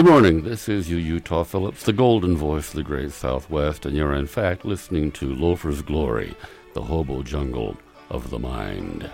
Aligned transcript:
Good 0.00 0.08
morning. 0.08 0.44
This 0.44 0.66
is 0.66 0.88
you, 0.88 0.96
Utah 0.96 1.44
Phillips, 1.44 1.82
the 1.82 1.92
golden 1.92 2.34
voice 2.34 2.70
of 2.70 2.76
the 2.76 2.82
great 2.82 3.12
Southwest, 3.12 3.84
and 3.84 3.94
you're 3.94 4.14
in 4.14 4.26
fact 4.26 4.64
listening 4.64 5.12
to 5.12 5.34
Loafer's 5.34 5.82
Glory, 5.82 6.34
the 6.72 6.80
hobo 6.80 7.22
jungle 7.22 7.76
of 8.08 8.30
the 8.30 8.38
mind. 8.38 9.10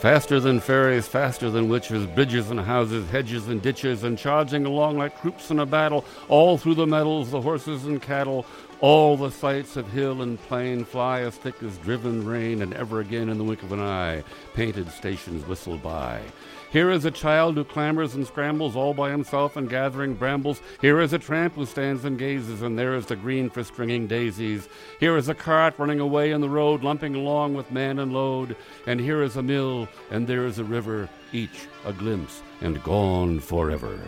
Faster 0.00 0.40
than 0.40 0.60
fairies, 0.60 1.06
faster 1.06 1.50
than 1.50 1.68
witches, 1.68 2.06
bridges 2.06 2.50
and 2.50 2.58
houses, 2.58 3.06
hedges 3.10 3.48
and 3.48 3.60
ditches, 3.60 4.02
and 4.02 4.16
charging 4.16 4.64
along 4.64 4.96
like 4.96 5.20
troops 5.20 5.50
in 5.50 5.58
a 5.58 5.66
battle, 5.66 6.06
all 6.30 6.56
through 6.56 6.76
the 6.76 6.86
meadows, 6.86 7.30
the 7.30 7.42
horses 7.42 7.84
and 7.84 8.00
cattle, 8.00 8.46
all 8.80 9.18
the 9.18 9.30
sights 9.30 9.76
of 9.76 9.86
hill 9.92 10.22
and 10.22 10.40
plain 10.44 10.86
fly 10.86 11.20
as 11.20 11.36
thick 11.36 11.62
as 11.62 11.76
driven 11.76 12.26
rain, 12.26 12.62
and 12.62 12.72
ever 12.72 13.00
again 13.00 13.28
in 13.28 13.36
the 13.36 13.44
wink 13.44 13.62
of 13.62 13.72
an 13.72 13.80
eye, 13.80 14.24
painted 14.54 14.90
stations 14.90 15.46
whistle 15.46 15.76
by. 15.76 16.22
Here 16.70 16.92
is 16.92 17.04
a 17.04 17.10
child 17.10 17.56
who 17.56 17.64
clambers 17.64 18.14
and 18.14 18.24
scrambles 18.24 18.76
all 18.76 18.94
by 18.94 19.10
himself 19.10 19.56
and 19.56 19.68
gathering 19.68 20.14
brambles. 20.14 20.62
Here 20.80 21.00
is 21.00 21.12
a 21.12 21.18
tramp 21.18 21.54
who 21.54 21.66
stands 21.66 22.04
and 22.04 22.16
gazes, 22.16 22.62
and 22.62 22.78
there 22.78 22.94
is 22.94 23.06
the 23.06 23.16
green 23.16 23.50
for 23.50 23.64
stringing 23.64 24.06
daisies. 24.06 24.68
Here 25.00 25.16
is 25.16 25.28
a 25.28 25.34
cart 25.34 25.74
running 25.78 25.98
away 25.98 26.30
in 26.30 26.40
the 26.40 26.48
road, 26.48 26.84
lumping 26.84 27.16
along 27.16 27.54
with 27.54 27.72
man 27.72 27.98
and 27.98 28.12
load. 28.12 28.54
And 28.86 29.00
here 29.00 29.20
is 29.22 29.36
a 29.36 29.42
mill, 29.42 29.88
and 30.12 30.28
there 30.28 30.46
is 30.46 30.60
a 30.60 30.64
river, 30.64 31.08
each 31.32 31.66
a 31.84 31.92
glimpse 31.92 32.40
and 32.60 32.80
gone 32.84 33.40
forever. 33.40 33.98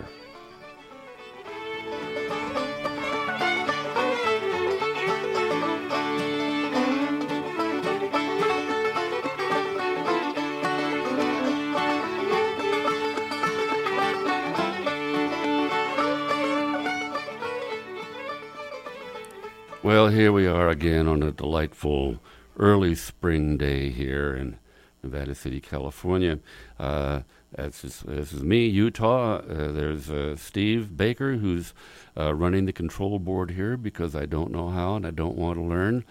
Well, 19.93 20.09
here 20.09 20.33
we 20.33 20.47
are 20.47 20.71
again 20.71 21.07
on 21.07 21.23
a 21.23 21.33
delightful 21.33 22.19
early 22.57 22.95
spring 22.95 23.59
day 23.59 23.91
here 23.91 24.35
in 24.35 24.57
Nevada 25.03 25.35
City, 25.35 25.61
California. 25.61 26.39
Uh, 26.79 27.21
this, 27.55 28.03
is, 28.03 28.43
me, 28.43 28.67
Utah. 28.69 29.41
Uh, 29.41 29.71
there's 29.71 30.09
uh, 30.09 30.37
Steve 30.37 30.97
Baker, 30.97 31.35
who's 31.35 31.75
uh, 32.19 32.33
running 32.35 32.65
the 32.65 32.73
control 32.73 33.19
board 33.19 33.51
here 33.51 33.77
because 33.77 34.17
I 34.17 34.25
don't 34.25 34.51
know 34.51 34.71
how 34.71 34.97
and 34.97 35.07
I 35.07 35.11
don't 35.11 35.37
want 35.37 35.59
to 35.59 35.63
learn. 35.63 36.07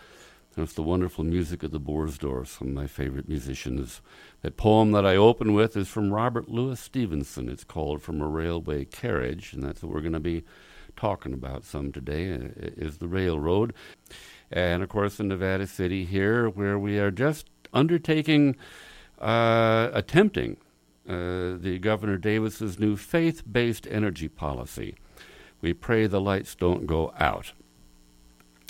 There's 0.56 0.74
the 0.74 0.84
wonderful 0.84 1.24
music 1.24 1.64
of 1.64 1.72
the 1.72 1.80
Boersdorf, 1.80 2.60
some 2.60 2.68
of 2.68 2.74
my 2.76 2.86
favorite 2.86 3.28
musicians. 3.28 4.02
That 4.44 4.58
poem 4.58 4.92
that 4.92 5.08
I 5.08 5.16
open 5.16 5.56
with 5.56 5.76
is 5.76 5.88
from 5.88 6.14
Robert 6.14 6.48
Louis 6.48 6.80
Stevenson. 6.80 7.50
It's 7.50 7.64
called 7.64 8.04
From 8.04 8.22
a 8.22 8.28
Railway 8.28 8.86
Carriage, 8.86 9.54
and 9.54 9.64
that's 9.64 9.82
what 9.82 9.92
we're 9.92 10.02
going 10.02 10.14
to 10.14 10.20
be 10.20 10.44
talking 10.96 11.34
about 11.34 11.66
some 11.66 11.92
today 11.92 12.32
uh, 12.34 12.50
is 12.58 12.98
the 12.98 13.08
railroad. 13.08 13.74
And 14.52 14.84
of 14.84 14.90
course, 14.90 15.20
in 15.20 15.28
Nevada 15.30 15.68
City 15.68 16.06
here, 16.06 16.50
where 16.50 16.78
we 16.78 17.00
are 17.00 17.12
just 17.12 17.50
undertaking, 17.74 18.56
uh, 19.20 19.90
attempting 19.94 20.58
uh, 21.08 21.58
the 21.58 21.80
Governor 21.82 22.18
Davis's 22.18 22.80
new 22.80 22.96
faith-based 22.96 23.88
energy 23.90 24.28
policy. 24.28 24.96
We 25.62 25.74
pray 25.74 26.08
the 26.08 26.22
lights 26.22 26.56
don't 26.56 26.86
go 26.86 27.14
out. 27.20 27.54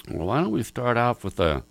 Well, 0.10 0.28
why 0.28 0.42
don't 0.42 0.52
we 0.52 0.64
start 0.64 0.98
off 0.98 1.24
with 1.24 1.40
a 1.40 1.64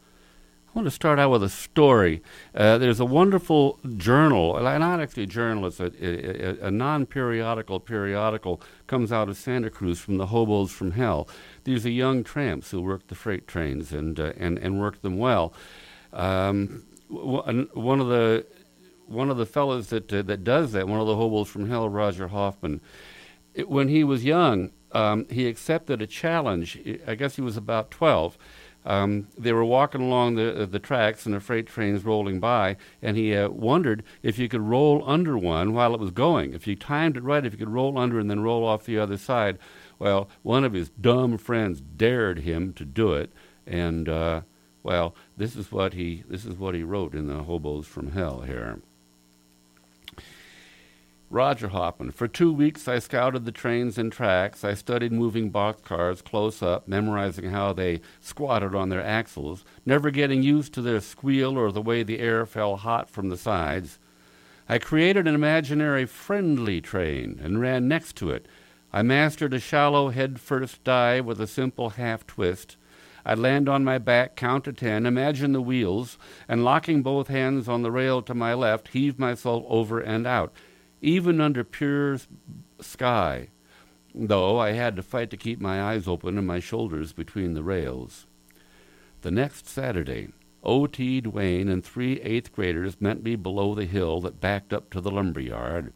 I 0.71 0.79
want 0.79 0.87
to 0.87 0.93
start 0.93 1.19
out 1.19 1.33
with 1.33 1.43
a 1.43 1.49
story. 1.49 2.23
Uh, 2.55 2.79
there's 2.79 3.01
a 3.01 3.05
wonderful 3.05 3.81
journal, 3.97 4.57
not 4.63 5.01
actually 5.01 5.25
a 5.25 5.27
journal, 5.27 5.67
it's 5.67 5.81
a, 5.81 5.91
a, 6.01 6.69
a 6.69 6.71
non 6.71 7.07
periodical 7.07 7.81
periodical, 7.81 8.63
comes 8.87 9.11
out 9.11 9.29
of 9.29 9.37
Santa 9.37 9.69
Cruz 9.69 9.99
from 9.99 10.17
the 10.19 10.27
hobos 10.27 10.71
from 10.71 10.93
hell. 10.93 11.29
These 11.65 11.87
are 11.87 11.91
young 11.91 12.23
tramps 12.23 12.71
who 12.71 12.83
work 12.83 13.09
the 13.09 13.17
freight 13.17 13.49
trains 13.49 13.93
and, 13.93 14.21
uh, 14.21 14.33
and, 14.37 14.59
and 14.59 14.79
work 14.79 15.03
them 15.03 15.19
well. 15.19 15.53
Um, 16.13 16.85
one 17.09 18.01
of 18.01 18.07
the 18.07 18.47
one 19.07 19.29
of 19.29 19.39
the 19.39 19.47
fellows 19.47 19.89
that 19.89 20.13
uh, 20.13 20.23
that 20.23 20.45
does 20.45 20.71
that, 20.71 20.87
one 20.87 21.01
of 21.01 21.09
the 21.09 21.17
hobos 21.17 21.49
from 21.49 21.69
hell, 21.69 21.89
Roger 21.89 22.29
Hoffman, 22.29 22.81
it, 23.55 23.69
when 23.69 23.89
he 23.89 24.05
was 24.05 24.25
young, 24.25 24.71
um, 24.93 25.27
he 25.31 25.49
accepted 25.49 26.01
a 26.01 26.07
challenge. 26.07 26.79
I 27.09 27.17
guess 27.17 27.35
he 27.35 27.43
was 27.43 27.57
about 27.57 27.91
twelve 27.91 28.39
um, 28.85 29.29
they 29.37 29.53
were 29.53 29.65
walking 29.65 30.01
along 30.01 30.37
the 30.37 30.63
uh, 30.63 30.67
the 30.67 30.79
tracks 30.79 31.27
and 31.27 31.35
the 31.35 31.41
freight 31.41 31.67
trains 31.67 32.05
rolling 32.05 32.41
by, 32.41 32.77
and 33.03 33.17
he 33.17 33.35
uh, 33.35 33.51
wondered 33.51 34.03
if 34.23 34.39
you 34.39 34.49
could 34.49 34.63
roll 34.63 35.03
under 35.07 35.37
one 35.37 35.75
while 35.75 35.95
it 35.95 36.01
was 36.01 36.11
going. 36.11 36.55
If 36.55 36.67
you 36.67 36.77
timed 36.77 37.17
it 37.17 37.23
right, 37.23 37.45
if 37.45 37.53
you 37.53 37.59
could 37.59 37.69
roll 37.69 37.99
under 37.99 38.19
and 38.19 38.31
then 38.31 38.41
roll 38.41 38.67
off 38.67 38.85
the 38.85 38.99
other 38.99 39.19
side. 39.19 39.59
Well, 39.99 40.29
one 40.43 40.65
of 40.65 40.73
his 40.73 40.89
dumb 40.89 41.37
friends 41.37 41.81
dared 41.81 42.41
him 42.41 42.73
to 42.75 42.85
do 42.87 43.13
it, 43.13 43.31
and 43.67 44.09
uh, 44.09 44.43
well, 44.83 45.15
this 45.37 45.57
is 45.57 45.71
what 45.71 45.93
he 45.93 46.25
this 46.29 46.47
is 46.47 46.57
what 46.57 46.75
he 46.75 46.83
wrote 46.83 47.15
in 47.15 47.27
the 47.27 47.43
Hobos 47.43 47.87
from 47.87 48.13
Hell 48.13 48.41
here. 48.43 48.81
Roger 51.33 51.69
Hoffman. 51.69 52.11
For 52.11 52.27
two 52.27 52.53
weeks, 52.53 52.89
I 52.89 52.99
scouted 52.99 53.45
the 53.45 53.53
trains 53.53 53.97
and 53.97 54.11
tracks. 54.11 54.65
I 54.65 54.75
studied 54.75 55.13
moving 55.13 55.53
boxcars 55.53 56.25
close 56.25 56.61
up, 56.61 56.89
memorizing 56.89 57.51
how 57.51 57.73
they 57.73 58.01
squatted 58.21 58.75
on 58.75 58.89
their 58.89 59.03
axles, 59.03 59.65
never 59.87 60.11
getting 60.11 60.43
used 60.43 60.75
to 60.75 60.83
their 60.83 60.99
squeal 60.99 61.57
or 61.57 61.71
the 61.71 61.81
way 61.81 62.03
the 62.03 62.19
air 62.19 62.45
fell 62.47 62.79
hot 62.79 63.09
from 63.09 63.29
the 63.29 63.37
sides. 63.37 64.01
I 64.69 64.79
created 64.79 65.29
an 65.29 65.37
imaginary 65.37 66.05
friendly 66.05 66.81
train 66.81 67.39
and 67.41 67.61
ran 67.61 67.87
next 67.87 68.17
to 68.17 68.31
it. 68.31 68.47
I 68.93 69.03
mastered 69.03 69.55
a 69.55 69.61
shallow 69.61 70.09
head 70.09 70.41
first 70.41 70.83
dive 70.83 71.27
with 71.27 71.41
a 71.41 71.47
simple 71.47 71.91
half 71.91 72.27
twist. 72.27 72.77
I'd 73.25 73.39
land 73.39 73.69
on 73.69 73.85
my 73.85 73.99
back, 73.99 74.35
count 74.35 74.65
to 74.65 74.73
ten, 74.73 75.07
imagine 75.07 75.53
the 75.53 75.63
wheels, 75.63 76.19
and 76.49 76.65
locking 76.65 77.03
both 77.03 77.29
hands 77.29 77.69
on 77.69 77.83
the 77.83 77.93
rail 77.93 78.21
to 78.23 78.35
my 78.35 78.53
left, 78.53 78.89
heave 78.89 79.17
myself 79.17 79.63
over 79.69 80.01
and 80.01 80.27
out 80.27 80.53
even 81.01 81.41
under 81.41 81.65
pure 81.65 82.19
sky, 82.81 83.49
though 84.15 84.59
I 84.59 84.73
had 84.73 84.97
to 84.97 85.03
fight 85.03 85.31
to 85.31 85.37
keep 85.37 85.61
my 85.61 85.83
eyes 85.83 86.07
open 86.07 86.37
and 86.37 86.47
my 86.47 86.61
shoulders 86.61 87.13
between 87.13 87.55
the 87.55 87.63
rails. 87.63 88.27
The 89.23 89.31
next 89.31 89.69
Saturday, 89.69 90.29
O.T. 90.63 91.23
Duane 91.23 91.69
and 91.69 91.85
three 91.85 92.21
eighth 92.21 92.53
graders 92.53 93.01
met 93.01 93.23
me 93.23 93.37
below 93.37 93.75
the 93.75 93.87
hill 93.87 94.21
that 94.21 94.41
backed 94.41 94.73
up 94.73 94.91
to 94.91 95.01
the 95.01 95.11
lumber 95.11 95.41
yard. 95.41 95.93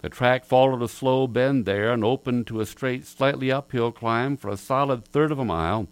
The 0.00 0.08
track 0.08 0.44
followed 0.44 0.82
a 0.82 0.88
slow 0.88 1.26
bend 1.26 1.64
there 1.64 1.92
and 1.92 2.04
opened 2.04 2.46
to 2.48 2.60
a 2.60 2.66
straight, 2.66 3.04
slightly 3.04 3.50
uphill 3.50 3.90
climb 3.90 4.36
for 4.36 4.48
a 4.48 4.56
solid 4.56 5.04
third 5.04 5.32
of 5.32 5.40
a 5.40 5.44
mile. 5.44 5.88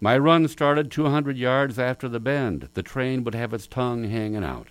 My 0.00 0.18
run 0.18 0.48
started 0.48 0.90
200 0.90 1.38
yards 1.38 1.78
after 1.78 2.08
the 2.08 2.20
bend. 2.20 2.68
The 2.74 2.82
train 2.82 3.24
would 3.24 3.34
have 3.34 3.54
its 3.54 3.66
tongue 3.66 4.04
hanging 4.04 4.44
out. 4.44 4.68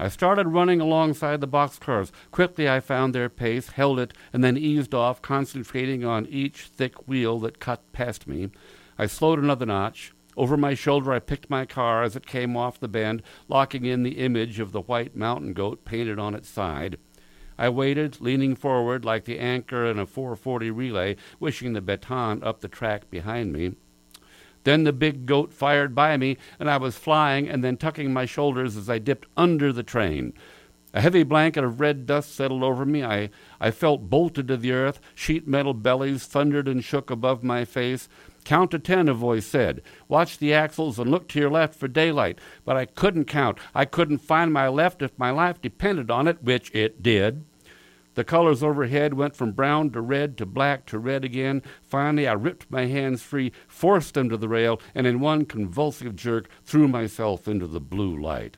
I 0.00 0.08
started 0.08 0.46
running 0.46 0.80
alongside 0.80 1.40
the 1.40 1.48
boxcars. 1.48 2.12
Quickly 2.30 2.68
I 2.68 2.78
found 2.78 3.14
their 3.14 3.28
pace, 3.28 3.70
held 3.70 3.98
it, 3.98 4.14
and 4.32 4.44
then 4.44 4.56
eased 4.56 4.94
off, 4.94 5.20
concentrating 5.20 6.04
on 6.04 6.26
each 6.26 6.62
thick 6.66 7.08
wheel 7.08 7.40
that 7.40 7.58
cut 7.58 7.90
past 7.92 8.28
me. 8.28 8.50
I 8.96 9.06
slowed 9.06 9.40
another 9.40 9.66
notch. 9.66 10.12
Over 10.36 10.56
my 10.56 10.74
shoulder, 10.74 11.12
I 11.12 11.18
picked 11.18 11.50
my 11.50 11.66
car 11.66 12.04
as 12.04 12.14
it 12.14 12.26
came 12.26 12.56
off 12.56 12.78
the 12.78 12.86
bend, 12.86 13.24
locking 13.48 13.86
in 13.86 14.04
the 14.04 14.18
image 14.18 14.60
of 14.60 14.70
the 14.70 14.82
white 14.82 15.16
mountain 15.16 15.52
goat 15.52 15.84
painted 15.84 16.20
on 16.20 16.36
its 16.36 16.48
side. 16.48 16.96
I 17.58 17.68
waited, 17.68 18.20
leaning 18.20 18.54
forward 18.54 19.04
like 19.04 19.24
the 19.24 19.40
anchor 19.40 19.84
in 19.84 19.98
a 19.98 20.06
440 20.06 20.70
relay, 20.70 21.16
wishing 21.40 21.72
the 21.72 21.80
baton 21.80 22.44
up 22.44 22.60
the 22.60 22.68
track 22.68 23.10
behind 23.10 23.52
me. 23.52 23.74
Then 24.68 24.84
the 24.84 24.92
big 24.92 25.24
goat 25.24 25.54
fired 25.54 25.94
by 25.94 26.18
me, 26.18 26.36
and 26.60 26.68
I 26.68 26.76
was 26.76 26.98
flying 26.98 27.48
and 27.48 27.64
then 27.64 27.78
tucking 27.78 28.12
my 28.12 28.26
shoulders 28.26 28.76
as 28.76 28.90
I 28.90 28.98
dipped 28.98 29.26
under 29.34 29.72
the 29.72 29.82
train. 29.82 30.34
A 30.92 31.00
heavy 31.00 31.22
blanket 31.22 31.64
of 31.64 31.80
red 31.80 32.04
dust 32.04 32.34
settled 32.34 32.62
over 32.62 32.84
me. 32.84 33.02
I, 33.02 33.30
I 33.58 33.70
felt 33.70 34.10
bolted 34.10 34.46
to 34.48 34.58
the 34.58 34.72
earth. 34.72 35.00
Sheet 35.14 35.48
metal 35.48 35.72
bellies 35.72 36.26
thundered 36.26 36.68
and 36.68 36.84
shook 36.84 37.08
above 37.10 37.42
my 37.42 37.64
face. 37.64 38.10
Count 38.44 38.70
to 38.72 38.78
ten, 38.78 39.08
a 39.08 39.14
voice 39.14 39.46
said. 39.46 39.80
Watch 40.06 40.36
the 40.36 40.52
axles 40.52 40.98
and 40.98 41.10
look 41.10 41.28
to 41.28 41.38
your 41.38 41.48
left 41.48 41.74
for 41.74 41.88
daylight. 41.88 42.38
But 42.66 42.76
I 42.76 42.84
couldn't 42.84 43.24
count. 43.24 43.56
I 43.74 43.86
couldn't 43.86 44.18
find 44.18 44.52
my 44.52 44.68
left 44.68 45.00
if 45.00 45.18
my 45.18 45.30
life 45.30 45.62
depended 45.62 46.10
on 46.10 46.28
it, 46.28 46.42
which 46.42 46.70
it 46.74 47.02
did. 47.02 47.46
The 48.18 48.24
colors 48.24 48.64
overhead 48.64 49.14
went 49.14 49.36
from 49.36 49.52
brown 49.52 49.90
to 49.90 50.00
red 50.00 50.36
to 50.38 50.44
black 50.44 50.86
to 50.86 50.98
red 50.98 51.24
again. 51.24 51.62
Finally, 51.84 52.26
I 52.26 52.32
ripped 52.32 52.68
my 52.68 52.86
hands 52.86 53.22
free, 53.22 53.52
forced 53.68 54.14
them 54.14 54.28
to 54.30 54.36
the 54.36 54.48
rail, 54.48 54.80
and 54.92 55.06
in 55.06 55.20
one 55.20 55.44
convulsive 55.44 56.16
jerk 56.16 56.48
threw 56.64 56.88
myself 56.88 57.46
into 57.46 57.68
the 57.68 57.78
blue 57.78 58.20
light. 58.20 58.56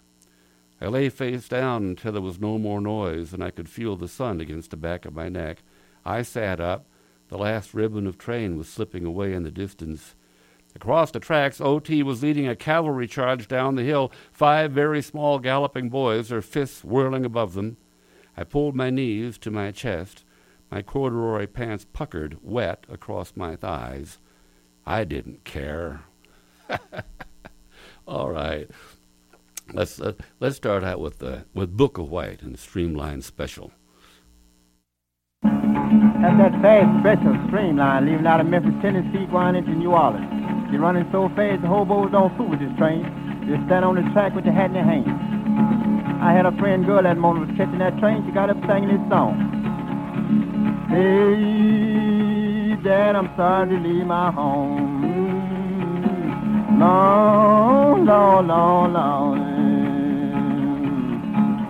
I 0.81 0.87
lay 0.87 1.11
face 1.11 1.47
down 1.47 1.83
until 1.83 2.13
there 2.13 2.23
was 2.23 2.41
no 2.41 2.57
more 2.57 2.81
noise 2.81 3.35
and 3.35 3.45
I 3.45 3.51
could 3.51 3.69
feel 3.69 3.97
the 3.97 4.09
sun 4.09 4.41
against 4.41 4.71
the 4.71 4.79
back 4.79 5.05
of 5.05 5.15
my 5.15 5.29
neck. 5.29 5.63
I 6.07 6.23
sat 6.23 6.59
up. 6.59 6.87
The 7.29 7.37
last 7.37 7.75
ribbon 7.75 8.07
of 8.07 8.17
train 8.17 8.57
was 8.57 8.67
slipping 8.67 9.05
away 9.05 9.35
in 9.35 9.43
the 9.43 9.51
distance. 9.51 10.15
Across 10.75 11.11
the 11.11 11.21
tracks, 11.21 11.61
O.T. 11.61 12.03
was 12.03 12.23
leading 12.23 12.49
a 12.49 12.57
cavalry 12.57 13.07
charge 13.07 13.47
down 13.47 13.75
the 13.75 13.83
hill, 13.83 14.11
five 14.33 14.73
very 14.73 15.03
small 15.03 15.39
galloping 15.39 15.91
boys, 15.91 16.31
their 16.31 16.41
fists 16.41 16.83
whirling 16.83 17.27
above 17.27 17.53
them. 17.53 17.77
I 18.41 18.45
pulled 18.45 18.75
my 18.75 18.89
knees 18.89 19.37
to 19.41 19.51
my 19.51 19.71
chest, 19.71 20.25
my 20.71 20.81
corduroy 20.81 21.47
pants 21.47 21.85
puckered, 21.93 22.39
wet 22.41 22.87
across 22.89 23.37
my 23.37 23.55
thighs. 23.55 24.19
I 24.87 25.05
didn't 25.05 25.45
care. 25.45 26.05
All 28.09 28.31
right. 28.31 28.67
Let's 29.75 30.01
uh, 30.01 30.15
let's 30.41 30.57
start 30.57 30.85
out 30.85 31.01
with 31.01 31.23
uh, 31.23 31.41
with 31.53 31.77
Bukka 31.77 32.09
White 32.09 32.41
and 32.41 32.55
the 32.55 32.59
Streamline 32.59 33.21
Special. 33.21 33.73
That's 35.43 36.39
that 36.39 36.63
fast 36.63 37.01
special 37.01 37.37
streamline 37.49 38.07
leaving 38.07 38.27
out 38.27 38.41
of 38.41 38.47
Memphis, 38.47 38.73
Tennessee, 38.81 39.27
going 39.31 39.55
into 39.55 39.73
New 39.73 39.93
Orleans. 39.93 40.73
You're 40.73 40.81
running 40.81 41.07
so 41.13 41.29
fast 41.37 41.61
the 41.61 41.69
hobos 41.69 42.11
don't 42.11 42.35
fool 42.39 42.49
with 42.49 42.61
this 42.61 42.75
train. 42.79 43.05
Just 43.47 43.67
stand 43.67 43.85
on 43.85 43.97
the 43.97 44.13
track 44.15 44.35
with 44.35 44.47
your 44.47 44.55
hat 44.55 44.71
in 44.71 44.77
your 44.77 44.85
hand. 44.85 45.30
I 46.23 46.33
had 46.35 46.45
a 46.45 46.53
friend 46.59 46.85
girl 46.85 47.03
that 47.03 47.17
morning 47.17 47.47
was 47.49 47.57
catching 47.57 47.79
that 47.79 47.99
train. 47.99 48.23
She 48.27 48.33
got 48.33 48.51
up 48.51 48.59
singing 48.69 48.91
this 48.91 49.01
song. 49.09 49.41
Hey, 50.91 52.77
Dad, 52.85 53.17
I'm 53.17 53.35
sorry 53.37 53.71
to 53.71 53.77
leave 53.77 54.05
my 54.05 54.31
home. 54.31 55.01
Long, 56.79 58.05
long, 58.05 58.47
long, 58.49 58.93
long. 58.93 59.39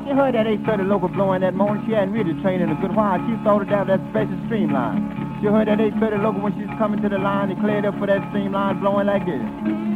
She 0.04 0.10
heard 0.16 0.34
that 0.34 0.48
830 0.48 0.82
local 0.82 1.08
blowing 1.08 1.42
that 1.42 1.54
morning. 1.54 1.84
She 1.86 1.92
hadn't 1.92 2.12
really 2.12 2.34
trained 2.42 2.60
in 2.60 2.70
a 2.70 2.80
good 2.80 2.96
while. 2.96 3.18
She 3.18 3.36
thought 3.44 3.62
it 3.62 3.70
down 3.70 3.86
that 3.86 4.00
special 4.10 4.36
streamline. 4.46 5.38
She 5.40 5.46
heard 5.46 5.68
that 5.68 5.80
830 5.80 6.24
local 6.24 6.40
when 6.40 6.54
she 6.58 6.66
was 6.66 6.76
coming 6.76 7.00
to 7.02 7.08
the 7.08 7.18
line. 7.18 7.50
They 7.50 7.54
cleared 7.54 7.86
up 7.86 7.96
for 8.00 8.06
that 8.08 8.28
streamline 8.30 8.80
blowing 8.80 9.06
like 9.06 9.24
this. 9.26 9.89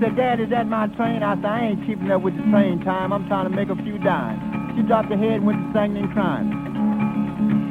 Said, 0.00 0.16
Dad, 0.16 0.40
is 0.40 0.48
that 0.50 0.66
my 0.66 0.86
train? 0.96 1.22
I 1.22 1.36
said, 1.36 1.44
I 1.44 1.60
ain't 1.66 1.86
keeping 1.86 2.10
up 2.10 2.22
with 2.22 2.34
the 2.36 2.42
train 2.50 2.80
time. 2.84 3.12
I'm 3.12 3.26
trying 3.28 3.44
to 3.44 3.54
make 3.54 3.68
a 3.68 3.76
few 3.76 3.98
dimes. 3.98 4.40
She 4.76 4.82
dropped 4.82 5.10
her 5.10 5.16
head 5.16 5.44
and 5.44 5.46
went 5.46 5.60
to 5.60 5.72
singing 5.76 6.04
and 6.04 6.12
crying. 6.12 6.50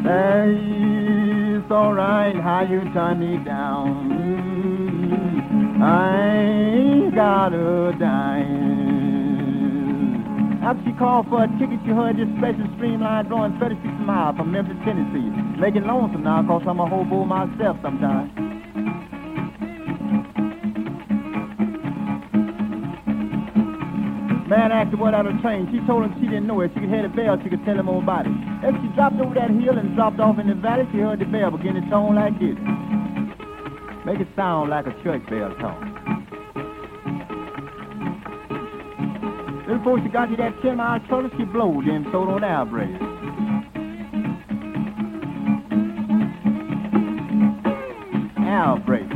Hey, 0.06 0.56
it's 1.58 1.72
alright 1.72 2.36
how 2.36 2.62
you 2.70 2.81
turn 2.94 3.20
me 3.20 3.44
down. 3.44 4.14
I 5.81 6.28
ain't 6.38 7.16
got 7.16 7.54
a 7.54 7.94
dime. 7.98 8.70
After 10.62 10.84
she 10.86 10.94
called 11.00 11.28
for 11.30 11.44
a 11.44 11.48
ticket, 11.58 11.80
she 11.84 11.92
heard 11.92 12.18
this 12.18 12.28
special 12.38 12.68
streamline 12.78 13.26
drawing 13.26 13.58
36 13.60 13.81
miles 14.06 14.38
from 14.38 14.52
Memphis, 14.52 14.78
Tennessee. 14.86 15.31
Making 15.60 15.88
lonesome 15.88 16.24
now, 16.24 16.44
cause 16.46 16.64
I'm 16.68 16.80
a 16.80 16.86
hobo 16.86 17.26
myself 17.26 17.78
sometimes. 17.81 18.49
Man 24.50 24.72
asked 24.72 24.90
her 24.90 24.98
what 24.98 25.13
out 25.13 25.28
of 25.28 25.36
the 25.36 25.42
train. 25.44 25.69
She 25.72 25.78
told 25.86 26.06
him 26.06 26.13
she 26.19 26.25
didn't 26.25 26.48
know 26.48 26.60
it. 26.62 26.72
She 26.74 26.80
could 26.80 26.90
hear 26.90 27.04
the 27.04 27.10
bell. 27.10 27.38
She 27.44 27.50
could 27.50 27.63
tell 27.66 27.78
him 27.78 27.88
all 27.88 28.01
about 28.01 28.25
it. 28.25 28.34
As 28.66 28.74
she 28.81 28.88
dropped 28.98 29.22
over 29.22 29.36
that 29.36 29.51
hill 29.51 29.78
and 29.78 29.94
dropped 29.96 30.19
off 30.19 30.40
in 30.40 30.48
the 30.48 30.56
valley, 30.56 30.90
she 30.92 30.98
heard 30.98 31.19
the 31.19 31.25
bell 31.25 31.51
begin 31.51 31.75
to 31.75 31.88
tone 31.88 32.16
like 32.16 32.34
this. 32.40 32.57
Make 34.10 34.19
it 34.19 34.28
sound 34.36 34.72
like 34.72 34.88
a 34.88 35.04
church 35.04 35.22
bell 35.30 35.54
tone. 35.62 35.86
Then 39.68 39.78
before 39.78 40.01
she 40.01 40.10
got 40.10 40.34
to 40.34 40.36
that 40.38 40.60
10 40.63 40.78
mile 40.78 41.00
trailer, 41.02 41.30
she 41.38 41.45
blowed 41.45 41.86
them 41.86 42.10
sold 42.12 42.30
on 42.30 42.42
brake. 42.69 42.90
Air 48.48 48.81
brake. 48.84 49.08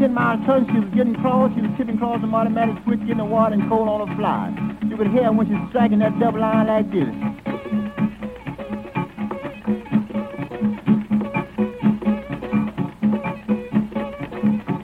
10 0.00 0.14
mile 0.14 0.38
turn, 0.46 0.64
she 0.72 0.80
was 0.80 0.88
getting 0.96 1.14
close. 1.20 1.52
She 1.54 1.60
was 1.60 1.70
tipping 1.76 1.96
across 1.96 2.22
the 2.22 2.26
automatic 2.28 2.82
switch, 2.84 3.00
getting 3.00 3.18
the 3.18 3.24
water 3.26 3.52
and 3.52 3.68
coal 3.68 3.86
on 3.86 4.08
the 4.08 4.16
fly. 4.16 4.48
You 4.88 4.96
could 4.96 5.08
hear 5.08 5.30
when 5.30 5.46
she 5.46 5.52
was 5.52 5.68
striking 5.68 5.98
that 5.98 6.18
double 6.18 6.40
line 6.40 6.68
like 6.68 6.88
this. 6.88 7.12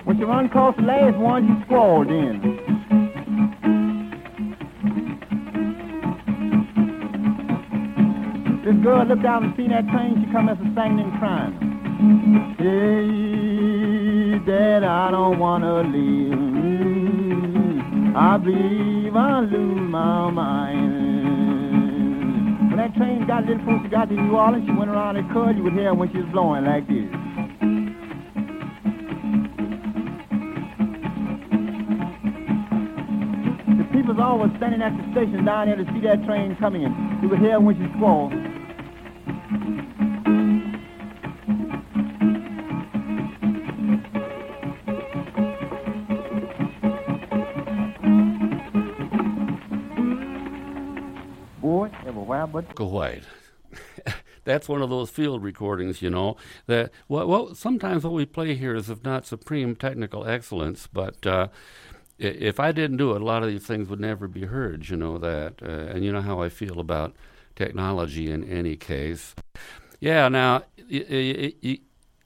When 0.04 0.18
she 0.18 0.24
run 0.24 0.44
across 0.52 0.76
the 0.76 0.82
last 0.82 1.16
one, 1.16 1.48
he 1.48 1.64
squalled 1.64 2.08
in. 2.08 2.36
This 8.66 8.76
girl 8.84 9.06
looked 9.06 9.24
out 9.24 9.42
and 9.42 9.56
seen 9.56 9.70
that 9.70 9.88
train, 9.88 10.22
she 10.22 10.30
come 10.30 10.50
as 10.50 10.58
a 10.58 10.68
singing 10.76 11.00
and 11.00 11.18
crying. 11.18 11.56
Hey, 12.58 13.35
Dad, 14.46 14.84
I 14.84 15.10
don't 15.10 15.40
wanna 15.40 15.82
leave. 15.82 16.32
I 18.14 18.36
believe 18.36 19.16
I 19.16 19.40
lose 19.40 19.80
my 19.90 20.30
mind. 20.30 20.92
When 22.70 22.76
that 22.76 22.94
train 22.94 23.26
got 23.26 23.44
little 23.44 23.80
she 23.82 23.88
got 23.88 24.08
to 24.08 24.14
New 24.14 24.36
Orleans, 24.36 24.64
she 24.64 24.72
went 24.72 24.88
around 24.88 25.16
the 25.16 25.24
curve, 25.34 25.56
you 25.56 25.64
would 25.64 25.72
hear 25.72 25.92
when 25.94 26.12
she 26.12 26.18
was 26.18 26.28
blowing 26.30 26.64
like 26.64 26.86
this. 26.86 27.10
The 33.78 33.84
people's 33.90 34.20
always 34.20 34.52
standing 34.58 34.80
at 34.80 34.96
the 34.96 35.02
station 35.10 35.44
down 35.44 35.66
there 35.66 35.74
to 35.74 35.84
see 35.92 35.98
that 36.06 36.24
train 36.24 36.54
coming 36.60 36.82
in. 36.82 37.18
You 37.20 37.28
could 37.28 37.40
hear 37.40 37.58
when 37.58 37.74
she 37.74 37.88
squalled. 37.98 38.32
that's 54.44 54.68
one 54.68 54.82
of 54.82 54.90
those 54.90 55.10
field 55.10 55.42
recordings, 55.42 56.00
you 56.02 56.10
know. 56.10 56.36
That 56.66 56.90
well, 57.08 57.26
well, 57.26 57.54
sometimes 57.54 58.04
what 58.04 58.12
we 58.12 58.26
play 58.26 58.54
here 58.54 58.74
is, 58.74 58.88
if 58.88 59.04
not 59.04 59.26
supreme 59.26 59.76
technical 59.76 60.26
excellence, 60.26 60.86
but 60.86 61.26
uh, 61.26 61.48
if 62.18 62.58
I 62.58 62.72
didn't 62.72 62.96
do 62.96 63.14
it, 63.14 63.20
a 63.20 63.24
lot 63.24 63.42
of 63.42 63.48
these 63.48 63.66
things 63.66 63.88
would 63.88 64.00
never 64.00 64.28
be 64.28 64.44
heard. 64.46 64.88
You 64.88 64.96
know 64.96 65.18
that, 65.18 65.62
uh, 65.62 65.66
and 65.66 66.04
you 66.04 66.12
know 66.12 66.22
how 66.22 66.40
I 66.40 66.48
feel 66.48 66.80
about 66.80 67.14
technology 67.54 68.30
in 68.30 68.44
any 68.44 68.76
case. 68.76 69.34
Yeah, 70.00 70.28
now 70.28 70.62
a 70.90 71.78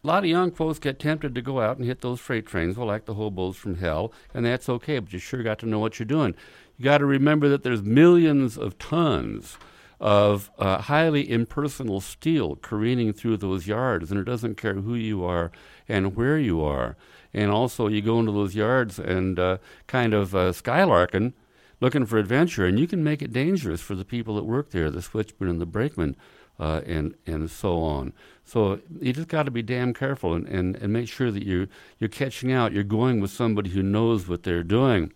lot 0.03 0.25
of 0.25 0.31
young 0.31 0.51
folks 0.51 0.79
get 0.79 0.99
tempted 0.99 1.35
to 1.35 1.43
go 1.43 1.61
out 1.61 1.77
and 1.77 1.87
hit 1.87 2.01
those 2.01 2.21
freight 2.21 2.47
trains, 2.47 2.77
well, 2.77 2.87
like 2.87 3.05
the 3.05 3.15
hobos 3.15 3.57
from 3.57 3.77
hell, 3.77 4.13
and 4.35 4.45
that's 4.45 4.69
okay. 4.69 4.99
But 4.99 5.13
you 5.13 5.19
sure 5.19 5.43
got 5.43 5.59
to 5.61 5.67
know 5.67 5.79
what 5.79 5.99
you're 5.99 6.07
doing. 6.07 6.35
You 6.77 6.85
got 6.85 6.99
to 6.99 7.07
remember 7.07 7.49
that 7.49 7.63
there's 7.63 7.83
millions 7.83 8.57
of 8.57 8.79
tons 8.79 9.59
of 10.01 10.51
uh, 10.59 10.79
highly 10.83 11.31
impersonal 11.31 12.01
steel 12.01 12.57
careening 12.57 13.13
through 13.13 13.37
those 13.37 13.67
yards, 13.67 14.11
and 14.11 14.19
it 14.19 14.25
doesn't 14.25 14.57
care 14.57 14.75
who 14.75 14.95
you 14.95 15.25
are 15.25 15.53
and 15.89 16.17
where 16.17 16.39
you 16.39 16.63
are 16.63 16.97
and 17.33 17.51
also 17.51 17.87
you 17.87 18.03
go 18.03 18.19
into 18.19 18.33
those 18.33 18.55
yards 18.55 18.99
and 18.99 19.39
uh, 19.39 19.59
kind 19.87 20.15
of 20.15 20.35
uh, 20.35 20.53
skylarking, 20.53 21.33
looking 21.81 22.07
for 22.07 22.19
adventure, 22.19 22.67
and 22.67 22.79
you 22.79 22.87
can 22.87 23.05
make 23.05 23.23
it 23.23 23.33
dangerous 23.33 23.81
for 23.81 23.95
the 23.95 24.05
people 24.05 24.35
that 24.37 24.45
work 24.45 24.71
there, 24.71 24.91
the 24.91 25.01
switchman 25.01 25.49
and 25.49 25.61
the 25.61 25.67
brakeman, 25.67 26.17
uh, 26.59 26.83
and 26.87 27.15
and 27.27 27.51
so 27.51 27.81
on. 27.83 28.13
So 28.45 28.81
you 29.01 29.13
just 29.13 29.29
got 29.29 29.45
to 29.45 29.51
be 29.51 29.63
damn 29.63 29.95
careful 29.95 30.35
and, 30.35 30.47
and, 30.47 30.77
and 30.77 30.93
make 30.93 31.09
sure 31.09 31.31
that 31.31 31.45
you 31.45 31.69
you're 31.99 32.09
catching 32.09 32.53
out. 32.53 32.73
You're 32.73 32.85
going 32.85 33.21
with 33.21 33.31
somebody 33.31 33.71
who 33.71 33.83
knows 33.83 34.29
what 34.29 34.43
they're 34.43 34.65
doing. 34.65 35.13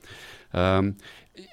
Um, 0.53 0.97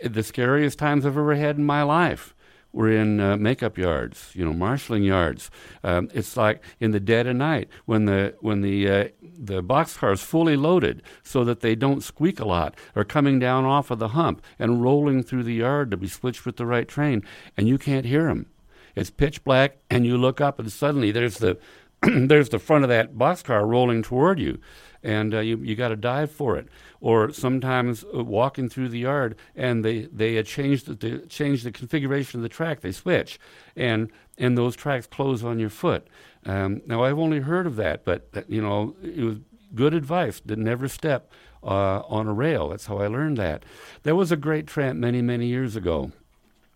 the 0.03 0.21
scariest 0.21 0.77
times 0.77 1.05
I've 1.05 1.17
ever 1.17 1.33
had 1.33 1.57
in 1.57 1.63
my 1.63 1.81
life 1.81 2.35
were 2.73 2.89
in 2.89 3.19
uh, 3.19 3.37
makeup 3.37 3.77
yards, 3.77 4.31
you 4.33 4.45
know, 4.45 4.53
marshaling 4.53 5.03
yards. 5.03 5.51
Um, 5.83 6.09
it's 6.13 6.37
like 6.37 6.63
in 6.79 6.91
the 6.91 6.99
dead 6.99 7.27
of 7.27 7.35
night 7.35 7.69
when 7.85 8.05
the 8.05 8.35
when 8.39 8.61
the 8.61 8.89
uh, 8.89 9.07
the 9.21 9.63
boxcar 9.63 10.13
is 10.13 10.21
fully 10.21 10.55
loaded, 10.55 11.03
so 11.23 11.43
that 11.43 11.61
they 11.61 11.75
don't 11.75 12.03
squeak 12.03 12.39
a 12.39 12.45
lot, 12.45 12.75
or 12.95 13.03
coming 13.03 13.39
down 13.39 13.65
off 13.65 13.91
of 13.91 13.99
the 13.99 14.09
hump 14.09 14.41
and 14.59 14.81
rolling 14.81 15.23
through 15.23 15.43
the 15.43 15.55
yard 15.55 15.91
to 15.91 15.97
be 15.97 16.07
switched 16.07 16.45
with 16.45 16.57
the 16.57 16.65
right 16.65 16.87
train, 16.87 17.23
and 17.57 17.67
you 17.67 17.77
can't 17.77 18.05
hear 18.05 18.25
them. 18.25 18.47
It's 18.95 19.09
pitch 19.09 19.43
black, 19.43 19.77
and 19.89 20.05
you 20.05 20.17
look 20.17 20.41
up, 20.41 20.59
and 20.59 20.71
suddenly 20.71 21.11
there's 21.11 21.37
the 21.37 21.57
there's 22.27 22.49
the 22.49 22.59
front 22.59 22.83
of 22.83 22.89
that 22.89 23.15
boxcar 23.15 23.67
rolling 23.67 24.01
toward 24.01 24.39
you 24.39 24.59
and 25.03 25.33
uh, 25.33 25.39
you 25.39 25.57
you 25.57 25.75
got 25.75 25.89
to 25.89 25.95
dive 25.95 26.31
for 26.31 26.57
it. 26.57 26.67
Or 26.99 27.31
sometimes 27.31 28.03
uh, 28.15 28.23
walking 28.23 28.69
through 28.69 28.89
the 28.89 28.99
yard 28.99 29.35
and 29.55 29.83
they 29.83 30.01
they 30.01 30.37
uh, 30.37 30.43
change 30.43 30.83
the 30.83 31.25
change 31.29 31.63
the 31.63 31.71
configuration 31.71 32.39
of 32.39 32.43
the 32.43 32.49
track. 32.49 32.81
They 32.81 32.91
switch, 32.91 33.39
and 33.75 34.11
and 34.37 34.57
those 34.57 34.75
tracks 34.75 35.07
close 35.07 35.43
on 35.43 35.59
your 35.59 35.69
foot. 35.69 36.07
Um, 36.45 36.81
now 36.85 37.03
I've 37.03 37.19
only 37.19 37.39
heard 37.39 37.67
of 37.67 37.75
that, 37.77 38.05
but 38.05 38.27
uh, 38.35 38.41
you 38.47 38.61
know 38.61 38.95
it 39.03 39.23
was 39.23 39.37
good 39.73 39.93
advice 39.93 40.39
to 40.41 40.55
never 40.55 40.87
step 40.87 41.31
uh, 41.63 42.01
on 42.07 42.27
a 42.27 42.33
rail. 42.33 42.69
That's 42.69 42.85
how 42.85 42.99
I 42.99 43.07
learned 43.07 43.37
that. 43.37 43.63
There 44.03 44.15
was 44.15 44.31
a 44.31 44.37
great 44.37 44.67
tramp 44.67 44.99
many, 44.99 45.21
many 45.21 45.47
years 45.47 45.75
ago 45.75 46.11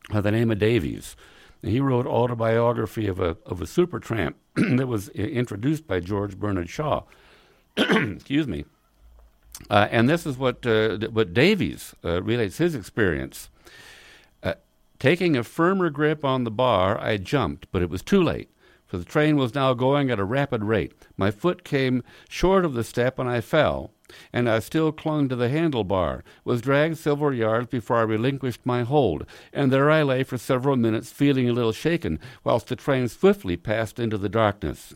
by 0.09 0.21
the 0.21 0.31
name 0.31 0.51
of 0.51 0.59
Davies. 0.59 1.15
He 1.61 1.79
wrote 1.79 2.05
autobiography 2.05 3.07
of 3.07 3.19
a 3.19 3.37
of 3.45 3.61
a 3.61 3.67
super 3.67 3.99
tramp 3.99 4.37
that 4.55 4.87
was 4.87 5.09
introduced 5.09 5.87
by 5.87 5.99
George 5.99 6.37
Bernard 6.37 6.69
Shaw. 6.69 7.03
Excuse 7.77 8.47
me. 8.47 8.65
Uh, 9.69 9.87
and 9.89 10.09
this 10.09 10.25
is 10.25 10.37
what 10.37 10.65
uh, 10.65 10.97
what 11.11 11.33
Davies 11.33 11.95
uh, 12.03 12.21
relates 12.21 12.57
his 12.57 12.75
experience. 12.75 13.49
Uh, 14.43 14.55
taking 14.99 15.35
a 15.35 15.43
firmer 15.43 15.89
grip 15.89 16.25
on 16.25 16.43
the 16.43 16.51
bar, 16.51 16.99
I 16.99 17.17
jumped, 17.17 17.67
but 17.71 17.81
it 17.81 17.89
was 17.89 18.01
too 18.01 18.21
late, 18.21 18.49
the 18.97 19.05
train 19.05 19.37
was 19.37 19.55
now 19.55 19.73
going 19.73 20.09
at 20.11 20.19
a 20.19 20.25
rapid 20.25 20.63
rate. 20.63 20.93
My 21.17 21.31
foot 21.31 21.63
came 21.63 22.03
short 22.29 22.65
of 22.65 22.73
the 22.73 22.83
step, 22.83 23.19
and 23.19 23.29
I 23.29 23.41
fell 23.41 23.91
and 24.31 24.47
I 24.49 24.59
still 24.59 24.91
clung 24.91 25.29
to 25.29 25.35
the 25.35 25.49
handlebar, 25.49 26.21
was 26.43 26.61
dragged 26.61 26.97
several 26.97 27.33
yards 27.33 27.67
before 27.67 27.97
I 27.97 28.03
relinquished 28.03 28.65
my 28.65 28.83
hold, 28.83 29.25
and 29.51 29.71
there 29.71 29.89
I 29.89 30.03
lay 30.03 30.23
for 30.23 30.37
several 30.37 30.75
minutes, 30.75 31.11
feeling 31.11 31.49
a 31.49 31.53
little 31.53 31.71
shaken, 31.71 32.19
whilst 32.43 32.67
the 32.67 32.75
train 32.75 33.07
swiftly 33.07 33.57
passed 33.57 33.99
into 33.99 34.17
the 34.17 34.29
darkness. 34.29 34.93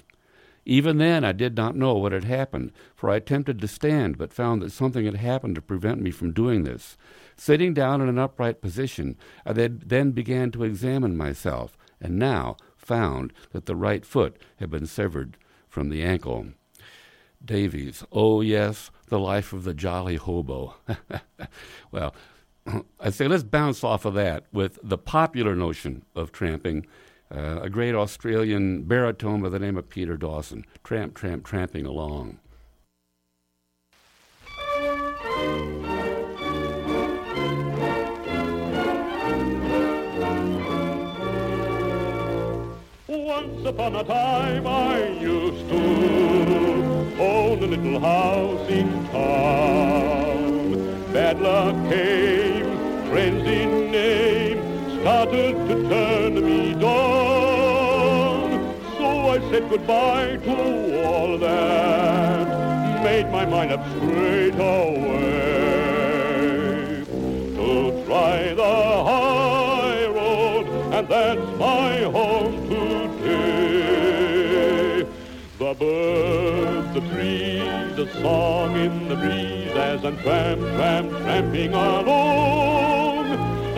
Even 0.65 0.97
then 0.97 1.23
I 1.23 1.31
did 1.31 1.57
not 1.57 1.75
know 1.75 1.95
what 1.95 2.11
had 2.11 2.25
happened, 2.25 2.71
for 2.95 3.09
I 3.09 3.15
attempted 3.15 3.59
to 3.61 3.67
stand, 3.67 4.17
but 4.17 4.33
found 4.33 4.61
that 4.61 4.71
something 4.71 5.05
had 5.05 5.15
happened 5.15 5.55
to 5.55 5.61
prevent 5.61 6.01
me 6.01 6.11
from 6.11 6.31
doing 6.31 6.63
this. 6.63 6.95
Sitting 7.35 7.73
down 7.73 8.01
in 8.01 8.09
an 8.09 8.19
upright 8.19 8.61
position, 8.61 9.17
I 9.45 9.53
then 9.53 10.11
began 10.11 10.51
to 10.51 10.63
examine 10.63 11.17
myself, 11.17 11.77
and 11.99 12.19
now 12.19 12.57
found 12.89 13.31
that 13.51 13.67
the 13.67 13.75
right 13.75 14.03
foot 14.03 14.35
had 14.57 14.71
been 14.71 14.87
severed 14.87 15.37
from 15.67 15.89
the 15.89 16.01
ankle. 16.01 16.47
Davies, 17.45 18.03
oh 18.11 18.41
yes, 18.41 18.89
the 19.09 19.19
life 19.19 19.53
of 19.53 19.63
the 19.63 19.75
jolly 19.75 20.15
hobo. 20.15 20.73
well, 21.91 22.15
I 22.99 23.11
say 23.11 23.27
let's 23.27 23.43
bounce 23.43 23.83
off 23.83 24.05
of 24.05 24.15
that 24.15 24.45
with 24.51 24.79
the 24.81 24.97
popular 24.97 25.55
notion 25.55 26.03
of 26.15 26.31
tramping. 26.31 26.87
Uh, 27.31 27.59
a 27.61 27.69
great 27.69 27.93
Australian 27.93 28.81
baritone 28.85 29.43
by 29.43 29.49
the 29.49 29.59
name 29.59 29.77
of 29.77 29.87
Peter 29.87 30.17
Dawson, 30.17 30.65
tramp, 30.83 31.13
tramp, 31.13 31.45
tramping 31.45 31.85
along. 31.85 32.39
Once 43.61 43.75
upon 43.75 43.93
a 43.97 44.03
time 44.05 44.65
I 44.65 45.05
used 45.19 45.67
to 45.67 45.75
own 47.19 47.61
a 47.61 47.67
little 47.67 47.99
house 47.99 48.69
in 48.69 49.05
town. 49.09 51.03
Bad 51.11 51.41
luck 51.41 51.75
came, 51.89 52.77
friends 53.09 53.45
in 53.45 53.91
name, 53.91 55.01
started 55.01 55.55
to 55.67 55.89
turn 55.89 56.35
me 56.35 56.73
down. 56.75 58.49
So 58.97 59.07
I 59.27 59.39
said 59.51 59.69
goodbye 59.69 60.37
to 60.37 61.05
all 61.05 61.37
that, 61.39 63.03
made 63.03 63.29
my 63.29 63.45
mind 63.45 63.73
up 63.73 63.85
straight 63.97 64.55
away 64.55 65.19
to 67.57 68.03
try 68.05 68.53
the 68.53 69.03
high 69.03 70.05
road, 70.05 70.65
and 70.93 71.07
that's 71.09 71.58
The 75.69 75.75
birds 75.75 76.93
the 76.95 77.01
trees, 77.13 77.99
a 77.99 78.21
song 78.23 78.75
in 78.75 79.07
the 79.07 79.15
breeze 79.15 79.69
as 79.75 80.03
I'm 80.03 80.17
tramp, 80.17 80.61
tramp, 80.61 81.11
tramping 81.11 81.75
along. 81.75 83.27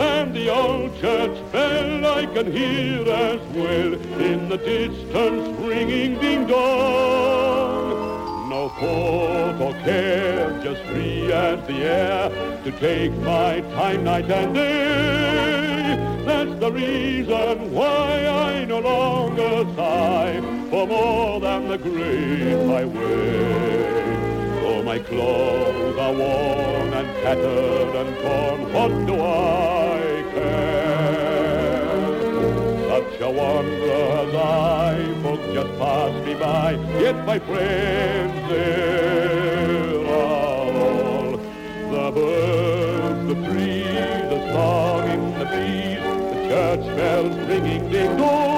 And 0.00 0.34
the 0.34 0.48
old 0.48 0.98
church 1.02 1.36
bell 1.52 2.06
I 2.06 2.24
can 2.24 2.50
hear 2.50 3.02
as 3.02 3.40
well 3.54 3.92
in 4.22 4.48
the 4.48 4.56
distance 4.56 5.60
ringing 5.60 6.18
ding 6.18 6.46
dong. 6.46 8.48
No 8.48 8.70
thought 8.80 9.60
or 9.60 9.74
care, 9.84 10.48
just 10.64 10.80
free 10.84 11.30
as 11.30 11.60
the 11.66 11.74
air 11.74 12.30
to 12.64 12.72
take 12.80 13.12
my 13.18 13.60
time 13.76 14.04
night 14.04 14.30
and 14.30 14.54
day. 14.54 16.22
That's 16.24 16.58
the 16.58 16.72
reason 16.72 17.74
why 17.74 18.26
I 18.26 18.64
no 18.64 18.78
longer 18.78 19.61
sigh 19.76 20.40
for 20.70 20.86
more 20.86 21.40
than 21.40 21.68
the 21.68 21.78
great 21.78 22.66
highway. 22.66 24.02
Oh, 24.64 24.82
my 24.82 24.98
clothes 24.98 25.98
are 25.98 26.12
worn 26.12 26.92
and 26.92 27.08
tattered 27.22 27.94
and 28.02 28.16
torn, 28.22 28.72
what 28.72 29.06
do 29.06 29.14
I 29.14 30.24
care? 30.34 30.72
Such 32.88 33.20
a 33.20 33.30
wanderer 33.30 34.10
as 34.22 34.34
I, 34.34 35.22
folks 35.22 35.46
just 35.52 35.78
pass 35.78 36.26
me 36.26 36.34
by, 36.34 36.72
yet 37.00 37.24
my 37.26 37.38
friends 37.38 38.48
there 38.50 40.06
are 40.06 40.72
all. 40.88 41.36
The 41.92 42.10
birds, 42.12 43.22
the 43.28 43.34
trees, 43.46 44.22
the 44.32 44.40
song 44.52 45.04
in 45.08 45.22
the 45.38 45.46
breeze, 45.52 46.06
the 46.32 46.38
church 46.48 46.84
bells 46.96 47.36
ringing 47.48 47.90
ding 47.90 48.16
dong. 48.16 48.51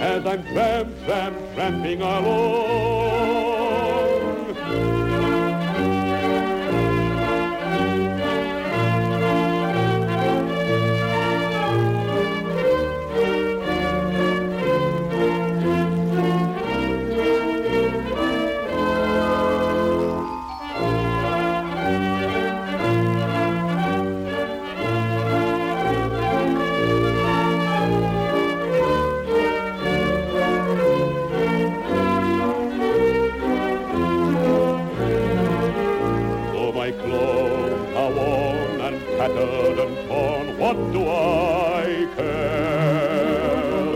As 0.00 0.26
I'm 0.26 0.42
tramp, 0.44 1.04
tramp, 1.04 1.36
tramping 1.54 2.02
along. 2.02 3.55
tattered 39.26 39.78
and 39.78 40.08
torn, 40.08 40.58
what 40.58 40.76
do 40.92 41.08
I 41.08 42.06
care? 42.16 43.86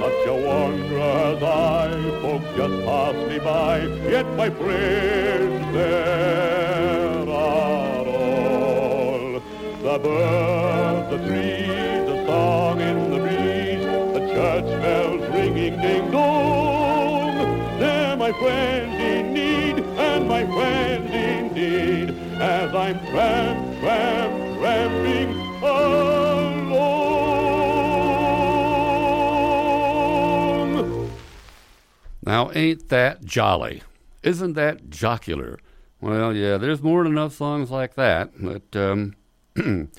Such 0.00 0.26
a 0.28 0.34
wanderer 0.46 1.00
as 1.00 1.42
I, 1.42 1.90
folks 2.22 2.50
just 2.56 2.84
pass 2.84 3.14
me 3.28 3.38
by, 3.38 3.80
yet 4.08 4.26
my 4.36 4.50
friends 4.50 5.74
there 5.74 7.28
are 7.28 8.06
all. 8.06 9.40
The 9.82 9.98
birds, 9.98 11.10
the 11.10 11.18
trees, 11.26 12.06
the 12.06 12.26
song 12.26 12.80
in 12.80 13.10
the 13.10 13.18
breeze, 13.18 13.84
the 14.14 14.20
church 14.34 14.82
bells 14.82 15.28
ringing 15.34 15.80
ding-dong. 15.80 17.34
They're 17.80 18.16
my 18.16 18.32
friends 18.32 19.00
in 19.00 19.32
need, 19.34 19.80
and 19.98 20.28
my 20.28 20.44
friends 20.46 21.10
indeed, 21.12 22.10
as 22.40 22.74
I'm 22.74 23.00
tramp, 23.06 23.80
tramp, 23.80 24.43
Ain't 32.54 32.88
that 32.88 33.24
jolly? 33.24 33.82
Isn't 34.22 34.54
that 34.54 34.90
jocular? 34.90 35.58
Well, 36.00 36.34
yeah, 36.34 36.58
there's 36.58 36.82
more 36.82 37.02
than 37.02 37.12
enough 37.12 37.34
songs 37.34 37.70
like 37.70 37.94
that 37.94 38.30
that 38.38 38.76
um, 38.76 39.16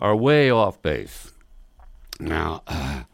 are 0.00 0.16
way 0.16 0.50
off 0.50 0.82
base. 0.82 1.32
Now, 2.20 2.62
uh, 2.66 3.04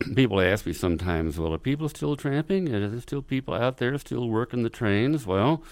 people 0.14 0.40
ask 0.40 0.66
me 0.66 0.72
sometimes, 0.72 1.38
well, 1.38 1.54
are 1.54 1.58
people 1.58 1.88
still 1.88 2.16
tramping? 2.16 2.72
Are 2.72 2.88
there 2.88 3.00
still 3.00 3.22
people 3.22 3.54
out 3.54 3.78
there 3.78 3.96
still 3.98 4.28
working 4.28 4.62
the 4.62 4.70
trains? 4.70 5.26
Well, 5.26 5.62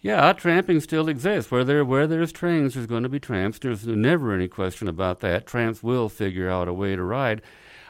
yeah, 0.00 0.32
tramping 0.32 0.80
still 0.80 1.08
exists. 1.08 1.50
Where 1.50 1.64
there 1.64 1.84
where 1.84 2.06
there's 2.06 2.32
trains, 2.32 2.74
there's 2.74 2.86
going 2.86 3.02
to 3.02 3.08
be 3.08 3.18
tramps. 3.18 3.58
There's 3.58 3.86
never 3.86 4.32
any 4.32 4.48
question 4.48 4.86
about 4.88 5.20
that. 5.20 5.46
Tramps 5.46 5.82
will 5.82 6.08
figure 6.08 6.48
out 6.48 6.68
a 6.68 6.72
way 6.72 6.94
to 6.94 7.02
ride. 7.02 7.42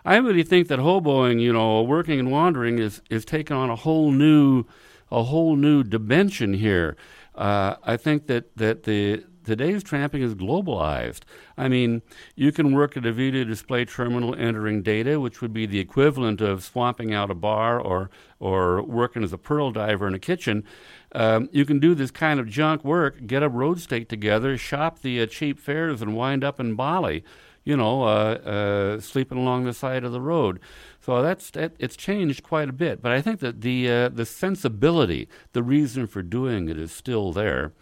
I 0.08 0.16
really 0.16 0.42
think 0.42 0.68
that 0.68 0.78
hoboing, 0.78 1.38
you 1.38 1.52
know, 1.52 1.82
working 1.82 2.18
and 2.18 2.30
wandering 2.30 2.78
is 2.78 3.02
is 3.10 3.26
taking 3.26 3.54
on 3.54 3.68
a 3.68 3.76
whole 3.76 4.10
new 4.10 4.64
a 5.12 5.24
whole 5.24 5.54
new 5.54 5.84
dimension 5.84 6.54
here. 6.54 6.96
Uh, 7.34 7.74
I 7.84 7.98
think 7.98 8.26
that 8.28 8.56
that 8.56 8.84
the 8.84 9.26
today's 9.44 9.82
tramping 9.82 10.22
is 10.22 10.34
globalized. 10.34 11.24
I 11.58 11.68
mean, 11.68 12.00
you 12.36 12.52
can 12.52 12.74
work 12.74 12.96
at 12.96 13.04
a 13.04 13.12
video 13.12 13.44
display 13.44 13.84
terminal 13.84 14.34
entering 14.34 14.82
data, 14.82 15.20
which 15.20 15.42
would 15.42 15.52
be 15.52 15.66
the 15.66 15.78
equivalent 15.78 16.40
of 16.40 16.64
swamping 16.64 17.12
out 17.12 17.30
a 17.30 17.34
bar 17.34 17.78
or 17.78 18.08
or 18.40 18.82
working 18.82 19.22
as 19.22 19.34
a 19.34 19.38
pearl 19.38 19.72
diver 19.72 20.08
in 20.08 20.14
a 20.14 20.18
kitchen. 20.18 20.64
Um, 21.12 21.50
you 21.52 21.66
can 21.66 21.80
do 21.80 21.94
this 21.94 22.10
kind 22.10 22.40
of 22.40 22.48
junk 22.48 22.82
work, 22.82 23.26
get 23.26 23.42
a 23.42 23.48
road 23.50 23.78
stake 23.78 24.08
together, 24.08 24.56
shop 24.56 25.00
the 25.02 25.20
uh, 25.20 25.26
cheap 25.26 25.58
fares, 25.58 26.00
and 26.00 26.16
wind 26.16 26.44
up 26.44 26.58
in 26.58 26.76
Bali. 26.76 27.24
You 27.68 27.76
know, 27.76 28.04
uh, 28.04 28.38
uh, 28.54 29.00
sleeping 29.00 29.36
along 29.36 29.64
the 29.64 29.74
side 29.74 30.02
of 30.02 30.12
the 30.12 30.22
road. 30.22 30.58
So 31.04 31.20
that's 31.20 31.50
that, 31.50 31.72
it's 31.78 31.96
changed 31.96 32.42
quite 32.42 32.70
a 32.70 32.72
bit. 32.72 33.02
But 33.02 33.12
I 33.12 33.20
think 33.20 33.40
that 33.40 33.60
the 33.60 33.90
uh, 33.90 34.08
the 34.08 34.24
sensibility, 34.24 35.28
the 35.52 35.62
reason 35.62 36.06
for 36.06 36.22
doing 36.22 36.70
it, 36.70 36.78
is 36.78 36.92
still 36.92 37.30
there. 37.30 37.72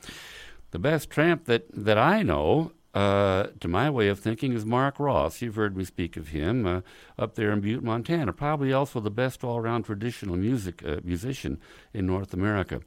The 0.72 0.80
best 0.80 1.08
tramp 1.08 1.44
that 1.44 1.66
that 1.72 1.98
I 1.98 2.24
know 2.24 2.72
uh, 2.96 3.48
to 3.60 3.68
my 3.68 3.90
way 3.90 4.08
of 4.08 4.18
thinking, 4.18 4.54
is 4.54 4.64
Mark 4.64 4.98
Ross. 4.98 5.42
You've 5.42 5.54
heard 5.56 5.76
me 5.76 5.84
speak 5.84 6.16
of 6.16 6.28
him 6.28 6.66
uh, 6.66 6.80
up 7.18 7.34
there 7.34 7.52
in 7.52 7.60
Butte, 7.60 7.84
Montana. 7.84 8.32
Probably 8.32 8.72
also 8.72 9.00
the 9.00 9.10
best 9.10 9.44
all-around 9.44 9.82
traditional 9.82 10.34
music 10.34 10.82
uh, 10.82 11.00
musician 11.04 11.60
in 11.92 12.06
North 12.06 12.32
America. 12.32 12.80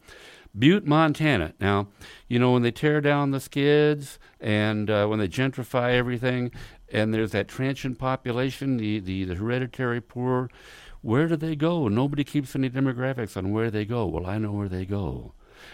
Butte, 0.58 0.88
Montana. 0.88 1.54
Now, 1.60 1.90
you 2.28 2.40
know 2.40 2.54
when 2.54 2.64
they 2.64 2.72
tear 2.72 3.02
down 3.02 3.30
the 3.30 3.40
skids 3.40 4.18
and 4.40 4.90
uh, 4.90 5.06
when 5.06 5.20
they 5.20 5.28
gentrify 5.28 5.94
everything, 5.94 6.52
and 6.92 7.14
there's 7.14 7.32
that 7.32 7.48
transient 7.48 8.00
population, 8.00 8.78
the, 8.78 9.00
the, 9.00 9.24
the 9.26 9.36
hereditary 9.36 10.02
poor. 10.02 10.50
Where 11.02 11.28
do 11.28 11.36
they 11.36 11.56
go? 11.56 11.88
Nobody 11.88 12.24
keeps 12.24 12.56
any 12.56 12.70
demographics 12.70 13.38
on 13.38 13.52
where 13.52 13.72
they 13.72 13.86
go. 13.86 14.06
Well, 14.06 14.26
I 14.26 14.38
know 14.38 14.52
where 14.52 14.70
they 14.70 14.86
go. 14.86 15.34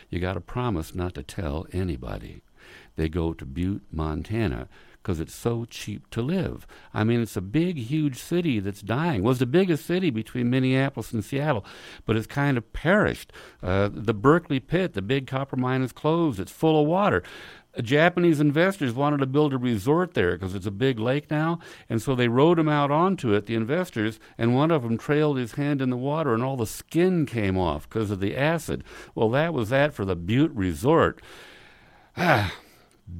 You 0.09 0.19
got 0.19 0.33
to 0.33 0.41
promise 0.41 0.93
not 0.93 1.13
to 1.15 1.23
tell 1.23 1.65
anybody 1.71 2.41
they 2.95 3.09
go 3.09 3.33
to 3.33 3.45
Butte, 3.45 3.83
Montana, 3.91 4.67
because 5.01 5.19
it's 5.19 5.35
so 5.35 5.65
cheap 5.65 6.09
to 6.09 6.21
live. 6.21 6.65
I 6.93 7.03
mean, 7.03 7.21
it's 7.21 7.37
a 7.37 7.41
big, 7.41 7.77
huge 7.77 8.17
city 8.17 8.59
that's 8.59 8.81
dying. 8.81 9.21
Was 9.21 9.37
the 9.37 9.45
biggest 9.45 9.85
city 9.85 10.09
between 10.09 10.49
Minneapolis 10.49 11.11
and 11.11 11.23
Seattle, 11.23 11.63
but 12.05 12.15
it's 12.15 12.25
kind 12.25 12.57
of 12.57 12.73
perished. 12.73 13.31
Uh, 13.61 13.89
the 13.91 14.15
Berkeley 14.15 14.59
pit, 14.59 14.93
the 14.93 15.03
big 15.03 15.27
copper 15.27 15.57
mine, 15.57 15.83
is 15.83 15.91
closed. 15.91 16.39
It's 16.39 16.51
full 16.51 16.81
of 16.81 16.87
water. 16.87 17.21
Japanese 17.81 18.39
investors 18.39 18.93
wanted 18.93 19.17
to 19.17 19.25
build 19.25 19.53
a 19.53 19.57
resort 19.57 20.13
there 20.13 20.33
because 20.33 20.55
it's 20.55 20.65
a 20.65 20.71
big 20.71 20.99
lake 20.99 21.29
now, 21.29 21.59
and 21.89 22.01
so 22.01 22.15
they 22.15 22.27
rowed 22.27 22.59
him 22.59 22.69
out 22.69 22.91
onto 22.91 23.33
it, 23.33 23.45
the 23.45 23.55
investors, 23.55 24.19
and 24.37 24.55
one 24.55 24.71
of 24.71 24.83
them 24.83 24.97
trailed 24.97 25.37
his 25.37 25.53
hand 25.53 25.81
in 25.81 25.89
the 25.89 25.97
water 25.97 26.33
and 26.33 26.43
all 26.43 26.57
the 26.57 26.65
skin 26.65 27.25
came 27.25 27.57
off 27.57 27.87
because 27.89 28.11
of 28.11 28.19
the 28.19 28.35
acid. 28.37 28.83
Well, 29.13 29.29
that 29.31 29.53
was 29.53 29.69
that 29.69 29.93
for 29.93 30.05
the 30.05 30.15
Butte 30.15 30.53
Resort. 30.53 31.21
Ah, 32.17 32.53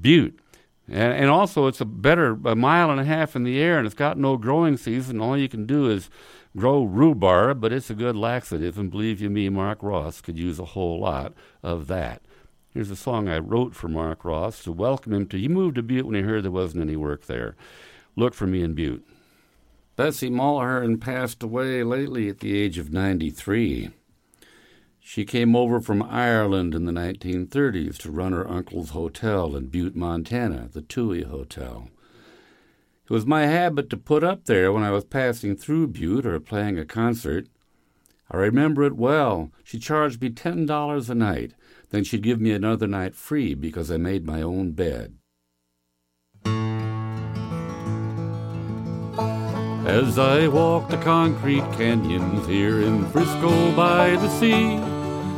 Butte. 0.02 0.40
And, 0.88 1.14
and 1.14 1.30
also, 1.30 1.68
it's 1.68 1.82
a 1.82 1.86
better 1.86 2.38
a 2.46 2.56
mile 2.56 2.92
and 2.92 3.00
a 3.00 3.06
half 3.06 3.36
in 3.36 3.44
the 3.44 3.60
air, 3.60 3.78
and 3.78 3.86
it's 3.86 3.96
got 3.96 4.18
no 4.18 4.38
growing 4.38 4.78
season. 4.78 5.20
All 5.20 5.38
you 5.38 5.50
can 5.50 5.66
do 5.66 5.90
is 5.90 6.10
grow 6.56 6.84
rhubarb, 6.84 7.60
but 7.60 7.74
it's 7.74 7.90
a 7.90 7.96
good 7.96 8.16
laxative. 8.16 8.78
And 8.78 8.92
believe 8.92 9.20
you 9.20 9.30
me, 9.30 9.50
Mark 9.50 9.80
Ross 9.82 10.22
could 10.22 10.38
use 10.38 10.60
a 10.60 10.66
whole 10.66 11.00
lot 11.00 11.34
of 11.64 11.88
that. 11.88 12.22
Here's 12.76 12.92
a 12.92 12.96
song 12.98 13.30
I 13.30 13.38
wrote 13.38 13.74
for 13.74 13.88
Mark 13.88 14.26
Ross 14.26 14.62
to 14.66 14.72
welcome 14.74 15.14
him 15.14 15.28
to. 15.28 15.40
He 15.40 15.48
moved 15.48 15.76
to 15.76 15.82
Butte 15.82 16.06
when 16.06 16.16
he 16.16 16.24
heard 16.24 16.44
there 16.44 16.52
wasn't 16.52 16.84
any 16.84 16.98
work 16.98 17.26
there. 17.26 17.56
Look 18.18 18.34
for 18.34 18.48
me 18.48 18.64
in 18.64 18.74
Butte. 18.74 19.08
Bessie 19.96 20.30
Mulhern 20.30 21.00
passed 21.00 21.42
away 21.42 21.84
lately 21.84 22.28
at 22.28 22.42
the 22.42 22.54
age 22.54 22.78
of 22.78 22.92
93. 22.92 23.92
She 25.00 25.24
came 25.24 25.56
over 25.56 25.80
from 25.80 26.04
Ireland 26.04 26.76
in 26.76 26.84
the 26.84 26.92
1930s 26.92 27.96
to 28.00 28.12
run 28.12 28.34
her 28.34 28.46
uncle's 28.46 28.90
hotel 28.90 29.56
in 29.56 29.68
Butte, 29.68 29.96
Montana, 29.96 30.68
the 30.74 30.82
Toohey 30.82 31.24
Hotel. 31.24 31.88
It 33.06 33.14
was 33.14 33.26
my 33.26 33.46
habit 33.46 33.90
to 33.92 33.96
put 33.96 34.22
up 34.22 34.48
there 34.48 34.74
when 34.74 34.84
I 34.84 34.92
was 34.92 35.06
passing 35.06 35.56
through 35.56 35.88
Butte 35.88 36.26
or 36.26 36.42
playing 36.42 36.78
a 36.78 36.84
concert. 36.84 37.48
I 38.30 38.36
remember 38.36 38.84
it 38.84 38.98
well. 38.98 39.50
She 39.64 39.80
charged 39.80 40.22
me 40.22 40.30
$10 40.30 41.10
a 41.10 41.16
night. 41.16 41.54
Then 41.90 42.04
she'd 42.04 42.24
give 42.24 42.42
me 42.42 42.52
another 42.52 42.88
night 42.88 43.16
free 43.16 43.54
because 43.54 43.92
I 43.92 43.98
made 43.98 44.26
my 44.26 44.42
own 44.42 44.72
bed. 44.72 45.18
As 49.86 50.18
I 50.18 50.48
walk 50.48 50.90
the 50.90 50.98
concrete 50.98 51.64
canyons 51.74 52.48
here 52.48 52.82
in 52.82 53.06
Frisco 53.12 53.76
by 53.76 54.16
the 54.16 54.30
sea, 54.40 54.78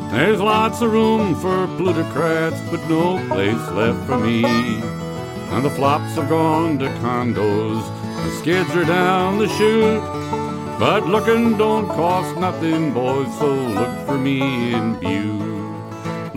there's 0.09 0.39
lots 0.39 0.81
of 0.81 0.93
room 0.93 1.35
for 1.35 1.67
plutocrats, 1.75 2.61
but 2.71 2.79
no 2.89 3.17
place 3.27 3.69
left 3.71 4.07
for 4.07 4.17
me. 4.17 4.45
And 4.45 5.65
the 5.65 5.69
flops 5.69 6.15
have 6.15 6.29
gone 6.29 6.79
to 6.79 6.87
condos, 7.01 7.83
the 8.23 8.31
skids 8.39 8.71
are 8.71 8.85
down 8.85 9.37
the 9.37 9.49
chute. 9.49 10.01
But 10.79 11.07
looking 11.07 11.57
don't 11.57 11.87
cost 11.87 12.37
nothing, 12.37 12.93
boys, 12.93 13.27
so 13.37 13.53
look 13.53 14.05
for 14.05 14.17
me 14.17 14.73
in 14.73 14.97
Butte. 14.97 15.46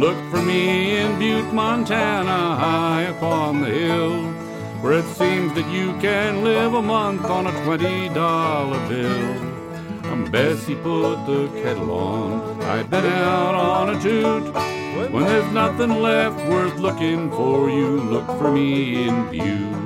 Look 0.00 0.16
for 0.30 0.40
me 0.40 0.96
in 0.96 1.18
Butte, 1.18 1.52
Montana, 1.52 2.56
high 2.56 3.02
upon 3.02 3.60
the 3.60 3.68
hill, 3.68 4.32
where 4.80 4.94
it 4.94 5.04
seems 5.04 5.52
that 5.52 5.70
you 5.70 5.92
can 6.00 6.42
live 6.42 6.72
a 6.72 6.80
month 6.80 7.26
on 7.26 7.46
a 7.46 7.50
$20 7.50 8.88
bill. 8.88 10.10
And 10.10 10.32
Bessie 10.32 10.76
put 10.76 11.26
the 11.26 11.48
kettle 11.62 11.90
on. 11.90 12.62
I've 12.62 12.88
been 12.88 13.04
out 13.04 13.54
on 13.54 13.94
a 13.94 14.00
toot. 14.00 14.54
When 15.12 15.24
there's 15.24 15.52
nothing 15.52 16.00
left 16.00 16.38
worth 16.48 16.78
looking 16.78 17.30
for, 17.32 17.68
you 17.68 18.00
look 18.00 18.26
for 18.38 18.50
me 18.50 19.06
in 19.06 19.28
Butte. 19.30 19.76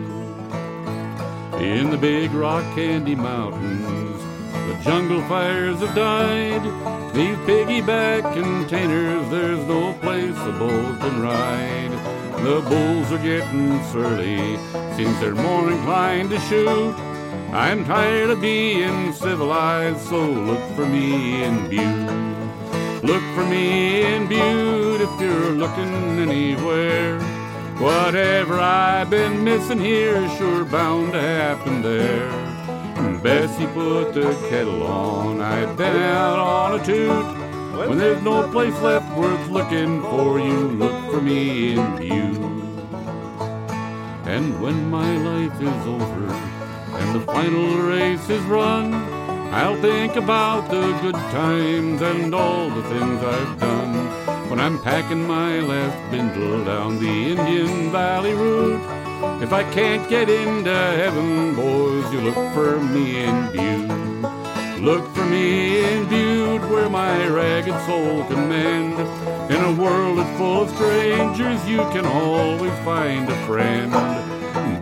In 1.60 1.90
the 1.90 1.98
big 1.98 2.30
rock 2.32 2.62
candy 2.76 3.16
mountains, 3.16 3.84
the 3.88 4.03
jungle 4.84 5.22
fires 5.22 5.80
have 5.80 5.94
died. 5.94 6.62
These 7.14 7.36
piggyback 7.48 8.34
containers, 8.34 9.28
there's 9.30 9.64
no 9.66 9.94
place 9.94 10.36
a 10.36 10.52
bull 10.52 10.96
can 10.96 11.22
ride. 11.22 11.90
The 12.44 12.60
bulls 12.68 13.10
are 13.10 13.22
getting 13.22 13.82
surly, 13.84 14.58
seems 14.94 15.18
they're 15.20 15.34
more 15.34 15.70
inclined 15.70 16.30
to 16.30 16.40
shoot. 16.40 16.94
I'm 17.54 17.84
tired 17.86 18.28
of 18.28 18.42
being 18.42 19.14
civilized, 19.14 20.00
so 20.00 20.20
look 20.20 20.60
for 20.76 20.84
me 20.84 21.44
in 21.44 21.70
Butte. 21.70 23.02
Look 23.02 23.22
for 23.34 23.46
me 23.46 24.02
in 24.02 24.26
Butte 24.26 25.00
if 25.00 25.20
you're 25.20 25.52
looking 25.52 26.18
anywhere. 26.18 27.18
Whatever 27.78 28.60
I've 28.60 29.08
been 29.08 29.42
missing 29.44 29.78
here 29.78 30.16
is 30.16 30.32
sure 30.36 30.64
bound 30.64 31.12
to 31.12 31.20
happen 31.20 31.80
there. 31.80 32.43
Mm, 33.04 33.22
Bessie 33.22 33.66
put 33.66 34.14
the 34.14 34.32
kettle 34.48 34.82
on, 34.82 35.42
I've 35.42 35.76
been 35.76 35.94
out 35.94 36.38
on 36.38 36.80
a 36.80 36.84
toot. 36.84 37.26
When 37.88 37.98
there's 37.98 38.22
no 38.22 38.50
place 38.50 38.78
left 38.80 39.14
worth 39.14 39.46
looking 39.50 40.00
for, 40.00 40.38
you 40.38 40.68
look 40.82 41.12
for 41.12 41.20
me 41.20 41.74
in 41.74 41.96
Butte. 41.96 42.38
And 44.24 44.58
when 44.62 44.88
my 44.88 45.10
life 45.18 45.60
is 45.60 45.86
over, 45.86 46.26
and 46.98 47.14
the 47.14 47.20
final 47.26 47.76
race 47.82 48.26
is 48.30 48.42
run, 48.44 48.94
I'll 49.52 49.80
think 49.82 50.16
about 50.16 50.70
the 50.70 50.98
good 51.02 51.20
times 51.30 52.00
and 52.00 52.34
all 52.34 52.70
the 52.70 52.84
things 52.84 53.22
I've 53.22 53.60
done. 53.60 54.48
When 54.48 54.60
I'm 54.60 54.80
packing 54.80 55.26
my 55.26 55.60
last 55.60 56.10
bindle 56.10 56.64
down 56.64 56.98
the 57.00 57.32
Indian 57.32 57.92
Valley 57.92 58.32
route, 58.32 58.80
if 59.42 59.52
I 59.52 59.62
can't 59.72 60.08
get 60.08 60.28
into 60.28 60.70
heaven, 60.70 61.54
boys, 61.54 62.12
you 62.12 62.20
look 62.20 62.54
for 62.54 62.80
me 62.80 63.24
in 63.24 63.52
Butte. 63.52 64.80
Look 64.80 65.14
for 65.14 65.24
me 65.24 65.84
in 65.84 66.08
Butte, 66.08 66.70
where 66.70 66.90
my 66.90 67.26
ragged 67.28 67.78
soul 67.86 68.24
can 68.24 68.48
mend. 68.48 68.98
In 69.50 69.62
a 69.62 69.72
world 69.82 70.18
that's 70.18 70.36
full 70.38 70.62
of 70.62 70.70
strangers, 70.70 71.66
you 71.68 71.78
can 71.92 72.04
always 72.06 72.72
find 72.80 73.28
a 73.28 73.46
friend. 73.46 73.92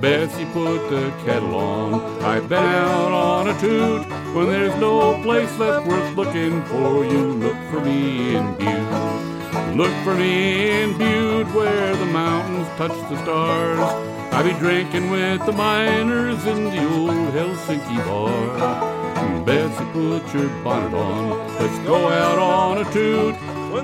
Bessie 0.01 0.45
put 0.47 0.89
the 0.91 1.13
kettle 1.25 1.55
on. 1.55 2.23
I've 2.23 2.49
been 2.49 2.59
out 2.59 3.13
on 3.13 3.49
a 3.49 3.61
toot. 3.61 4.07
When 4.35 4.47
there's 4.47 4.75
no 4.81 5.23
place 5.23 5.57
left 5.59 5.87
worth 5.87 6.17
looking 6.17 6.65
for, 6.65 7.05
you 7.05 7.33
look 7.35 7.57
for 7.71 7.81
me 7.81 8.37
in 8.37 8.55
Butte. 8.57 9.77
Look 9.77 9.95
for 10.05 10.15
me 10.15 10.83
in 10.83 10.99
Butte 10.99 11.55
where 11.55 11.95
the 11.97 12.07
mountains 12.07 12.69
touch 12.77 12.97
the 13.09 13.17
stars. 13.23 14.22
I 14.35 14.43
be 14.43 14.59
drinking 14.59 15.11
with 15.11 15.45
the 15.45 15.53
miners 15.53 16.45
in 16.47 16.65
the 16.65 16.83
old 16.95 17.35
Helsinki 17.35 17.99
bar. 18.07 19.45
Bessie, 19.45 19.85
put 19.93 20.33
your 20.33 20.49
bonnet 20.65 20.95
on. 20.95 21.31
Let's 21.61 21.79
go 21.87 22.09
out 22.09 22.39
on 22.39 22.79
a 22.79 22.93
toot. 22.93 23.35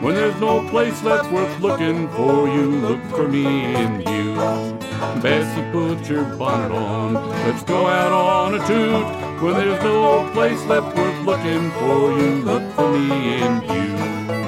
When 0.03 0.15
there's 0.15 0.41
no 0.41 0.67
place 0.71 1.03
left 1.03 1.31
worth 1.31 1.61
looking 1.61 2.09
for, 2.09 2.49
you 2.49 2.71
look 2.81 3.03
for 3.11 3.29
me 3.29 3.75
in 3.75 3.99
Butte. 3.99 4.81
Bessie, 5.23 5.71
put 5.71 6.09
your 6.09 6.25
bonnet 6.37 6.73
on. 6.73 7.15
Let's 7.47 7.63
go 7.65 7.87
out 7.87 8.13
on 8.13 8.55
a 8.55 8.67
toot. 8.67 9.43
When 9.43 9.53
there's 9.53 9.83
no 9.83 10.31
place 10.33 10.65
left 10.65 10.97
worth 10.97 11.27
looking 11.27 11.71
for, 11.73 12.19
you 12.19 12.43
look 12.43 12.73
for 12.75 12.91
me 12.91 13.43
and 13.43 13.63
you. 13.65 14.48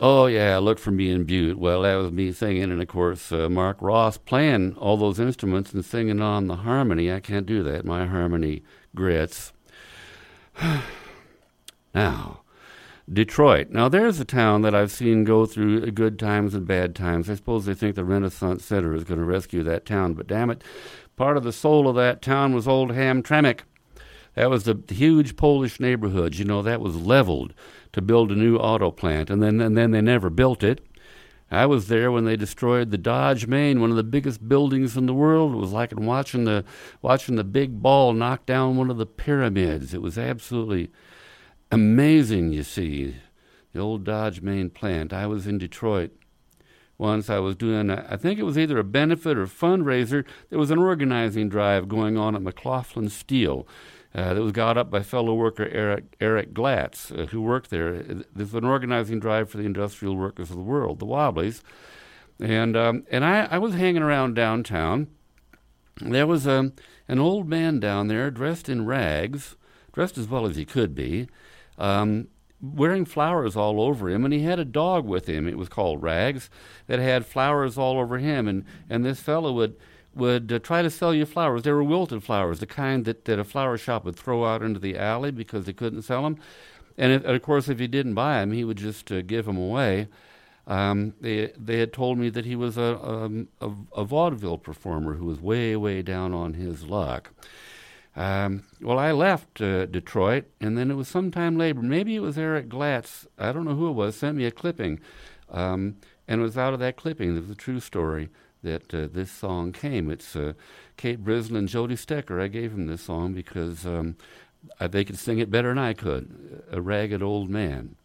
Oh 0.00 0.26
yeah, 0.26 0.58
look 0.58 0.78
for 0.78 0.92
me 0.92 1.10
in 1.10 1.24
Butte. 1.24 1.58
Well, 1.58 1.82
that 1.82 1.96
was 1.96 2.12
me 2.12 2.30
singing, 2.30 2.70
and 2.70 2.80
of 2.80 2.86
course 2.86 3.32
uh, 3.32 3.48
Mark 3.48 3.78
Ross 3.80 4.16
playing 4.16 4.76
all 4.76 4.96
those 4.96 5.18
instruments 5.18 5.72
and 5.72 5.84
singing 5.84 6.20
on 6.20 6.46
the 6.46 6.56
harmony. 6.56 7.12
I 7.12 7.18
can't 7.18 7.46
do 7.46 7.64
that. 7.64 7.84
My 7.84 8.06
harmony 8.06 8.62
grits. 8.94 9.52
now, 11.94 12.42
Detroit. 13.12 13.70
Now 13.70 13.88
there's 13.88 14.20
a 14.20 14.24
town 14.24 14.62
that 14.62 14.74
I've 14.74 14.92
seen 14.92 15.24
go 15.24 15.46
through 15.46 15.90
good 15.90 16.16
times 16.16 16.54
and 16.54 16.64
bad 16.64 16.94
times. 16.94 17.28
I 17.28 17.34
suppose 17.34 17.66
they 17.66 17.74
think 17.74 17.96
the 17.96 18.04
Renaissance 18.04 18.64
Center 18.64 18.94
is 18.94 19.02
going 19.02 19.18
to 19.18 19.26
rescue 19.26 19.64
that 19.64 19.84
town, 19.84 20.14
but 20.14 20.28
damn 20.28 20.50
it, 20.50 20.62
part 21.16 21.36
of 21.36 21.42
the 21.42 21.52
soul 21.52 21.88
of 21.88 21.96
that 21.96 22.22
town 22.22 22.54
was 22.54 22.68
Old 22.68 22.90
Hamtramck. 22.90 23.62
That 24.36 24.50
was 24.50 24.62
the 24.62 24.80
huge 24.88 25.34
Polish 25.34 25.80
neighborhood. 25.80 26.36
You 26.36 26.44
know, 26.44 26.62
that 26.62 26.80
was 26.80 26.94
leveled 26.94 27.52
to 27.92 28.02
build 28.02 28.30
a 28.30 28.36
new 28.36 28.56
auto 28.56 28.90
plant, 28.90 29.30
and 29.30 29.42
then 29.42 29.60
and 29.60 29.76
then 29.76 29.90
they 29.90 30.00
never 30.00 30.30
built 30.30 30.62
it. 30.62 30.80
I 31.50 31.64
was 31.64 31.88
there 31.88 32.12
when 32.12 32.24
they 32.24 32.36
destroyed 32.36 32.90
the 32.90 32.98
Dodge 32.98 33.46
Main, 33.46 33.80
one 33.80 33.90
of 33.90 33.96
the 33.96 34.02
biggest 34.02 34.48
buildings 34.48 34.96
in 34.96 35.06
the 35.06 35.14
world. 35.14 35.54
It 35.54 35.58
was 35.58 35.72
like 35.72 35.92
watching 35.96 36.44
the 36.44 36.64
watching 37.00 37.36
the 37.36 37.44
big 37.44 37.80
ball 37.80 38.12
knock 38.12 38.44
down 38.44 38.76
one 38.76 38.90
of 38.90 38.98
the 38.98 39.06
pyramids. 39.06 39.94
It 39.94 40.02
was 40.02 40.18
absolutely 40.18 40.90
amazing. 41.70 42.52
You 42.52 42.62
see, 42.62 43.16
the 43.72 43.80
old 43.80 44.04
Dodge 44.04 44.42
Main 44.42 44.68
plant. 44.68 45.12
I 45.12 45.26
was 45.26 45.46
in 45.46 45.56
Detroit 45.56 46.10
once. 46.98 47.30
I 47.30 47.38
was 47.38 47.56
doing, 47.56 47.88
a, 47.88 48.06
I 48.10 48.16
think 48.16 48.38
it 48.38 48.44
was 48.44 48.58
either 48.58 48.78
a 48.78 48.84
benefit 48.84 49.38
or 49.38 49.46
fundraiser. 49.46 50.24
There 50.50 50.58
was 50.58 50.70
an 50.70 50.78
organizing 50.78 51.48
drive 51.48 51.88
going 51.88 52.18
on 52.18 52.34
at 52.34 52.42
McLaughlin 52.42 53.08
Steel 53.08 53.66
uh, 54.18 54.34
that 54.34 54.42
was 54.42 54.52
got 54.52 54.76
up 54.76 54.90
by 54.90 55.00
fellow 55.00 55.32
worker 55.34 55.68
Eric, 55.70 56.16
Eric 56.20 56.52
Glatz, 56.52 57.12
uh, 57.12 57.26
who 57.26 57.40
worked 57.40 57.70
there. 57.70 58.02
There's 58.34 58.54
an 58.54 58.64
organizing 58.64 59.20
drive 59.20 59.48
for 59.48 59.58
the 59.58 59.64
industrial 59.64 60.16
workers 60.16 60.50
of 60.50 60.56
the 60.56 60.62
world, 60.62 60.98
the 60.98 61.06
Wobblies. 61.06 61.62
And, 62.40 62.76
um, 62.76 63.04
and 63.10 63.24
I, 63.24 63.46
I 63.50 63.58
was 63.58 63.74
hanging 63.74 64.02
around 64.02 64.34
downtown. 64.34 65.06
There 66.00 66.26
was 66.26 66.46
a, 66.46 66.52
um, 66.52 66.72
an 67.06 67.20
old 67.20 67.48
man 67.48 67.78
down 67.78 68.08
there 68.08 68.30
dressed 68.30 68.68
in 68.68 68.86
rags, 68.86 69.56
dressed 69.92 70.18
as 70.18 70.28
well 70.28 70.46
as 70.46 70.56
he 70.56 70.64
could 70.64 70.94
be, 70.94 71.28
um, 71.78 72.28
wearing 72.60 73.04
flowers 73.04 73.56
all 73.56 73.80
over 73.80 74.08
him, 74.08 74.24
and 74.24 74.34
he 74.34 74.42
had 74.42 74.58
a 74.58 74.64
dog 74.64 75.06
with 75.06 75.28
him. 75.28 75.46
It 75.46 75.56
was 75.56 75.68
called 75.68 76.02
Rags, 76.02 76.50
that 76.88 76.98
had 76.98 77.24
flowers 77.24 77.78
all 77.78 77.98
over 77.98 78.18
him, 78.18 78.48
and, 78.48 78.64
and 78.90 79.04
this 79.04 79.20
fellow 79.20 79.52
would 79.52 79.76
would 80.18 80.52
uh, 80.52 80.58
try 80.58 80.82
to 80.82 80.90
sell 80.90 81.14
you 81.14 81.24
flowers. 81.24 81.62
They 81.62 81.72
were 81.72 81.82
wilted 81.82 82.22
flowers, 82.22 82.60
the 82.60 82.66
kind 82.66 83.04
that, 83.06 83.24
that 83.24 83.38
a 83.38 83.44
flower 83.44 83.78
shop 83.78 84.04
would 84.04 84.16
throw 84.16 84.44
out 84.44 84.62
into 84.62 84.80
the 84.80 84.98
alley 84.98 85.30
because 85.30 85.64
they 85.64 85.72
couldn't 85.72 86.02
sell 86.02 86.22
them. 86.22 86.38
And, 86.98 87.12
if, 87.12 87.24
and 87.24 87.34
of 87.34 87.42
course, 87.42 87.68
if 87.68 87.80
you 87.80 87.88
didn't 87.88 88.14
buy 88.14 88.40
them, 88.40 88.52
he 88.52 88.64
would 88.64 88.76
just 88.76 89.10
uh, 89.10 89.22
give 89.22 89.46
them 89.46 89.56
away. 89.56 90.08
Um, 90.66 91.14
they 91.20 91.52
they 91.56 91.78
had 91.78 91.94
told 91.94 92.18
me 92.18 92.28
that 92.28 92.44
he 92.44 92.54
was 92.54 92.76
a, 92.76 93.02
um, 93.02 93.48
a, 93.60 93.70
a 93.96 94.04
vaudeville 94.04 94.58
performer 94.58 95.14
who 95.14 95.24
was 95.24 95.40
way 95.40 95.74
way 95.76 96.02
down 96.02 96.34
on 96.34 96.54
his 96.54 96.84
luck. 96.84 97.30
Um, 98.14 98.64
well, 98.80 98.98
I 98.98 99.12
left 99.12 99.62
uh, 99.62 99.86
Detroit, 99.86 100.44
and 100.60 100.76
then 100.76 100.90
it 100.90 100.94
was 100.94 101.08
sometime 101.08 101.56
later. 101.56 101.80
Maybe 101.80 102.16
it 102.16 102.20
was 102.20 102.36
Eric 102.36 102.68
Glatz. 102.68 103.26
I 103.38 103.52
don't 103.52 103.64
know 103.64 103.76
who 103.76 103.88
it 103.88 103.92
was. 103.92 104.16
Sent 104.16 104.36
me 104.36 104.44
a 104.44 104.50
clipping, 104.50 105.00
um, 105.50 105.96
and 106.26 106.40
it 106.40 106.44
was 106.44 106.58
out 106.58 106.74
of 106.74 106.80
that 106.80 106.96
clipping. 106.96 107.34
It 107.34 107.40
was 107.40 107.50
a 107.50 107.54
true 107.54 107.80
story 107.80 108.28
that 108.62 108.94
uh, 108.94 109.08
this 109.12 109.30
song 109.30 109.72
came. 109.72 110.10
It's 110.10 110.34
uh, 110.34 110.54
Kate 110.96 111.24
Brislin 111.24 111.56
and 111.56 111.68
Jody 111.68 111.96
Stecker. 111.96 112.40
I 112.40 112.48
gave 112.48 112.72
them 112.72 112.86
this 112.86 113.02
song 113.02 113.32
because 113.32 113.86
um, 113.86 114.16
I, 114.80 114.86
they 114.86 115.04
could 115.04 115.18
sing 115.18 115.38
it 115.38 115.50
better 115.50 115.68
than 115.68 115.78
I 115.78 115.92
could. 115.92 116.64
A 116.70 116.80
ragged 116.80 117.22
old 117.22 117.50
man. 117.50 117.96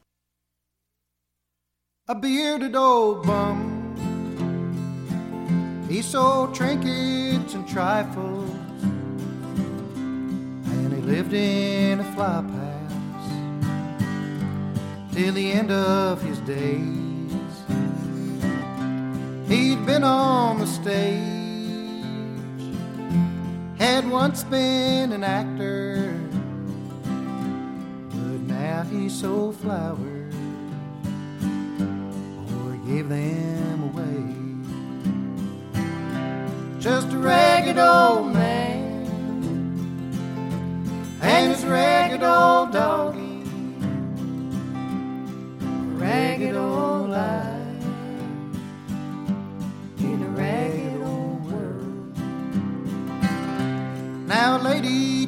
A 2.07 2.15
bearded 2.15 2.75
old 2.75 3.25
bum. 3.25 3.79
He 5.89 6.01
sold 6.01 6.55
trinkets 6.55 7.53
and 7.53 7.67
trifles, 7.67 8.49
and 8.81 10.93
he 10.93 11.01
lived 11.01 11.33
in 11.33 11.99
a 11.99 12.13
flop 12.13 12.49
house 12.49 13.29
till 15.13 15.33
the 15.33 15.51
end 15.51 15.71
of 15.71 16.21
his 16.21 16.39
days. 16.39 17.02
He'd 19.47 19.85
been 19.85 20.03
on 20.03 20.59
the 20.59 20.67
stage, 20.67 21.19
had 23.77 24.09
once 24.09 24.43
been 24.43 25.11
an 25.11 25.23
actor, 25.23 26.19
but 27.03 28.39
now 28.47 28.83
he 28.83 29.09
sold 29.09 29.55
flowers 29.57 30.33
or 32.55 32.77
gave 32.87 33.09
them 33.09 33.83
away. 33.83 34.23
Just 36.79 37.11
a 37.13 37.17
ragged 37.17 37.77
old 37.77 38.33
man 38.33 38.73
and 41.21 41.53
his 41.53 41.63
ragged 41.65 42.23
old 42.23 42.52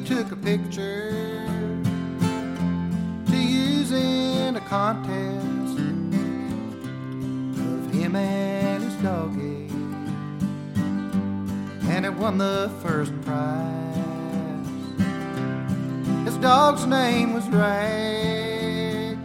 took 0.06 0.30
a 0.30 0.36
picture 0.36 1.10
to 3.26 3.36
use 3.36 3.90
in 3.90 4.54
a 4.54 4.60
contest 4.60 5.78
of 7.58 7.92
him 7.92 8.14
and 8.14 8.84
his 8.84 8.94
doggy, 9.02 9.68
and 11.90 12.06
it 12.06 12.14
won 12.14 12.38
the 12.38 12.70
first 12.84 13.12
prize. 13.22 13.96
His 16.24 16.36
dog's 16.36 16.86
name 16.86 17.34
was 17.34 17.48
Rag, 17.48 19.18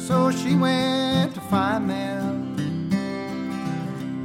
so 0.00 0.30
she 0.30 0.56
went 0.56 1.34
to 1.34 1.42
find 1.42 1.90
them. 1.90 2.56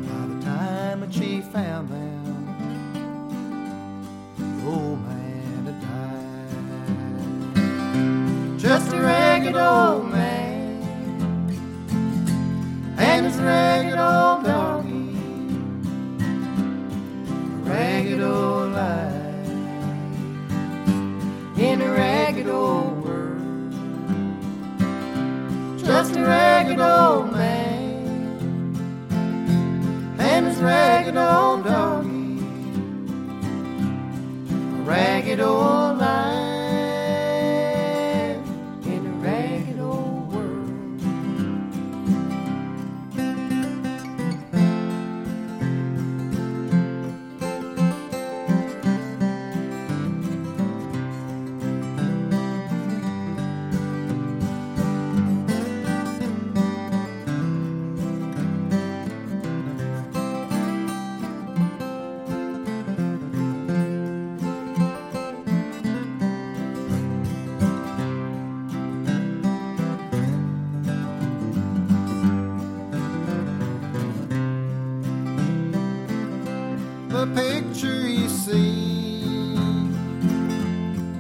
By 0.08 0.26
the 0.34 0.42
time 0.42 1.02
that 1.02 1.14
she 1.14 1.42
found 1.42 1.90
them, 1.90 2.09
ragged 9.00 9.56
old 9.56 10.12
man. 10.12 10.82
And 12.98 13.26
his 13.26 13.38
ragged 13.38 13.98
old 13.98 14.44
doggy, 14.44 15.16
ragged 17.64 18.22
old 18.22 18.74
life. 18.74 19.48
In 21.58 21.82
a 21.82 21.92
ragged 21.92 22.48
old 22.48 23.04
world. 23.04 23.70
Just 25.80 26.16
a 26.16 26.22
ragged 26.22 26.80
old 26.80 27.32
man. 27.34 27.98
And 30.20 30.46
his 30.48 30.60
ragged 30.60 31.18
old 31.18 31.64
doggy. 31.66 32.42
Ragged 34.86 35.40
old 35.42 35.98
life. 35.98 36.29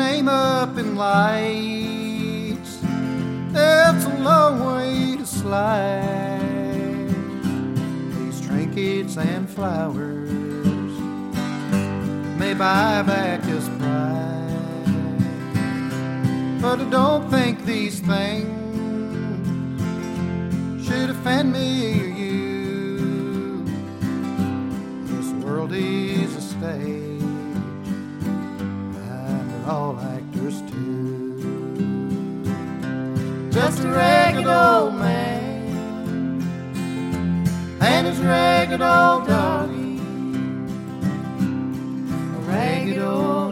name 0.00 0.28
up 0.28 0.78
in 0.78 0.96
lights, 0.96 2.78
that's 3.52 4.04
a 4.06 4.18
long 4.20 4.54
way 4.64 5.16
to 5.18 5.26
slide. 5.26 6.40
These 8.16 8.40
trinkets 8.46 9.18
and 9.18 9.46
flowers 9.48 10.30
may 12.40 12.54
buy 12.54 13.02
back 13.02 13.42
his 13.44 13.68
pride, 13.78 15.20
but 16.62 16.80
I 16.80 16.88
don't 16.88 17.30
think 17.30 17.66
these 17.66 18.00
things 18.00 18.48
should 20.86 21.10
offend 21.10 21.52
me 21.52 22.09
all 29.70 29.96
actors 30.00 30.62
too. 30.62 31.38
Just 33.52 33.84
a 33.84 33.88
ragged 33.88 34.46
old 34.46 34.94
man 34.94 36.42
and 37.80 38.06
his 38.08 38.18
ragged 38.18 38.82
old 38.82 39.28
doggy, 39.28 40.00
a 42.36 42.40
ragged 42.50 42.98
old 42.98 43.49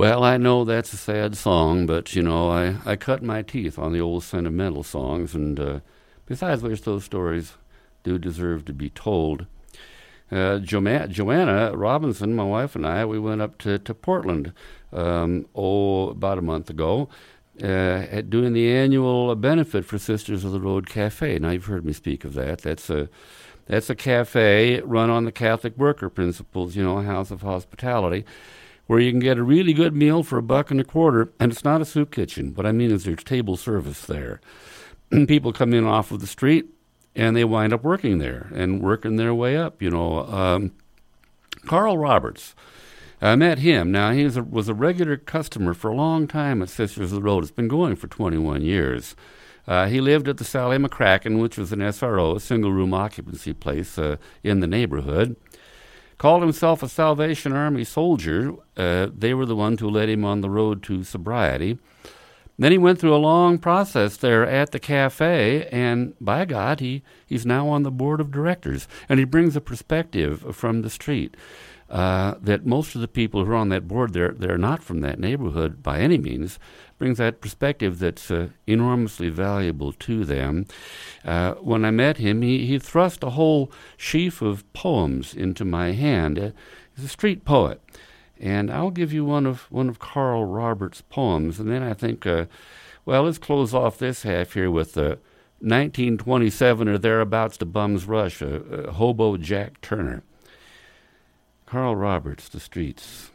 Well, 0.00 0.24
I 0.24 0.38
know 0.38 0.64
that's 0.64 0.94
a 0.94 0.96
sad 0.96 1.36
song, 1.36 1.84
but 1.84 2.16
you 2.16 2.22
know, 2.22 2.48
I, 2.48 2.76
I 2.86 2.96
cut 2.96 3.22
my 3.22 3.42
teeth 3.42 3.78
on 3.78 3.92
the 3.92 4.00
old 4.00 4.24
sentimental 4.24 4.82
songs, 4.82 5.34
and 5.34 5.60
uh, 5.60 5.80
besides 6.24 6.62
which, 6.62 6.80
those 6.80 7.04
stories 7.04 7.58
do 8.02 8.18
deserve 8.18 8.64
to 8.64 8.72
be 8.72 8.88
told. 8.88 9.44
Uh, 10.32 10.56
Joma- 10.58 11.10
Joanna 11.10 11.76
Robinson, 11.76 12.34
my 12.34 12.44
wife 12.44 12.74
and 12.74 12.86
I, 12.86 13.04
we 13.04 13.18
went 13.18 13.42
up 13.42 13.58
to, 13.58 13.78
to 13.78 13.92
Portland, 13.92 14.54
um, 14.90 15.44
oh, 15.54 16.08
about 16.08 16.38
a 16.38 16.42
month 16.42 16.70
ago, 16.70 17.10
uh, 17.62 17.66
at 17.66 18.30
doing 18.30 18.54
the 18.54 18.72
annual 18.72 19.34
benefit 19.34 19.84
for 19.84 19.98
Sisters 19.98 20.46
of 20.46 20.52
the 20.52 20.62
Road 20.62 20.88
Cafe. 20.88 21.38
Now, 21.40 21.50
you've 21.50 21.66
heard 21.66 21.84
me 21.84 21.92
speak 21.92 22.24
of 22.24 22.32
that. 22.32 22.62
That's 22.62 22.88
a 22.88 23.10
that's 23.66 23.90
a 23.90 23.94
cafe 23.94 24.80
run 24.80 25.10
on 25.10 25.26
the 25.26 25.30
Catholic 25.30 25.76
worker 25.76 26.08
principles, 26.08 26.74
you 26.74 26.82
know, 26.82 26.96
a 26.96 27.02
house 27.02 27.30
of 27.30 27.42
hospitality 27.42 28.24
where 28.90 28.98
you 28.98 29.12
can 29.12 29.20
get 29.20 29.38
a 29.38 29.42
really 29.44 29.72
good 29.72 29.94
meal 29.94 30.24
for 30.24 30.36
a 30.36 30.42
buck 30.42 30.68
and 30.72 30.80
a 30.80 30.84
quarter, 30.84 31.32
and 31.38 31.52
it's 31.52 31.62
not 31.62 31.80
a 31.80 31.84
soup 31.84 32.10
kitchen. 32.10 32.52
What 32.56 32.66
I 32.66 32.72
mean 32.72 32.90
is 32.90 33.04
there's 33.04 33.22
table 33.22 33.56
service 33.56 34.04
there. 34.04 34.40
People 35.28 35.52
come 35.52 35.72
in 35.72 35.86
off 35.86 36.10
of 36.10 36.18
the 36.18 36.26
street, 36.26 36.66
and 37.14 37.36
they 37.36 37.44
wind 37.44 37.72
up 37.72 37.84
working 37.84 38.18
there 38.18 38.50
and 38.52 38.82
working 38.82 39.14
their 39.14 39.32
way 39.32 39.56
up. 39.56 39.80
You 39.80 39.90
know, 39.90 40.26
um, 40.26 40.72
Carl 41.66 41.98
Roberts. 41.98 42.56
I 43.22 43.36
met 43.36 43.60
him. 43.60 43.92
Now 43.92 44.10
he 44.10 44.24
was 44.24 44.36
a, 44.36 44.42
was 44.42 44.68
a 44.68 44.74
regular 44.74 45.16
customer 45.16 45.72
for 45.72 45.92
a 45.92 45.94
long 45.94 46.26
time 46.26 46.60
at 46.60 46.68
Sisters 46.68 47.12
of 47.12 47.18
the 47.18 47.22
Road. 47.22 47.44
It's 47.44 47.52
been 47.52 47.68
going 47.68 47.94
for 47.94 48.08
21 48.08 48.62
years. 48.62 49.14
Uh, 49.68 49.86
he 49.86 50.00
lived 50.00 50.26
at 50.26 50.38
the 50.38 50.44
Sally 50.44 50.78
McCracken, 50.78 51.40
which 51.40 51.56
was 51.56 51.70
an 51.70 51.78
SRO, 51.78 52.34
a 52.34 52.40
single 52.40 52.72
room 52.72 52.92
occupancy 52.92 53.52
place 53.52 53.98
uh, 53.98 54.16
in 54.42 54.58
the 54.58 54.66
neighborhood 54.66 55.36
called 56.20 56.42
himself 56.42 56.82
a 56.82 56.88
Salvation 56.88 57.50
Army 57.50 57.82
soldier. 57.82 58.52
Uh, 58.76 59.08
they 59.16 59.32
were 59.32 59.46
the 59.46 59.56
ones 59.56 59.80
who 59.80 59.88
led 59.88 60.10
him 60.10 60.22
on 60.22 60.42
the 60.42 60.50
road 60.50 60.82
to 60.82 61.02
sobriety. 61.02 61.78
Then 62.58 62.72
he 62.72 62.76
went 62.76 62.98
through 62.98 63.14
a 63.14 63.26
long 63.32 63.56
process 63.56 64.18
there 64.18 64.46
at 64.46 64.70
the 64.70 64.78
cafe, 64.78 65.66
and 65.72 66.12
by 66.20 66.44
God, 66.44 66.80
he, 66.80 67.02
he's 67.24 67.46
now 67.46 67.68
on 67.68 67.84
the 67.84 67.90
board 67.90 68.20
of 68.20 68.30
directors. 68.30 68.86
And 69.08 69.18
he 69.18 69.24
brings 69.24 69.56
a 69.56 69.62
perspective 69.62 70.54
from 70.54 70.82
the 70.82 70.90
street 70.90 71.38
uh, 71.88 72.34
that 72.42 72.66
most 72.66 72.94
of 72.94 73.00
the 73.00 73.08
people 73.08 73.46
who 73.46 73.52
are 73.52 73.56
on 73.56 73.70
that 73.70 73.88
board, 73.88 74.12
they're, 74.12 74.32
they're 74.32 74.58
not 74.58 74.82
from 74.82 75.00
that 75.00 75.18
neighborhood 75.18 75.82
by 75.82 76.00
any 76.00 76.18
means, 76.18 76.58
brings 77.00 77.18
that 77.18 77.40
perspective 77.40 77.98
that's 77.98 78.30
uh, 78.30 78.48
enormously 78.66 79.30
valuable 79.30 79.90
to 79.90 80.22
them. 80.24 80.66
Uh, 81.24 81.54
when 81.54 81.82
I 81.82 81.90
met 81.90 82.18
him, 82.18 82.42
he, 82.42 82.66
he 82.66 82.78
thrust 82.78 83.24
a 83.24 83.30
whole 83.30 83.72
sheaf 83.96 84.42
of 84.42 84.70
poems 84.74 85.34
into 85.34 85.64
my 85.64 85.92
hand. 85.92 86.38
Uh, 86.38 86.50
he's 86.94 87.06
a 87.06 87.08
street 87.08 87.46
poet. 87.46 87.80
And 88.38 88.70
I'll 88.70 88.90
give 88.90 89.12
you 89.14 89.24
one 89.24 89.46
of 89.46 89.62
one 89.70 89.88
of 89.88 89.98
Carl 89.98 90.44
Roberts' 90.44 91.02
poems, 91.02 91.58
and 91.58 91.70
then 91.70 91.82
I 91.82 91.94
think, 91.94 92.26
uh, 92.26 92.46
well, 93.04 93.24
let's 93.24 93.38
close 93.38 93.74
off 93.74 93.98
this 93.98 94.22
half 94.22 94.52
here 94.52 94.70
with 94.70 94.96
uh, 94.96 95.16
1927 95.60 96.88
or 96.88 96.98
thereabouts 96.98 97.56
to 97.58 97.66
Bum's 97.66 98.06
Rush, 98.06 98.40
uh, 98.40 98.60
uh, 98.70 98.92
Hobo 98.92 99.36
Jack 99.36 99.80
Turner. 99.80 100.22
Carl 101.66 101.96
Roberts, 101.96 102.48
The 102.48 102.60
Streets. 102.60 103.29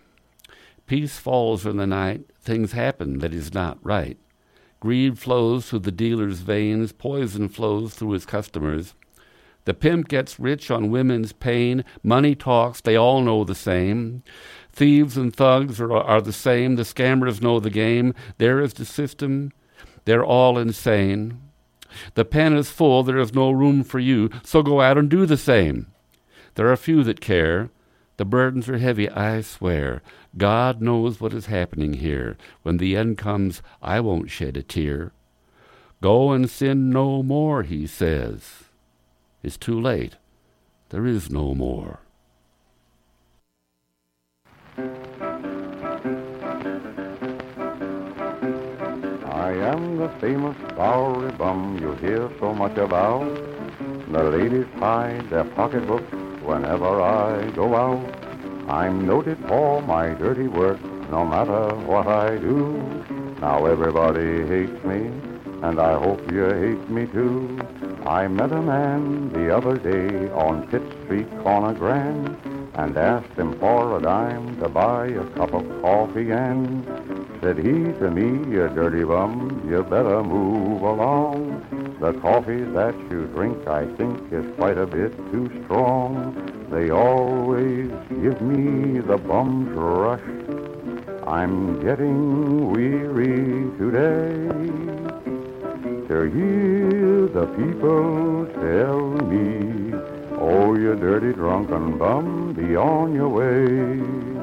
Peace 0.87 1.17
falls 1.17 1.65
in 1.65 1.77
the 1.77 1.87
night, 1.87 2.25
things 2.39 2.73
happen 2.73 3.19
that 3.19 3.33
is 3.33 3.53
not 3.53 3.79
right. 3.81 4.17
Greed 4.79 5.17
flows 5.17 5.69
through 5.69 5.79
the 5.79 5.91
dealer's 5.91 6.41
veins, 6.41 6.91
poison 6.91 7.49
flows 7.49 7.95
through 7.95 8.11
his 8.11 8.25
customers. 8.25 8.93
The 9.63 9.73
pimp 9.73 10.09
gets 10.09 10.39
rich 10.39 10.69
on 10.69 10.91
women's 10.91 11.33
pain, 11.33 11.83
money 12.03 12.35
talks, 12.35 12.81
they 12.81 12.95
all 12.95 13.21
know 13.21 13.43
the 13.43 13.55
same. 13.55 14.21
Thieves 14.71 15.17
and 15.17 15.35
thugs 15.35 15.81
are, 15.81 15.91
are 15.91 16.21
the 16.21 16.31
same, 16.31 16.75
the 16.75 16.83
scammers 16.83 17.41
know 17.41 17.59
the 17.59 17.71
game. 17.71 18.13
There 18.37 18.61
is 18.61 18.73
the 18.73 18.85
system, 18.85 19.53
they're 20.05 20.23
all 20.23 20.59
insane. 20.59 21.41
The 22.13 22.25
pen 22.25 22.55
is 22.55 22.69
full, 22.69 23.01
there 23.01 23.17
is 23.17 23.33
no 23.33 23.49
room 23.49 23.83
for 23.83 23.97
you, 23.97 24.29
so 24.43 24.61
go 24.61 24.81
out 24.81 24.99
and 24.99 25.09
do 25.09 25.25
the 25.25 25.37
same. 25.37 25.87
There 26.53 26.71
are 26.71 26.77
few 26.77 27.03
that 27.03 27.21
care. 27.21 27.71
The 28.17 28.25
burdens 28.25 28.69
are 28.69 28.77
heavy, 28.77 29.09
I 29.09 29.41
swear. 29.41 30.01
God 30.37 30.81
knows 30.81 31.19
what 31.19 31.33
is 31.33 31.47
happening 31.47 31.95
here. 31.95 32.37
When 32.63 32.77
the 32.77 32.95
end 32.95 33.17
comes, 33.17 33.61
I 33.81 33.99
won't 33.99 34.29
shed 34.29 34.55
a 34.55 34.63
tear. 34.63 35.11
Go 36.01 36.31
and 36.31 36.49
sin 36.49 36.89
no 36.89 37.23
more, 37.23 37.63
he 37.63 37.85
says. 37.87 38.65
It's 39.43 39.57
too 39.57 39.79
late. 39.79 40.15
There 40.89 41.05
is 41.05 41.29
no 41.29 41.53
more. 41.53 41.99
I 49.25 49.51
am 49.51 49.97
the 49.97 50.09
famous 50.21 50.57
Bowery 50.75 51.31
bum 51.33 51.77
you 51.81 51.93
hear 51.95 52.29
so 52.39 52.53
much 52.53 52.77
about. 52.77 53.25
The 54.09 54.23
ladies 54.23 54.67
hide 54.79 55.29
their 55.29 55.43
pocketbooks 55.43 56.24
whenever 56.45 57.01
I 57.01 57.49
go 57.51 57.75
out. 57.75 58.05
I'm 58.69 59.05
noted 59.05 59.37
for 59.47 59.81
my 59.81 60.13
dirty 60.13 60.47
work, 60.47 60.81
no 61.09 61.25
matter 61.25 61.75
what 61.85 62.07
I 62.07 62.37
do. 62.37 62.57
Now 63.41 63.65
everybody 63.65 64.45
hates 64.47 64.83
me, 64.83 65.11
and 65.61 65.79
I 65.79 65.93
hope 65.99 66.31
you 66.31 66.45
hate 66.45 66.89
me 66.89 67.05
too. 67.07 67.59
I 68.05 68.27
met 68.27 68.51
a 68.51 68.61
man 68.61 69.33
the 69.33 69.55
other 69.55 69.77
day 69.77 70.29
on 70.31 70.67
Pitt 70.67 70.83
Street, 71.03 71.29
corner 71.41 71.73
Grand, 71.73 72.37
and 72.75 72.97
asked 72.97 73.33
him 73.33 73.57
for 73.59 73.97
a 73.97 74.01
dime 74.01 74.57
to 74.61 74.69
buy 74.69 75.07
a 75.07 75.25
cup 75.37 75.53
of 75.53 75.81
coffee 75.81 76.31
and 76.31 76.85
Said 77.45 77.57
he 77.57 77.93
to 77.99 78.09
me, 78.09 78.25
you 78.51 78.67
dirty 78.69 79.03
bum, 79.03 79.61
you 79.69 79.83
better 79.83 80.23
move 80.23 80.81
along. 80.81 81.44
The 81.99 82.11
coffee 82.21 82.61
that 82.61 82.93
you 83.09 83.25
drink, 83.27 83.67
I 83.67 83.85
think, 83.95 84.31
is 84.33 84.45
quite 84.57 84.77
a 84.77 84.85
bit 84.85 85.15
too 85.31 85.49
strong. 85.63 86.67
They 86.69 86.89
always 86.89 87.89
give 88.09 88.41
me 88.41 88.99
the 88.99 89.17
bum's 89.17 89.69
rush. 89.69 90.19
I'm 91.25 91.81
getting 91.81 92.69
weary 92.69 93.71
today 93.77 94.45
to 96.09 96.23
hear 96.35 97.27
the 97.27 97.47
people 97.55 98.45
tell 98.53 98.99
me, 99.29 99.93
Oh, 100.37 100.75
you 100.75 100.95
dirty 100.95 101.31
drunken 101.31 101.97
bum, 101.97 102.53
be 102.53 102.75
on 102.75 103.15
your 103.15 103.29
way. 103.29 104.34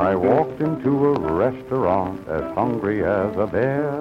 I 0.00 0.16
walked 0.16 0.62
into 0.62 1.08
a 1.08 1.12
restaurant 1.12 2.26
as 2.26 2.42
hungry 2.54 3.04
as 3.04 3.36
a 3.36 3.46
bear 3.46 4.00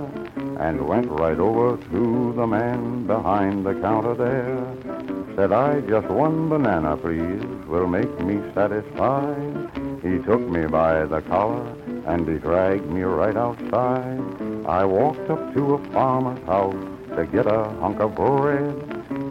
and 0.58 0.88
went 0.88 1.12
right 1.12 1.38
over 1.38 1.76
to 1.76 2.34
the 2.38 2.48
man 2.48 3.06
behind 3.06 3.66
the 3.66 3.74
counter 3.76 4.16
there. 4.16 5.36
Said 5.36 5.52
I 5.52 5.82
just 5.82 6.08
one 6.08 6.48
banana, 6.48 6.96
please, 6.96 7.44
will 7.68 7.88
make 7.88 8.18
me 8.22 8.40
satisfied. 8.56 9.72
He 10.02 10.20
took 10.20 10.40
me 10.40 10.68
by 10.68 11.06
the 11.06 11.22
collar 11.24 11.68
and 12.06 12.26
he 12.26 12.38
dragged 12.38 12.90
me 12.90 13.02
right 13.02 13.36
outside. 13.36 14.22
I 14.66 14.86
walked 14.86 15.30
up 15.30 15.54
to 15.54 15.74
a 15.74 15.84
farmer's 15.92 16.42
house 16.46 16.82
to 17.18 17.26
get 17.26 17.46
a 17.46 17.66
hunk 17.82 18.00
of 18.00 18.16
bread. 18.16 18.74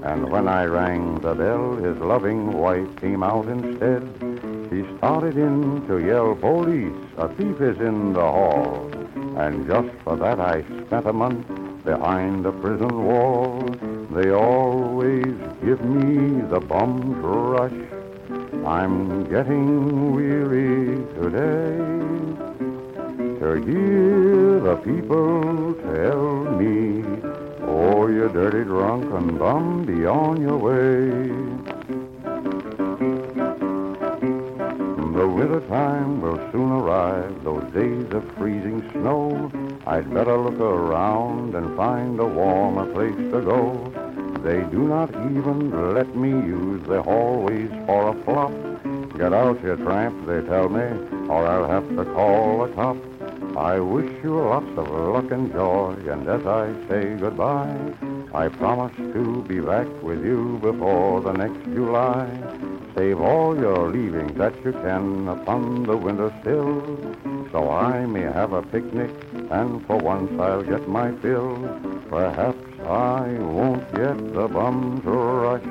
And 0.05 0.31
when 0.31 0.47
I 0.47 0.65
rang 0.67 1.15
the 1.21 1.35
bell, 1.35 1.77
his 1.77 1.97
loving 1.97 2.53
wife 2.53 2.95
came 3.01 3.23
out 3.23 3.49
instead. 3.49 4.28
He 4.71 4.85
started 4.99 5.39
in 5.39 5.87
to 5.89 5.99
yell, 5.99 6.35
Police, 6.35 6.93
a 7.17 7.29
thief 7.29 7.61
is 7.61 7.79
in 7.79 8.13
the 8.13 8.21
hall. 8.21 8.91
And 9.37 9.67
just 9.67 9.89
for 10.05 10.17
that 10.17 10.39
I 10.41 10.63
spent 10.87 11.07
a 11.07 11.13
month 11.13 11.47
behind 11.85 12.45
the 12.45 12.53
prison 12.53 13.07
wall. 13.07 13.61
They 14.11 14.31
always 14.31 15.25
give 15.65 15.83
me 15.83 16.43
the 16.51 16.61
bum's 16.61 17.17
rush. 17.17 17.73
I'm 18.67 19.25
getting 19.31 20.13
weary 20.15 21.03
today 21.15 21.79
to 23.41 23.55
hear 23.65 24.61
the 24.61 24.77
people 24.85 25.75
tell 25.95 26.45
me, 26.61 27.05
Oh, 27.63 28.07
you 28.09 28.29
dirty 28.29 28.65
drunken 28.65 29.39
bum, 29.39 29.87
be 29.87 30.05
on 30.05 30.43
your 30.43 30.59
way. 30.59 31.68
Winter 35.49 35.67
time 35.69 36.21
will 36.21 36.37
soon 36.53 36.73
arrive, 36.73 37.43
those 37.43 37.65
days 37.73 38.07
of 38.13 38.37
freezing 38.37 38.83
snow. 38.93 39.51
I'd 39.87 40.13
better 40.13 40.37
look 40.37 40.61
around 40.61 41.55
and 41.55 41.75
find 41.77 42.21
a 42.21 42.27
warmer 42.27 42.93
place 42.93 43.17
to 43.33 43.41
go. 43.41 43.93
They 44.45 44.61
do 44.71 44.87
not 44.87 45.09
even 45.11 45.95
let 45.95 46.15
me 46.15 46.29
use 46.29 46.87
the 46.87 47.03
hallways 47.03 47.71
for 47.87 48.11
a 48.11 48.25
flop. 48.25 48.53
Get 49.17 49.33
out, 49.33 49.63
you 49.65 49.77
tramp, 49.77 50.27
they 50.27 50.43
tell 50.43 50.69
me, 50.69 50.87
or 51.29 51.47
I'll 51.47 51.69
have 51.69 51.89
to 51.97 52.05
call 52.05 52.65
a 52.65 52.69
cop. 52.75 52.97
I 53.57 53.81
wish 53.81 54.13
you 54.23 54.39
lots 54.39 54.71
of 54.77 54.91
luck 54.91 55.31
and 55.31 55.51
joy, 55.51 55.97
and 56.09 56.29
as 56.29 56.45
I 56.47 56.75
say 56.89 57.17
goodbye, 57.17 57.95
I 58.35 58.49
promise 58.49 58.95
to 58.97 59.43
be 59.49 59.61
back 59.61 59.89
with 60.03 60.23
you 60.25 60.59
before 60.61 61.23
the 61.23 61.33
next 61.33 61.65
July. 61.65 62.78
Save 62.99 63.21
all 63.21 63.57
your 63.57 63.93
leavings 63.93 64.37
that 64.39 64.53
you 64.65 64.73
can 64.73 65.29
upon 65.29 65.85
the 65.85 65.97
window 65.97 66.35
sill, 66.43 66.83
so 67.53 67.71
I 67.71 68.05
may 68.07 68.23
have 68.23 68.53
a 68.53 68.61
picnic, 68.61 69.13
and 69.53 69.87
for 69.87 69.99
once 69.99 70.33
I'll 70.41 70.65
get 70.65 70.89
my 70.89 71.13
fill. 71.23 71.59
Perhaps 72.11 72.59
I 72.81 73.35
won't 73.39 73.89
get 73.95 74.35
the 74.35 74.49
bum's 74.49 75.05
rush 75.05 75.63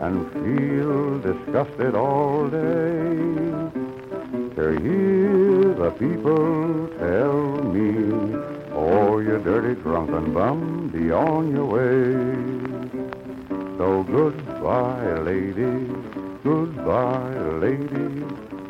and 0.00 0.28
feel 0.32 1.20
disgusted 1.20 1.94
all 1.94 2.48
day 2.48 2.98
to 4.56 4.64
hear 4.82 5.72
the 5.74 5.92
people 6.00 6.88
tell 6.98 7.62
me, 7.62 8.34
Oh, 8.72 9.20
you 9.20 9.38
dirty 9.38 9.80
drunken 9.80 10.34
bum, 10.34 10.88
be 10.88 11.12
on 11.12 11.54
your 11.54 11.66
way. 11.66 12.74
So 13.78 14.02
goodbye, 14.02 15.18
lady, 15.20 16.23
Goodbye, 16.44 17.38
lady. 17.58 18.22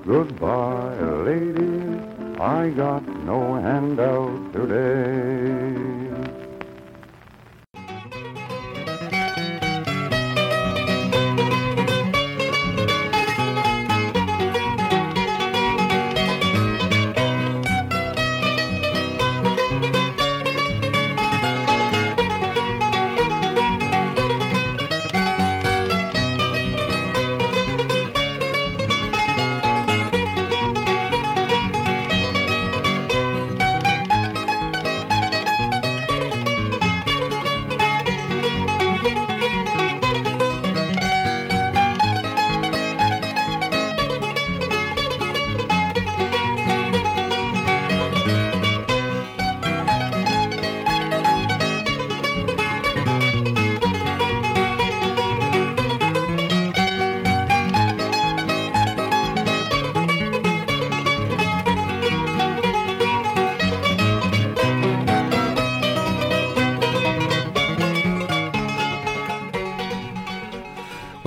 Goodbye, 0.06 1.00
lady. 1.26 2.00
I 2.38 2.70
got 2.70 3.02
no 3.26 3.54
handout 3.56 4.52
today. 4.52 6.03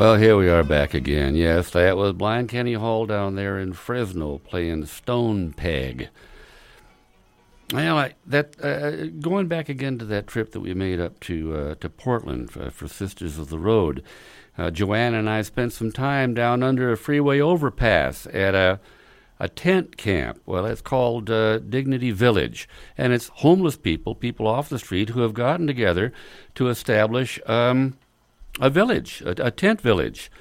Well, 0.07 0.15
here 0.15 0.37
we 0.37 0.47
are 0.47 0.63
back 0.63 0.93
again. 0.93 1.35
Yes, 1.35 1.71
that 1.71 1.97
was 1.97 2.13
Blind 2.13 2.47
Kenny 2.47 2.75
Hall 2.75 3.05
down 3.05 3.35
there 3.35 3.59
in 3.59 3.73
Fresno 3.73 4.37
playing 4.37 4.85
Stone 4.85 5.51
Peg. 5.51 6.07
Well, 7.73 7.97
I, 7.97 8.13
that 8.25 8.55
uh, 8.63 9.07
going 9.19 9.49
back 9.49 9.67
again 9.67 9.99
to 9.99 10.05
that 10.05 10.25
trip 10.25 10.53
that 10.53 10.61
we 10.61 10.73
made 10.73 11.01
up 11.01 11.19
to 11.19 11.53
uh, 11.53 11.75
to 11.81 11.89
Portland 11.89 12.51
for, 12.51 12.71
for, 12.71 12.87
Sisters 12.87 13.37
of 13.37 13.49
the 13.49 13.59
Road. 13.59 14.01
Uh, 14.57 14.71
Joanne 14.71 15.13
and 15.13 15.29
I 15.29 15.41
spent 15.41 15.73
some 15.73 15.91
time 15.91 16.33
down 16.33 16.63
under 16.63 16.89
a 16.89 16.95
freeway 16.95 17.41
overpass 17.41 18.27
at 18.27 18.55
a 18.55 18.79
a 19.41 19.49
tent 19.49 19.97
camp. 19.97 20.39
Well, 20.45 20.65
it's 20.67 20.79
called 20.79 21.29
uh, 21.29 21.59
Dignity 21.59 22.11
Village, 22.11 22.69
and 22.97 23.11
it's 23.11 23.27
homeless 23.27 23.75
people, 23.75 24.15
people 24.15 24.47
off 24.47 24.69
the 24.69 24.79
street, 24.79 25.09
who 25.09 25.19
have 25.19 25.33
gotten 25.33 25.67
together 25.67 26.13
to 26.55 26.69
establish. 26.69 27.41
Um, 27.45 27.97
a 28.59 28.69
village, 28.69 29.21
a, 29.21 29.47
a 29.47 29.51
tent 29.51 29.81
village. 29.81 30.31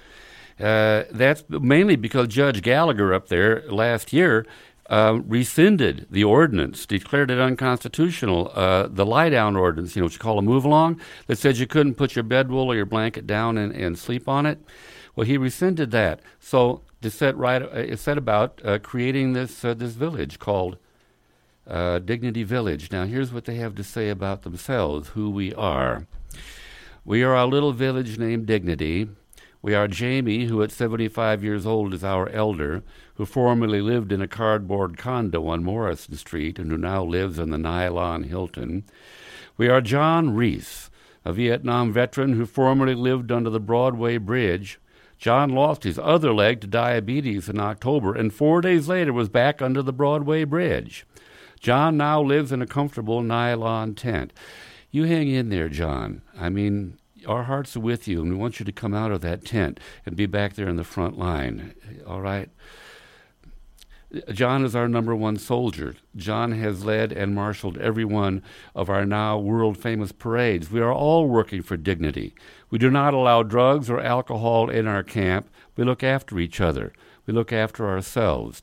Uh, 0.59 1.05
that's 1.11 1.45
mainly 1.49 1.97
because 1.97 2.29
Judge 2.29 2.62
Gallagher 2.62 3.12
up 3.12 3.29
there 3.29 3.62
last 3.71 4.12
year 4.12 4.47
uh, 4.89 5.21
rescinded 5.27 6.07
the 6.11 6.25
ordinance, 6.25 6.87
declared 6.87 7.31
it 7.31 7.39
unconstitutional. 7.39 8.51
Uh, 8.55 8.87
the 8.89 9.05
lie 9.05 9.29
down 9.29 9.57
ordinance, 9.57 9.97
you 9.97 10.01
know, 10.01 10.07
what 10.07 10.12
you 10.14 10.19
call 10.19 10.39
a 10.39 10.43
move 10.43 10.64
along, 10.64 11.01
that 11.27 11.37
said 11.37 11.59
you 11.59 11.67
couldn't 11.67 11.97
put 11.97 12.17
your 12.17 12.23
bedroll 12.23 12.71
or 12.71 12.75
your 12.75 12.87
blanket 12.87 13.27
down 13.27 13.59
and, 13.59 13.73
and 13.75 13.99
sleep 13.99 14.29
on 14.29 14.47
it. 14.47 14.59
Well, 15.14 15.27
he 15.27 15.37
rescinded 15.37 15.91
that. 15.91 16.21
So 16.41 16.83
to 17.03 17.11
set 17.11 17.37
right, 17.37 17.62
uh, 17.62 17.67
it 17.77 17.99
set 17.99 18.17
about 18.17 18.61
uh, 18.64 18.79
creating 18.79 19.33
this 19.33 19.64
uh, 19.64 19.75
this 19.75 19.93
village 19.93 20.39
called 20.39 20.79
Dignity 21.69 22.45
Village. 22.45 22.93
Now, 22.93 23.07
here's 23.07 23.33
what 23.33 23.45
they 23.45 23.57
have 23.57 23.75
to 23.75 23.85
say 23.85 24.09
about 24.09 24.43
themselves: 24.43 25.09
who 25.09 25.31
we 25.31 25.53
are. 25.55 26.07
We 27.07 27.23
are 27.23 27.37
a 27.37 27.47
little 27.47 27.73
village 27.73 28.19
named 28.19 28.47
Dignity. 28.47 29.09
We 29.63 29.77
are 29.77 29.87
Jamie, 29.87 30.47
who 30.47 30.61
at 30.61 30.73
75 30.73 31.45
years 31.45 31.65
old 31.65 31.95
is 31.95 32.03
our 32.03 32.29
elder, 32.31 32.83
who 33.15 33.25
formerly 33.25 33.81
lived 33.81 34.11
in 34.11 34.21
a 34.21 34.27
cardboard 34.27 34.99
condo 34.99 35.47
on 35.47 35.63
Morrison 35.63 36.17
Street 36.17 36.59
and 36.59 36.69
who 36.69 36.77
now 36.77 37.05
lives 37.05 37.39
in 37.39 37.51
the 37.51 37.59
Nylon 37.59 38.25
Hilton. 38.25 38.83
We 39.57 39.69
are 39.69 39.81
John 39.81 40.35
Reese, 40.35 40.91
a 41.25 41.33
Vietnam 41.33 41.93
veteran 41.93 42.33
who 42.33 42.45
formerly 42.45 42.97
lived 42.97 43.31
under 43.31 43.51
the 43.51 43.61
Broadway 43.61 44.19
Bridge, 44.19 44.81
John 45.17 45.51
lost 45.51 45.85
his 45.85 46.01
other 46.01 46.35
leg 46.35 46.61
to 46.63 46.67
diabetes 46.67 47.49
in 47.49 47.61
October 47.61 48.17
and 48.17 48.35
four 48.35 48.61
days 48.61 48.89
later 48.89 49.13
was 49.13 49.29
back 49.29 49.63
under 49.63 49.81
the 49.81 49.93
Broadway 49.93 50.43
Bridge. 50.43 51.07
John 51.61 51.97
now 51.97 52.21
lives 52.21 52.53
in 52.53 52.61
a 52.61 52.67
comfortable 52.67 53.23
nylon 53.23 53.95
tent. 53.95 54.33
You 54.97 55.05
hang 55.05 55.28
in 55.28 55.51
there, 55.51 55.68
John. 55.68 56.22
I 56.40 56.49
mean, 56.49 56.97
our 57.26 57.42
hearts 57.42 57.76
are 57.76 57.80
with 57.80 58.09
you, 58.09 58.22
and 58.22 58.30
we 58.30 58.34
want 58.38 58.59
you 58.59 58.64
to 58.64 58.72
come 58.72 58.94
out 58.94 59.12
of 59.12 59.20
that 59.20 59.44
tent 59.44 59.78
and 60.07 60.16
be 60.16 60.24
back 60.24 60.55
there 60.55 60.70
in 60.70 60.76
the 60.76 60.84
front 60.84 61.18
line. 61.18 61.74
All 62.07 62.22
right? 62.22 62.49
John 64.32 64.64
is 64.64 64.74
our 64.74 64.88
number 64.88 65.14
one 65.14 65.36
soldier. 65.36 65.97
John 66.16 66.53
has 66.53 66.86
led 66.86 67.12
and 67.12 67.34
marshaled 67.34 67.76
every 67.76 68.07
one 68.07 68.42
of 68.74 68.88
our 68.88 69.05
now 69.05 69.38
world 69.38 69.76
famous 69.76 70.12
parades. 70.12 70.70
We 70.70 70.80
are 70.80 70.94
all 70.94 71.28
working 71.28 71.61
for 71.61 71.76
dignity. 71.76 72.34
We 72.70 72.78
do 72.78 72.90
not 72.90 73.12
allow 73.12 73.42
drugs 73.42 73.90
or 73.90 74.01
alcohol 74.01 74.70
in 74.70 74.86
our 74.86 75.03
camp. 75.03 75.51
We 75.76 75.84
look 75.84 76.03
after 76.03 76.38
each 76.38 76.59
other. 76.59 76.94
We 77.26 77.34
look 77.34 77.53
after 77.53 77.86
ourselves. 77.86 78.62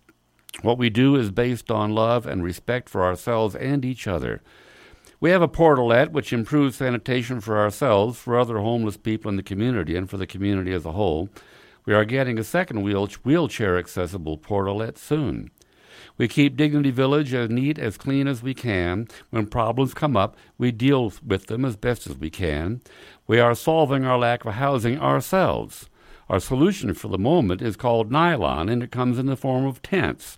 What 0.63 0.79
we 0.79 0.89
do 0.89 1.15
is 1.15 1.29
based 1.29 1.69
on 1.69 1.93
love 1.93 2.25
and 2.25 2.43
respect 2.43 2.89
for 2.89 3.03
ourselves 3.03 3.53
and 3.53 3.86
each 3.86 4.07
other. 4.07 4.41
We 5.24 5.30
have 5.30 5.41
a 5.41 5.47
portalette 5.47 6.11
which 6.11 6.34
improves 6.34 6.76
sanitation 6.76 7.39
for 7.39 7.57
ourselves, 7.57 8.19
for 8.19 8.38
other 8.38 8.57
homeless 8.57 8.97
people 8.97 9.30
in 9.30 9.38
the 9.38 9.41
community, 9.41 9.95
and 9.95 10.09
for 10.09 10.17
the 10.17 10.28
community 10.28 10.74
as 10.74 10.84
a 10.84 10.91
whole. 10.91 11.30
We 11.86 11.93
are 11.93 12.03
getting 12.03 12.38
a 12.38 12.43
second 12.43 12.82
wheel- 12.82 13.07
wheelchair 13.24 13.78
accessible 13.78 14.38
portalette 14.38 14.97
soon. 14.97 15.49
We 16.17 16.28
keep 16.28 16.57
Dignity 16.57 16.91
Village 16.91 17.34
as 17.34 17.49
neat, 17.49 17.80
as 17.80 17.95
clean 17.95 18.28
as 18.28 18.43
we 18.43 18.53
can. 18.53 19.07
When 19.30 19.45
problems 19.45 19.93
come 19.93 20.17
up, 20.17 20.36
we 20.57 20.74
deal 20.74 21.13
with 21.26 21.47
them 21.47 21.63
as 21.63 21.78
best 21.78 22.05
as 22.05 22.17
we 22.17 22.30
can. 22.30 22.82
We 23.26 23.39
are 23.39 23.55
solving 23.55 24.03
our 24.03 24.19
lack 24.19 24.43
of 24.43 24.55
housing 24.55 24.99
ourselves. 24.99 25.89
Our 26.28 26.41
solution 26.41 26.93
for 26.93 27.07
the 27.07 27.17
moment 27.17 27.61
is 27.61 27.78
called 27.78 28.11
nylon, 28.11 28.67
and 28.67 28.84
it 28.84 28.91
comes 28.91 29.17
in 29.17 29.28
the 29.28 29.38
form 29.38 29.63
of 29.65 29.82
tents. 29.82 30.38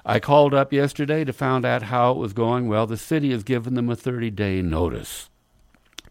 I 0.03 0.19
called 0.19 0.53
up 0.53 0.71
yesterday 0.71 1.25
to 1.25 1.33
find 1.33 1.65
out 1.65 1.83
how 1.83 2.11
it 2.11 2.17
was 2.17 2.31
going. 2.31 2.69
Well, 2.69 2.87
the 2.87 2.95
city 2.95 3.31
has 3.31 3.43
given 3.43 3.73
them 3.73 3.89
a 3.89 3.97
30 3.97 4.29
day 4.29 4.61
notice 4.61 5.30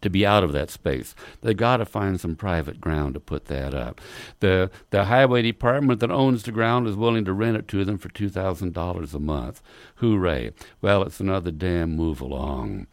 to 0.02 0.10
be 0.10 0.24
out 0.24 0.44
of 0.44 0.52
that 0.52 0.70
space. 0.70 1.14
They 1.42 1.54
got 1.54 1.78
to 1.78 1.84
find 1.84 2.20
some 2.20 2.36
private 2.36 2.80
ground 2.80 3.14
to 3.14 3.20
put 3.20 3.46
that 3.46 3.74
up. 3.74 4.00
The 4.40 4.70
the 4.90 5.06
highway 5.06 5.42
department 5.42 6.00
that 6.00 6.10
owns 6.10 6.42
the 6.42 6.52
ground 6.52 6.86
is 6.86 6.96
willing 6.96 7.24
to 7.26 7.32
rent 7.32 7.56
it 7.56 7.68
to 7.68 7.84
them 7.84 7.98
for 7.98 8.08
two 8.08 8.28
thousand 8.28 8.72
dollars 8.72 9.14
a 9.14 9.20
month. 9.20 9.62
Hooray! 9.96 10.52
Well, 10.80 11.02
it's 11.02 11.20
another 11.20 11.50
damn 11.50 11.96
move 11.96 12.20
along. 12.20 12.86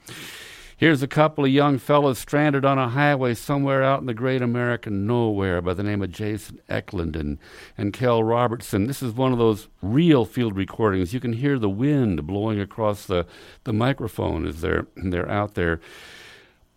Here's 0.79 1.01
a 1.01 1.07
couple 1.07 1.43
of 1.43 1.49
young 1.49 1.79
fellows 1.79 2.19
stranded 2.19 2.63
on 2.63 2.77
a 2.77 2.89
highway 2.89 3.33
somewhere 3.33 3.81
out 3.81 3.99
in 3.99 4.05
the 4.05 4.13
great 4.13 4.43
American 4.43 5.07
nowhere 5.07 5.59
by 5.59 5.73
the 5.73 5.81
name 5.81 6.03
of 6.03 6.11
Jason 6.11 6.59
Eklund 6.69 7.15
and, 7.15 7.39
and 7.75 7.91
Kell 7.91 8.23
Robertson. 8.23 8.85
This 8.85 9.01
is 9.01 9.13
one 9.13 9.31
of 9.31 9.39
those 9.39 9.69
real 9.81 10.23
field 10.23 10.55
recordings. 10.55 11.15
You 11.15 11.19
can 11.19 11.33
hear 11.33 11.57
the 11.57 11.67
wind 11.67 12.27
blowing 12.27 12.59
across 12.59 13.07
the, 13.07 13.25
the 13.63 13.73
microphone 13.73 14.45
as 14.45 14.61
they're, 14.61 14.85
they're 14.95 15.31
out 15.31 15.55
there 15.55 15.79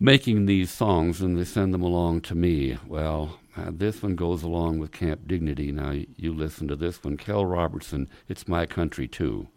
making 0.01 0.47
these 0.47 0.71
songs 0.71 1.21
and 1.21 1.37
they 1.37 1.45
send 1.45 1.71
them 1.71 1.83
along 1.83 2.19
to 2.19 2.33
me. 2.33 2.75
Well, 2.87 3.37
uh, 3.55 3.69
this 3.71 4.01
one 4.01 4.15
goes 4.15 4.41
along 4.41 4.79
with 4.79 4.91
Camp 4.91 5.27
Dignity. 5.27 5.71
Now 5.71 5.91
you 5.91 6.33
listen 6.33 6.67
to 6.69 6.75
this 6.75 7.03
one. 7.03 7.17
Kell 7.17 7.45
Robertson, 7.45 8.09
It's 8.27 8.47
My 8.47 8.65
Country 8.65 9.07
Too. 9.07 9.47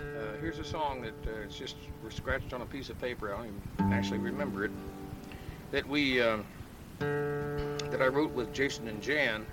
Uh, 0.00 0.02
here's 0.40 0.58
a 0.58 0.64
song 0.64 1.00
that 1.02 1.14
uh, 1.30 1.42
it's 1.44 1.56
just 1.56 1.76
scratched 2.08 2.52
on 2.52 2.62
a 2.62 2.66
piece 2.66 2.90
of 2.90 3.00
paper. 3.00 3.32
I 3.32 3.36
don't 3.36 3.46
even 3.78 3.92
actually 3.92 4.18
remember 4.18 4.64
it. 4.64 4.72
That 5.70 5.86
we 5.88 6.20
um, 6.20 6.44
that 6.98 8.00
I 8.00 8.08
wrote 8.08 8.32
with 8.32 8.52
Jason 8.52 8.88
and 8.88 9.00
Jan. 9.00 9.46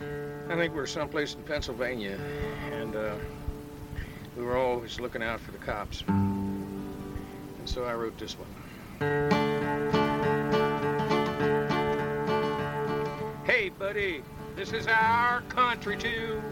I 0.00 0.56
think 0.56 0.74
we 0.74 0.80
were 0.80 0.86
someplace 0.86 1.34
in 1.34 1.42
Pennsylvania, 1.44 2.18
and 2.70 2.94
uh, 2.94 3.14
we 4.36 4.44
were 4.44 4.58
always 4.58 5.00
looking 5.00 5.22
out 5.22 5.40
for 5.40 5.52
the 5.52 5.58
cops. 5.58 6.04
And 6.06 6.86
so 7.64 7.84
I 7.84 7.94
wrote 7.94 8.18
this 8.18 8.38
one. 8.38 8.63
Hey, 13.44 13.70
buddy, 13.78 14.22
this 14.56 14.72
is 14.72 14.86
our 14.86 15.42
country 15.42 15.96
too. 15.96 16.42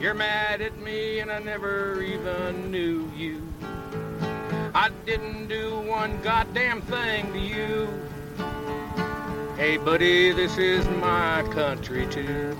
You're 0.00 0.14
mad 0.14 0.60
at 0.60 0.78
me 0.78 1.20
and 1.20 1.30
I 1.30 1.38
never 1.40 2.02
even 2.02 2.70
knew 2.70 3.10
you. 3.16 3.42
I 4.74 4.90
didn't 5.04 5.48
do 5.48 5.80
one 5.80 6.20
goddamn 6.22 6.80
thing 6.82 7.32
to 7.32 7.38
you. 7.38 7.88
Hey, 9.56 9.76
buddy, 9.76 10.32
this 10.32 10.56
is 10.56 10.88
my 10.88 11.42
country 11.52 12.06
too. 12.06 12.56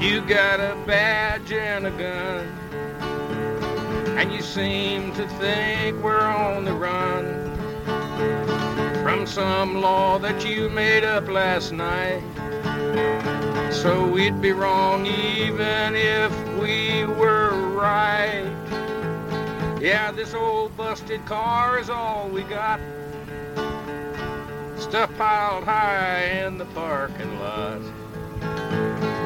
You 0.00 0.20
got 0.22 0.60
a 0.60 0.76
badge 0.86 1.52
and 1.52 1.86
a 1.86 1.90
gun, 1.90 2.63
and 4.16 4.32
you 4.32 4.40
seem 4.40 5.12
to 5.14 5.26
think 5.40 6.02
we're 6.02 6.20
on 6.20 6.64
the 6.64 6.72
run 6.72 7.24
from 9.02 9.26
some 9.26 9.80
law 9.80 10.18
that 10.18 10.44
you 10.44 10.68
made 10.70 11.04
up 11.04 11.28
last 11.28 11.72
night. 11.72 12.22
So 13.72 14.06
we'd 14.06 14.40
be 14.40 14.52
wrong 14.52 15.04
even 15.04 15.96
if 15.96 16.32
we 16.58 17.04
were 17.04 17.50
right. 17.74 18.50
Yeah, 19.80 20.12
this 20.12 20.32
old 20.32 20.76
busted 20.76 21.26
car 21.26 21.78
is 21.78 21.90
all 21.90 22.28
we 22.28 22.42
got. 22.44 22.80
Stuff 24.78 25.10
piled 25.18 25.64
high 25.64 26.44
in 26.44 26.56
the 26.56 26.66
parking 26.66 27.38
lot. 27.40 27.82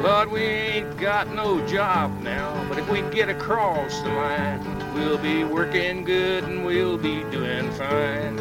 Lord, 0.03 0.31
we 0.31 0.41
ain't 0.41 0.97
got 0.97 1.27
no 1.33 1.65
job 1.67 2.21
now, 2.21 2.65
but 2.69 2.77
if 2.77 2.89
we 2.89 3.01
get 3.11 3.27
across 3.27 3.99
the 4.01 4.07
line, 4.07 4.78
we'll 4.93 5.17
be 5.17 5.43
working 5.43 6.03
good 6.03 6.43
and 6.43 6.65
we'll 6.65 6.97
be 6.97 7.23
doing 7.31 7.71
fine. 7.71 8.37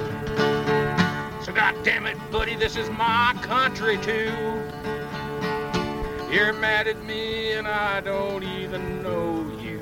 So 1.45 1.53
God 1.53 1.75
damn 1.85 2.07
it, 2.07 2.17
buddy, 2.31 2.57
this 2.57 2.77
is 2.77 2.91
my 2.91 3.35
country 3.43 3.97
too. 3.99 4.33
You're 6.31 6.53
mad 6.53 6.87
at 6.87 7.03
me 7.05 7.53
and 7.53 7.67
I 7.67 8.01
don't 8.01 8.45
even 8.45 9.03
know 9.03 9.51
you. 9.61 9.81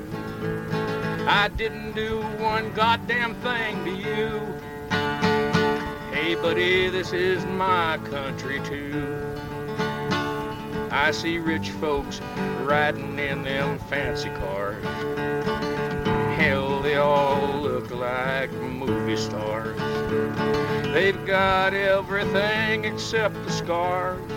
I 1.27 1.49
didn't 1.57 1.93
do 1.93 2.21
one 2.39 2.73
goddamn 2.73 3.35
thing 3.41 3.83
to 3.83 3.91
you. 3.91 4.39
Hey, 6.13 6.35
buddy, 6.35 6.89
this 6.89 7.11
is 7.11 7.45
my 7.45 7.97
country 8.09 8.61
too. 8.61 9.17
I 10.89 11.11
see 11.11 11.37
rich 11.37 11.69
folks 11.71 12.21
riding 12.63 13.19
in 13.19 13.43
them 13.43 13.77
fancy 13.79 14.29
cars. 14.29 14.83
They 16.87 16.95
all 16.95 17.59
look 17.59 17.91
like 17.91 18.49
movie 18.53 19.17
stars. 19.17 19.77
They've 20.93 21.25
got 21.25 21.73
everything 21.73 22.85
except 22.85 23.35
the 23.43 23.51
scars 23.51 24.31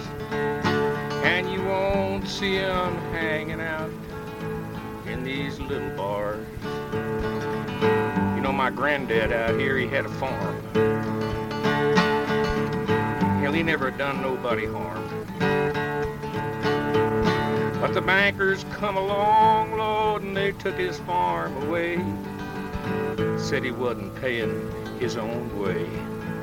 and 1.22 1.48
you 1.48 1.62
won't 1.62 2.26
see 2.26 2.58
'em 2.58 2.96
hanging 3.12 3.60
out 3.60 3.92
in 5.06 5.22
these 5.22 5.60
little 5.60 5.90
bars. 5.90 6.44
You 8.34 8.40
know, 8.42 8.52
my 8.52 8.70
granddad 8.70 9.30
out 9.30 9.54
here, 9.56 9.76
he 9.76 9.86
had 9.86 10.06
a 10.06 10.08
farm. 10.08 10.60
Hell, 13.40 13.52
he 13.52 13.62
never 13.62 13.92
done 13.92 14.20
nobody 14.22 14.66
harm. 14.66 15.08
But 17.80 17.94
the 17.94 18.02
bankers 18.02 18.64
come 18.72 18.96
along, 18.96 19.76
Lord, 19.78 20.22
and 20.22 20.36
they 20.36 20.50
took 20.50 20.74
his 20.76 20.98
farm 20.98 21.56
away. 21.62 22.02
Said 23.40 23.64
he 23.64 23.72
wasn't 23.72 24.14
paying 24.16 24.70
his 25.00 25.16
own 25.16 25.58
way. 25.58 25.88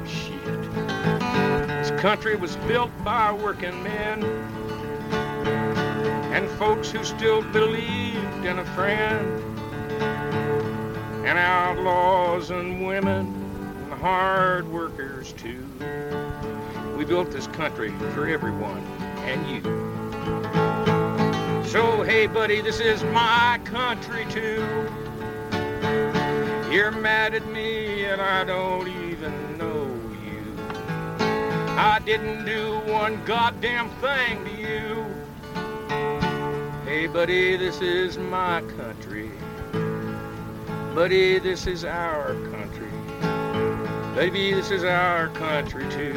Shit. 0.05 0.73
This 1.67 1.91
country 2.01 2.35
was 2.35 2.57
built 2.67 2.91
by 3.05 3.31
working 3.31 3.81
men 3.81 4.23
and 6.33 6.49
folks 6.59 6.91
who 6.91 7.03
still 7.03 7.41
believed 7.51 8.45
in 8.45 8.59
a 8.59 8.65
friend, 8.75 9.41
and 11.25 11.37
outlaws 11.37 12.51
and 12.51 12.85
women 12.85 13.27
and 13.83 13.93
hard 13.93 14.67
workers 14.67 15.33
too. 15.33 15.65
We 16.97 17.05
built 17.05 17.31
this 17.31 17.47
country 17.47 17.91
for 18.13 18.27
everyone 18.27 18.83
and 19.25 19.49
you. 19.49 19.61
So, 21.65 22.03
hey, 22.03 22.27
buddy, 22.27 22.61
this 22.61 22.79
is 22.79 23.03
my 23.05 23.59
country 23.65 24.25
too. 24.29 25.07
You're 26.78 26.91
mad 26.91 27.34
at 27.34 27.47
me 27.47 28.05
and 28.05 28.21
I 28.21 28.43
don't 28.43 28.88
even 28.88 29.57
know 29.57 29.88
you. 30.23 30.55
I 31.75 31.99
didn't 32.05 32.45
do 32.45 32.78
one 32.86 33.19
goddamn 33.25 33.89
thing 33.99 34.45
to 34.45 34.51
you. 34.51 35.03
Hey, 36.86 37.07
buddy, 37.07 37.57
this 37.57 37.82
is 37.82 38.19
my 38.19 38.61
country. 38.78 39.32
Buddy, 40.93 41.39
this 41.39 41.65
is 41.65 41.84
our 41.84 42.36
country. 42.51 42.91
Baby, 44.15 44.53
this 44.53 44.69
is 44.69 44.84
our 44.84 45.30
country 45.30 45.89
too. 45.89 46.13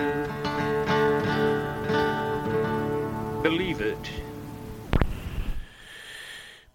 Believe 3.42 3.80
it. 3.80 4.19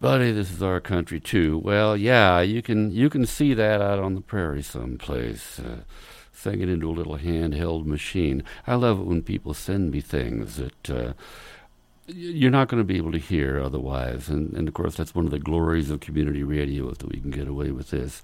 Buddy, 0.05 0.31
this 0.31 0.51
is 0.51 0.61
our 0.61 0.79
country 0.79 1.19
too. 1.19 1.57
Well, 1.57 1.97
yeah, 1.97 2.39
you 2.39 2.61
can 2.61 2.91
you 2.91 3.09
can 3.09 3.25
see 3.25 3.55
that 3.55 3.81
out 3.81 3.97
on 3.97 4.13
the 4.13 4.21
prairie 4.21 4.61
someplace. 4.61 5.57
Uh, 5.57 5.77
it 6.45 6.69
into 6.69 6.87
a 6.87 6.93
little 6.93 7.17
handheld 7.17 7.87
machine. 7.87 8.43
I 8.67 8.75
love 8.75 8.99
it 8.99 9.05
when 9.05 9.23
people 9.23 9.55
send 9.55 9.89
me 9.89 10.01
things 10.01 10.57
that 10.57 10.89
uh, 10.91 11.13
you're 12.05 12.51
not 12.51 12.67
going 12.67 12.81
to 12.81 12.85
be 12.85 12.97
able 12.97 13.13
to 13.13 13.17
hear 13.17 13.59
otherwise. 13.59 14.29
And, 14.29 14.53
and 14.53 14.67
of 14.67 14.75
course, 14.75 14.93
that's 14.93 15.15
one 15.15 15.25
of 15.25 15.31
the 15.31 15.39
glories 15.39 15.89
of 15.89 16.01
community 16.01 16.43
radio 16.43 16.87
is 16.91 16.99
that 16.99 17.11
we 17.11 17.19
can 17.19 17.31
get 17.31 17.47
away 17.47 17.71
with 17.71 17.89
this. 17.89 18.21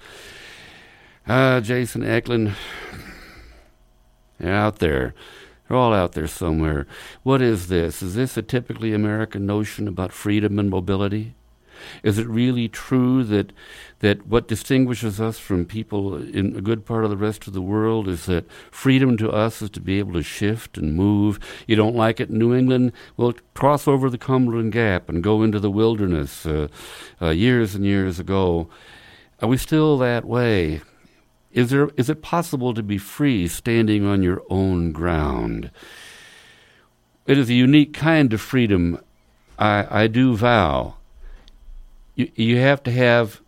Uh, 1.25 1.61
Jason 1.61 2.03
Eklund, 2.03 2.53
out 4.39 4.77
there. 4.77 5.15
They're 5.67 5.77
all 5.77 5.95
out 5.95 6.11
there 6.11 6.27
somewhere. 6.27 6.85
What 7.23 7.41
is 7.41 7.69
this? 7.69 8.03
Is 8.03 8.13
this 8.13 8.37
a 8.37 8.43
typically 8.43 8.93
American 8.93 9.47
notion 9.47 9.87
about 9.87 10.11
freedom 10.11 10.59
and 10.59 10.69
mobility? 10.69 11.33
Is 12.03 12.17
it 12.17 12.27
really 12.27 12.67
true 12.67 13.23
that 13.25 13.51
that 13.99 14.25
what 14.25 14.47
distinguishes 14.47 15.21
us 15.21 15.37
from 15.37 15.63
people 15.63 16.15
in 16.15 16.55
a 16.55 16.61
good 16.61 16.85
part 16.85 17.03
of 17.03 17.11
the 17.11 17.17
rest 17.17 17.45
of 17.45 17.53
the 17.53 17.61
world 17.61 18.07
is 18.07 18.25
that 18.25 18.51
freedom 18.71 19.15
to 19.17 19.29
us 19.29 19.61
is 19.61 19.69
to 19.69 19.79
be 19.79 19.99
able 19.99 20.13
to 20.13 20.23
shift 20.23 20.77
and 20.77 20.95
move? 20.95 21.39
You 21.67 21.75
don't 21.75 21.95
like 21.95 22.19
it 22.19 22.29
in 22.29 22.39
New 22.39 22.55
England? 22.55 22.93
Well, 23.15 23.33
cross 23.53 23.87
over 23.87 24.09
the 24.09 24.17
Cumberland 24.17 24.71
Gap 24.71 25.07
and 25.07 25.23
go 25.23 25.43
into 25.43 25.59
the 25.59 25.69
wilderness. 25.69 26.45
Uh, 26.45 26.67
uh, 27.21 27.29
years 27.29 27.75
and 27.75 27.85
years 27.85 28.19
ago, 28.19 28.67
are 29.41 29.47
we 29.47 29.57
still 29.57 29.97
that 29.99 30.25
way? 30.25 30.81
Is 31.51 31.69
there 31.69 31.89
is 31.97 32.09
it 32.09 32.21
possible 32.21 32.73
to 32.73 32.83
be 32.83 32.97
free 32.97 33.47
standing 33.47 34.05
on 34.05 34.23
your 34.23 34.41
own 34.49 34.91
ground? 34.91 35.71
It 37.27 37.37
is 37.37 37.49
a 37.49 37.53
unique 37.53 37.93
kind 37.93 38.33
of 38.33 38.41
freedom. 38.41 38.99
I, 39.59 40.03
I 40.03 40.07
do 40.07 40.35
vow 40.35 40.95
you, 42.15 42.31
you 42.35 42.57
have 42.57 42.83
to 42.83 42.91
have 42.91 43.41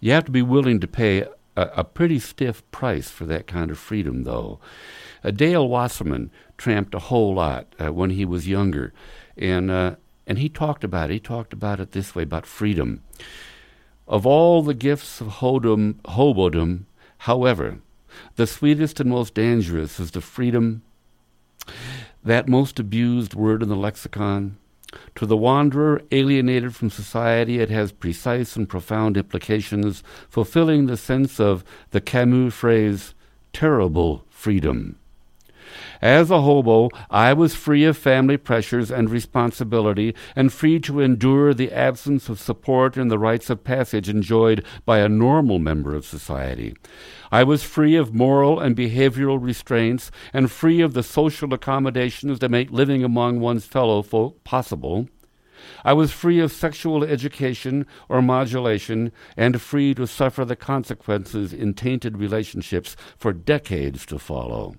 you 0.00 0.12
have 0.12 0.24
to 0.24 0.30
be 0.30 0.42
willing 0.42 0.80
to 0.80 0.86
pay 0.86 1.22
a, 1.56 1.62
a 1.76 1.84
pretty 1.84 2.18
stiff 2.18 2.68
price 2.70 3.10
for 3.10 3.24
that 3.26 3.46
kind 3.46 3.70
of 3.70 3.78
freedom, 3.78 4.24
though. 4.24 4.60
Uh, 5.24 5.30
Dale 5.30 5.68
Wasserman 5.68 6.30
tramped 6.56 6.94
a 6.94 7.00
whole 7.00 7.34
lot 7.34 7.74
uh, 7.78 7.92
when 7.92 8.10
he 8.10 8.24
was 8.24 8.48
younger, 8.48 8.92
and 9.36 9.70
uh, 9.70 9.96
and 10.26 10.38
he 10.38 10.48
talked 10.48 10.84
about 10.84 11.10
it. 11.10 11.14
He 11.14 11.20
talked 11.20 11.52
about 11.52 11.80
it 11.80 11.92
this 11.92 12.14
way 12.14 12.22
about 12.22 12.46
freedom. 12.46 13.02
Of 14.06 14.26
all 14.26 14.62
the 14.62 14.74
gifts 14.74 15.20
of 15.20 15.26
hodom, 15.26 15.96
hobodom, 16.06 16.86
however, 17.18 17.78
the 18.36 18.46
sweetest 18.46 19.00
and 19.00 19.10
most 19.10 19.34
dangerous 19.34 20.00
is 20.00 20.12
the 20.12 20.20
freedom, 20.20 20.82
that 22.24 22.48
most 22.48 22.78
abused 22.78 23.34
word 23.34 23.62
in 23.62 23.68
the 23.68 23.76
lexicon, 23.76 24.56
to 25.14 25.26
the 25.26 25.36
wanderer 25.36 26.02
alienated 26.10 26.74
from 26.74 26.90
society, 26.90 27.58
it 27.58 27.70
has 27.70 27.92
precise 27.92 28.56
and 28.56 28.68
profound 28.68 29.16
implications, 29.16 30.02
fulfilling 30.28 30.86
the 30.86 30.96
sense 30.96 31.38
of 31.38 31.64
the 31.90 32.00
Camus 32.00 32.54
phrase, 32.54 33.14
terrible 33.52 34.24
freedom. 34.30 34.98
As 36.00 36.30
a 36.30 36.42
hobo, 36.42 36.90
I 37.10 37.32
was 37.32 37.54
free 37.54 37.84
of 37.84 37.96
family 37.96 38.36
pressures 38.36 38.90
and 38.90 39.10
responsibility, 39.10 40.14
and 40.36 40.52
free 40.52 40.80
to 40.80 41.00
endure 41.00 41.54
the 41.54 41.72
absence 41.72 42.28
of 42.28 42.40
support 42.40 42.96
and 42.96 43.10
the 43.10 43.18
rites 43.18 43.50
of 43.50 43.64
passage 43.64 44.08
enjoyed 44.08 44.64
by 44.84 44.98
a 44.98 45.08
normal 45.08 45.58
member 45.58 45.94
of 45.94 46.06
society. 46.06 46.74
I 47.30 47.44
was 47.44 47.62
free 47.62 47.96
of 47.96 48.14
moral 48.14 48.58
and 48.58 48.76
behavioral 48.76 49.42
restraints, 49.42 50.10
and 50.32 50.50
free 50.50 50.80
of 50.80 50.94
the 50.94 51.02
social 51.02 51.52
accommodations 51.52 52.38
that 52.38 52.50
make 52.50 52.70
living 52.70 53.04
among 53.04 53.40
one's 53.40 53.66
fellow 53.66 54.02
folk 54.02 54.42
possible. 54.44 55.08
I 55.84 55.92
was 55.92 56.12
free 56.12 56.40
of 56.40 56.52
sexual 56.52 57.04
education 57.04 57.86
or 58.08 58.22
modulation, 58.22 59.12
and 59.36 59.60
free 59.60 59.94
to 59.94 60.06
suffer 60.06 60.44
the 60.44 60.56
consequences 60.56 61.52
in 61.52 61.74
tainted 61.74 62.16
relationships 62.16 62.96
for 63.16 63.32
decades 63.32 64.06
to 64.06 64.18
follow. 64.18 64.76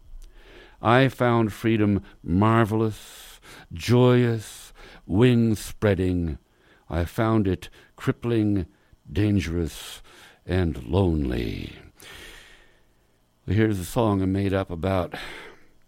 I 0.81 1.09
found 1.09 1.51
freedom 1.53 2.03
marvelous, 2.23 3.39
joyous, 3.73 4.73
wing 5.05 5.55
spreading. 5.55 6.37
I 6.89 7.05
found 7.05 7.47
it 7.47 7.69
crippling, 7.95 8.65
dangerous, 9.11 10.01
and 10.45 10.83
lonely. 10.85 11.73
Here's 13.45 13.79
a 13.79 13.85
song 13.85 14.21
I 14.21 14.25
made 14.25 14.53
up 14.53 14.69
about 14.69 15.15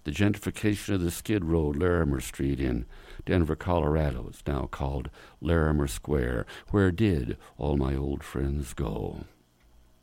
the 0.04 0.12
gentrification 0.12 0.96
of 0.96 1.02
the 1.02 1.12
Skid 1.12 1.46
Row, 1.46 1.68
Larimer 1.68 2.20
Street 2.20 2.60
in 2.60 2.86
Denver, 3.26 3.56
Colorado. 3.56 4.26
It's 4.30 4.42
now 4.48 4.68
called 4.72 5.10
Larimer 5.42 5.88
Square. 5.88 6.48
Where 6.72 6.92
did 6.92 7.38
all 7.58 7.78
my 7.78 7.96
old 7.96 8.24
friends 8.24 8.74
go? 8.74 9.26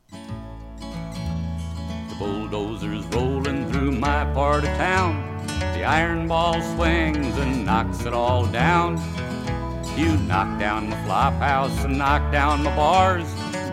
The 0.09 0.17
bulldozers 2.17 3.05
rolling 3.07 3.58
my 4.25 4.33
part 4.33 4.65
of 4.65 4.69
town. 4.75 5.47
The 5.75 5.85
iron 5.85 6.27
ball 6.27 6.61
swings 6.75 7.37
and 7.37 7.65
knocks 7.65 8.05
it 8.05 8.13
all 8.13 8.45
down. 8.47 8.97
You 9.95 10.17
knock 10.27 10.59
down 10.59 10.89
my 10.89 11.05
flop 11.05 11.35
house 11.35 11.85
and 11.85 11.97
knock 11.97 12.29
down 12.29 12.63
my 12.63 12.75
bars. 12.75 13.23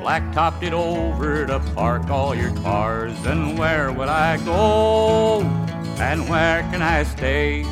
Blacktopped 0.05 0.63
it 0.63 0.73
over 0.73 1.47
to 1.47 1.59
park 1.75 2.11
all 2.11 2.33
your 2.33 2.55
cars. 2.59 3.27
And 3.27 3.59
where 3.59 3.91
would 3.91 4.09
I 4.09 4.37
go? 4.45 5.41
And 5.99 6.29
where 6.29 6.63
can 6.71 6.81
I 6.81 7.03
stay? 7.03 7.67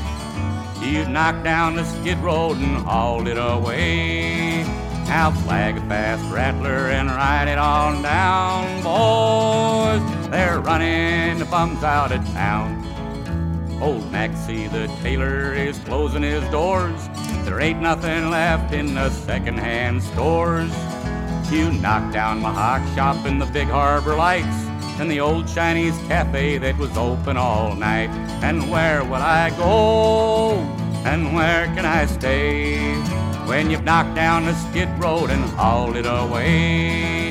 You'd 0.80 1.10
knock 1.10 1.44
down 1.44 1.76
the 1.76 1.84
skid 1.84 2.18
road 2.18 2.56
and 2.56 2.78
haul 2.78 3.28
it 3.28 3.38
away. 3.38 4.64
Now 5.06 5.30
flag 5.30 5.76
a 5.76 5.80
fast 5.82 6.24
rattler 6.34 6.88
and 6.88 7.08
ride 7.08 7.46
it 7.46 7.58
on 7.58 8.02
down, 8.02 8.82
boys. 8.82 10.13
They're 10.34 10.58
running 10.58 11.38
the 11.38 11.44
bums 11.44 11.84
out 11.84 12.10
of 12.10 12.20
town. 12.32 12.82
Old 13.80 14.10
Maxie 14.10 14.66
the 14.66 14.88
tailor 15.00 15.52
is 15.54 15.78
closing 15.78 16.24
his 16.24 16.42
doors. 16.50 17.00
There 17.44 17.60
ain't 17.60 17.80
nothing 17.80 18.30
left 18.30 18.74
in 18.74 18.96
the 18.96 19.10
second-hand 19.10 20.02
stores. 20.02 20.72
You 21.52 21.70
knock 21.70 22.12
down 22.12 22.40
my 22.40 22.52
hock 22.52 22.82
shop 22.96 23.24
in 23.26 23.38
the 23.38 23.46
big 23.46 23.68
harbor 23.68 24.16
lights 24.16 24.58
and 24.98 25.08
the 25.08 25.20
old 25.20 25.46
Chinese 25.46 25.96
cafe 26.08 26.58
that 26.58 26.76
was 26.78 26.96
open 26.96 27.36
all 27.36 27.76
night. 27.76 28.10
And 28.42 28.68
where 28.68 29.04
will 29.04 29.14
I 29.14 29.50
go? 29.50 30.54
And 31.08 31.32
where 31.32 31.66
can 31.76 31.86
I 31.86 32.06
stay? 32.06 32.94
when 33.46 33.70
you've 33.70 33.84
knocked 33.84 34.14
down 34.14 34.46
the 34.46 34.54
skid 34.54 34.88
road 34.98 35.28
and 35.30 35.44
hauled 35.50 35.96
it 35.96 36.06
away. 36.06 37.23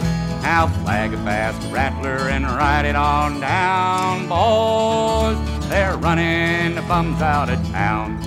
Now 0.44 0.68
flag 0.68 1.14
a 1.14 1.18
fast 1.24 1.72
rattler 1.72 2.30
and 2.30 2.46
ride 2.46 2.86
it 2.86 2.96
on 2.96 3.40
down, 3.40 4.28
boys. 4.28 5.70
They're 5.70 5.98
running 5.98 6.76
the 6.76 6.84
bums 6.84 7.22
out 7.22 7.50
of 7.50 7.58
town. 7.70 8.22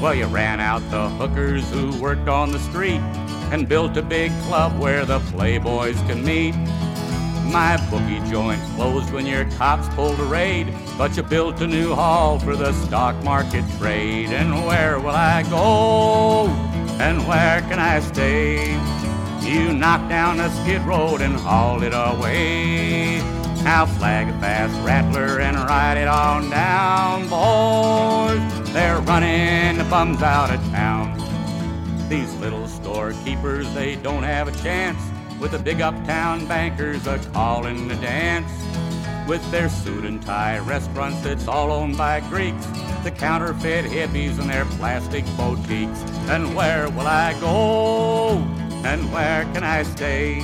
Well, 0.00 0.14
you 0.14 0.26
ran 0.26 0.60
out 0.60 0.88
the 0.90 1.08
hookers 1.08 1.68
who 1.72 2.00
worked 2.00 2.28
on 2.28 2.52
the 2.52 2.60
street 2.60 3.00
and 3.50 3.68
built 3.68 3.96
a 3.96 4.02
big 4.02 4.30
club 4.42 4.78
where 4.78 5.04
the 5.04 5.18
playboys 5.18 5.96
can 6.06 6.24
meet. 6.24 6.54
My 7.50 7.76
bookie 7.90 8.20
joint 8.30 8.62
closed 8.76 9.12
when 9.12 9.26
your 9.26 9.50
cops 9.52 9.88
pulled 9.94 10.20
a 10.20 10.24
raid, 10.24 10.72
but 10.96 11.16
you 11.16 11.24
built 11.24 11.60
a 11.60 11.66
new 11.66 11.94
hall 11.94 12.38
for 12.38 12.54
the 12.54 12.72
stock 12.84 13.16
market 13.24 13.64
trade. 13.78 14.28
And 14.28 14.64
where 14.66 15.00
will 15.00 15.10
I 15.16 15.42
go? 15.44 16.72
and 17.02 17.26
where 17.26 17.60
can 17.62 17.80
I 17.80 17.98
stay? 18.00 19.11
You 19.44 19.72
knock 19.72 20.08
down 20.08 20.36
the 20.38 20.50
skid 20.62 20.82
road 20.82 21.20
and 21.20 21.34
haul 21.34 21.82
it 21.82 21.92
away. 21.94 23.18
Now 23.64 23.86
flag 23.86 24.28
a 24.28 24.38
fast 24.40 24.74
rattler 24.86 25.40
and 25.40 25.56
ride 25.56 25.98
it 25.98 26.08
on 26.08 26.48
down, 26.50 27.28
boys. 27.28 28.72
They're 28.72 29.00
running 29.00 29.78
the 29.78 29.84
bums 29.84 30.22
out 30.22 30.50
of 30.50 30.60
town. 30.70 31.18
These 32.08 32.32
little 32.36 32.66
storekeepers, 32.68 33.72
they 33.74 33.96
don't 33.96 34.22
have 34.22 34.48
a 34.48 34.52
chance 34.62 35.00
with 35.40 35.52
the 35.52 35.58
big 35.58 35.80
uptown 35.80 36.46
bankers 36.46 37.06
a 37.06 37.18
calling 37.32 37.88
to 37.88 37.96
dance. 37.96 38.50
with 39.26 39.48
their 39.50 39.68
suit 39.68 40.04
and 40.04 40.20
tie 40.22 40.58
restaurants 40.58 41.20
that's 41.22 41.46
all 41.48 41.70
owned 41.70 41.96
by 41.96 42.20
Greeks, 42.28 42.66
the 43.04 43.10
counterfeit 43.10 43.84
hippies 43.84 44.38
and 44.38 44.50
their 44.50 44.64
plastic 44.64 45.24
boutiques. 45.36 46.00
And 46.28 46.54
where 46.54 46.88
will 46.90 47.06
I 47.06 47.38
go? 47.40 48.44
And 48.84 49.12
where 49.12 49.44
can 49.52 49.64
I 49.64 49.84
stay? 49.84 50.42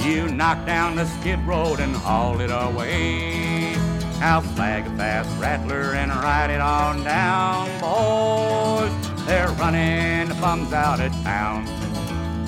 You 0.00 0.28
knock 0.28 0.64
down 0.66 0.96
the 0.96 1.06
skid 1.06 1.38
road 1.46 1.78
and 1.78 1.94
haul 1.94 2.40
it 2.40 2.50
away. 2.50 3.74
I'll 4.22 4.40
flag 4.40 4.86
a 4.86 4.96
fast 4.96 5.30
rattler 5.40 5.94
and 5.94 6.10
ride 6.10 6.50
it 6.50 6.60
on 6.60 7.04
down, 7.04 7.68
boys. 7.80 9.26
They're 9.26 9.48
running 9.52 10.28
the 10.28 10.34
bums 10.40 10.72
out 10.72 11.00
of 11.00 11.12
town. 11.22 11.64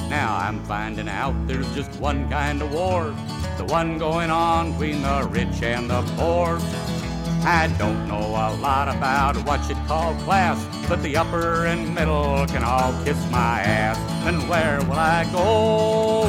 Now 0.08 0.36
I'm 0.36 0.62
finding 0.64 1.08
out 1.08 1.34
there's 1.46 1.72
just 1.74 1.98
one 2.00 2.28
kind 2.28 2.60
of 2.60 2.72
war, 2.72 3.14
the 3.58 3.64
one 3.64 3.98
going 3.98 4.30
on 4.30 4.72
between 4.72 5.02
the 5.02 5.28
rich 5.30 5.62
and 5.62 5.88
the 5.88 6.02
poor. 6.16 6.58
I 7.44 7.66
don't 7.76 8.06
know 8.06 8.20
a 8.20 8.54
lot 8.60 8.88
about 8.88 9.36
what 9.44 9.68
you'd 9.68 9.84
call 9.88 10.14
class, 10.22 10.64
but 10.88 11.02
the 11.02 11.16
upper 11.16 11.66
and 11.66 11.92
middle 11.92 12.46
can 12.46 12.62
all 12.62 12.92
kiss 13.04 13.18
my 13.30 13.60
ass. 13.60 13.98
And 14.24 14.48
where 14.48 14.80
will 14.82 14.92
I 14.92 15.24
go? 15.32 16.26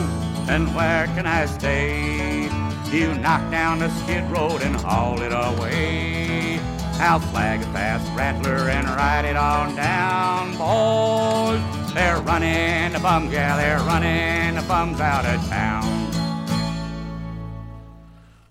And 0.52 0.74
where 0.76 1.06
can 1.08 1.28
I 1.28 1.46
stay? 1.46 2.50
You 2.92 3.14
knock 3.16 3.50
down 3.52 3.80
the 3.80 3.90
skid 3.90 4.24
road 4.32 4.64
and 4.64 4.76
haul 4.76 5.22
it 5.22 5.32
away. 5.32 6.60
I'll 6.96 7.20
flag 7.20 7.62
a 7.62 7.66
fast 7.66 8.12
rattler 8.18 8.70
and 8.70 8.88
ride 8.88 9.26
it 9.26 9.36
on 9.36 9.76
down, 9.76 10.58
boys. 10.58 11.94
They're 11.94 12.22
running 12.22 12.94
the 12.94 13.00
bums, 13.00 13.32
yeah, 13.32 13.56
they're 13.56 13.86
running 13.86 14.56
the 14.56 14.62
bums 14.68 15.00
out 15.00 15.26
of 15.26 15.48
town. 15.48 16.03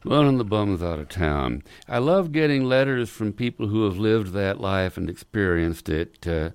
Running 0.04 0.38
the 0.38 0.44
bums 0.44 0.82
out 0.82 0.98
of 0.98 1.08
town. 1.08 1.62
I 1.88 1.98
love 1.98 2.32
getting 2.32 2.64
letters 2.64 3.08
from 3.08 3.32
people 3.32 3.68
who 3.68 3.84
have 3.84 3.98
lived 3.98 4.32
that 4.32 4.60
life 4.60 4.96
and 4.96 5.08
experienced 5.08 5.88
it. 5.88 6.26
Uh, 6.26 6.50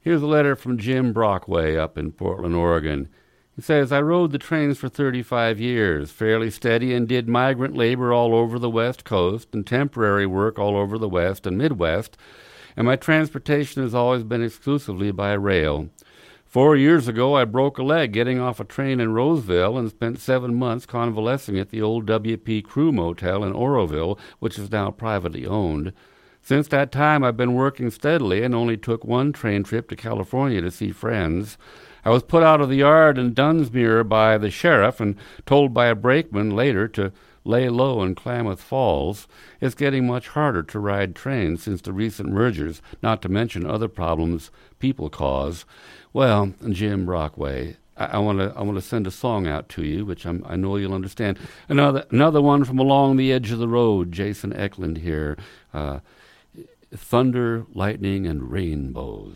here's 0.00 0.20
a 0.20 0.26
letter 0.26 0.54
from 0.54 0.76
Jim 0.76 1.14
Brockway 1.14 1.76
up 1.76 1.96
in 1.96 2.12
Portland, 2.12 2.54
Oregon. 2.54 3.08
He 3.56 3.62
says, 3.62 3.90
I 3.90 4.02
rode 4.02 4.32
the 4.32 4.38
trains 4.38 4.76
for 4.76 4.90
35 4.90 5.58
years, 5.58 6.10
fairly 6.10 6.50
steady, 6.50 6.92
and 6.92 7.08
did 7.08 7.26
migrant 7.26 7.74
labor 7.74 8.12
all 8.12 8.34
over 8.34 8.58
the 8.58 8.68
West 8.68 9.04
Coast 9.04 9.54
and 9.54 9.66
temporary 9.66 10.26
work 10.26 10.58
all 10.58 10.76
over 10.76 10.98
the 10.98 11.08
West 11.08 11.46
and 11.46 11.56
Midwest, 11.56 12.18
and 12.76 12.86
my 12.86 12.96
transportation 12.96 13.82
has 13.82 13.94
always 13.94 14.24
been 14.24 14.42
exclusively 14.42 15.10
by 15.10 15.32
rail. 15.32 15.88
Four 16.54 16.76
years 16.76 17.08
ago, 17.08 17.34
I 17.34 17.46
broke 17.46 17.78
a 17.78 17.82
leg 17.82 18.12
getting 18.12 18.38
off 18.38 18.60
a 18.60 18.64
train 18.64 19.00
in 19.00 19.12
Roseville 19.12 19.76
and 19.76 19.90
spent 19.90 20.20
seven 20.20 20.54
months 20.54 20.86
convalescing 20.86 21.58
at 21.58 21.70
the 21.70 21.82
old 21.82 22.06
WP 22.06 22.62
Crew 22.62 22.92
Motel 22.92 23.42
in 23.42 23.52
Oroville, 23.52 24.16
which 24.38 24.56
is 24.56 24.70
now 24.70 24.92
privately 24.92 25.48
owned. 25.48 25.92
Since 26.42 26.68
that 26.68 26.92
time, 26.92 27.24
I've 27.24 27.36
been 27.36 27.54
working 27.54 27.90
steadily 27.90 28.44
and 28.44 28.54
only 28.54 28.76
took 28.76 29.04
one 29.04 29.32
train 29.32 29.64
trip 29.64 29.88
to 29.88 29.96
California 29.96 30.60
to 30.60 30.70
see 30.70 30.92
friends. 30.92 31.58
I 32.04 32.10
was 32.10 32.22
put 32.22 32.44
out 32.44 32.60
of 32.60 32.68
the 32.68 32.76
yard 32.76 33.18
in 33.18 33.34
Dunsmuir 33.34 34.08
by 34.08 34.38
the 34.38 34.48
sheriff 34.48 35.00
and 35.00 35.16
told 35.46 35.74
by 35.74 35.86
a 35.86 35.96
brakeman 35.96 36.54
later 36.54 36.86
to 36.86 37.10
lay 37.44 37.68
low 37.68 38.00
in 38.00 38.14
Klamath 38.14 38.62
Falls. 38.62 39.26
It's 39.60 39.74
getting 39.74 40.06
much 40.06 40.28
harder 40.28 40.62
to 40.62 40.78
ride 40.78 41.16
trains 41.16 41.64
since 41.64 41.80
the 41.80 41.92
recent 41.92 42.30
mergers, 42.30 42.80
not 43.02 43.22
to 43.22 43.28
mention 43.28 43.66
other 43.66 43.88
problems 43.88 44.52
people 44.78 45.10
cause. 45.10 45.64
Well, 46.14 46.54
Jim 46.70 47.06
Brockway, 47.06 47.76
I 47.96 48.18
want 48.18 48.38
to 48.38 48.52
I 48.56 48.62
want 48.62 48.78
to 48.78 48.82
send 48.82 49.08
a 49.08 49.10
song 49.10 49.48
out 49.48 49.68
to 49.70 49.84
you, 49.84 50.06
which 50.06 50.24
I'm, 50.24 50.44
i 50.46 50.54
know 50.54 50.76
you'll 50.76 50.94
understand. 50.94 51.40
Another 51.68 52.06
another 52.10 52.40
one 52.40 52.62
from 52.62 52.78
along 52.78 53.16
the 53.16 53.32
edge 53.32 53.50
of 53.50 53.58
the 53.58 53.66
road. 53.66 54.12
Jason 54.12 54.52
Eklund 54.52 54.98
here. 54.98 55.36
Uh, 55.74 55.98
Thunder, 56.94 57.66
lightning, 57.74 58.28
and 58.28 58.52
rainbows. 58.52 59.34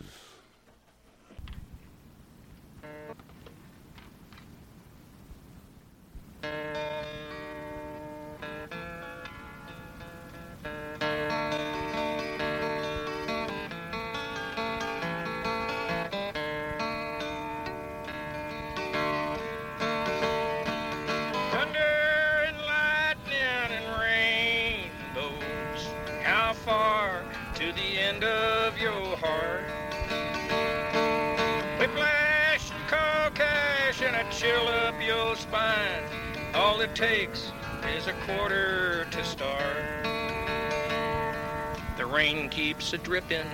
Rain 42.29 42.49
keeps 42.49 42.93
a 42.93 42.97
dripping 42.97 43.47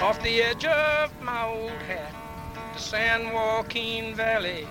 off 0.00 0.22
the 0.22 0.42
edge 0.42 0.64
of 0.64 1.10
my 1.20 1.44
old 1.44 1.82
hat. 1.88 2.14
The 2.74 2.80
San 2.80 3.32
Joaquin 3.32 4.14
Valley 4.14 4.66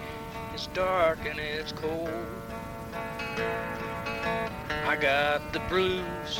is 0.55 0.67
dark 0.73 1.19
and 1.29 1.39
it's 1.39 1.71
cold. 1.71 2.09
I 4.88 4.95
got 4.99 5.53
the 5.53 5.59
blues, 5.69 6.39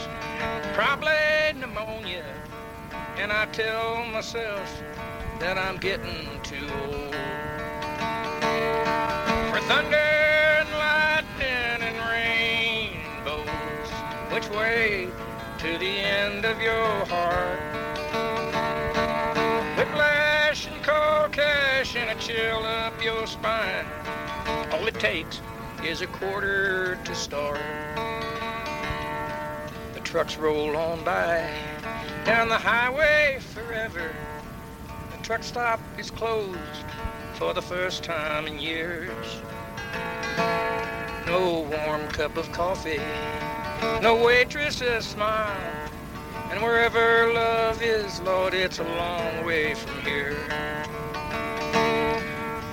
probably 0.74 1.12
pneumonia, 1.60 2.26
and 3.18 3.32
I 3.32 3.46
tell 3.48 4.06
myself 4.06 4.82
that 5.40 5.58
I'm 5.58 5.78
getting 5.78 6.42
too 6.42 6.68
old. 6.82 7.16
For 9.52 9.62
thunder 9.70 10.10
and 10.62 10.70
lightning 10.86 11.80
and 11.90 11.98
rainbows, 13.20 13.90
which 14.32 14.50
way 14.50 15.10
to 15.68 15.78
the 15.80 16.00
end 16.00 16.46
of 16.46 16.62
your 16.62 17.06
heart. 17.08 17.60
Whiplash 19.76 20.66
and 20.68 20.82
cold 20.82 21.34
cash 21.34 21.94
and 21.98 22.10
a 22.10 22.16
chill 22.24 22.64
up 22.64 23.04
your 23.04 23.28
spine. 23.28 23.86
All 24.72 24.88
it 24.88 24.94
takes 24.94 25.42
is 25.84 26.00
a 26.02 26.08
quarter 26.08 26.98
to 27.04 27.14
start. 27.14 27.60
The 29.94 30.00
trucks 30.06 30.38
roll 30.38 30.78
on 30.78 31.04
by 31.04 31.50
down 32.24 32.48
the 32.48 32.58
highway 32.58 33.40
forever. 33.42 34.16
The 35.12 35.18
truck 35.22 35.44
stop 35.44 35.82
is 35.98 36.10
closed 36.10 36.88
for 37.34 37.54
the 37.54 37.62
first 37.62 38.06
time 38.06 38.48
in 38.48 38.58
years. 38.58 39.42
No 41.26 41.68
warm 41.70 42.08
cup 42.08 42.38
of 42.38 42.50
coffee 42.54 43.02
no 44.02 44.22
waitresses 44.24 45.06
smile. 45.06 45.56
And 46.50 46.62
wherever 46.62 47.34
love 47.34 47.82
is, 47.82 48.22
Lord, 48.22 48.54
it's 48.54 48.80
a 48.80 48.84
long 48.84 49.46
way 49.46 49.74
from 49.74 50.02
here. 50.02 50.38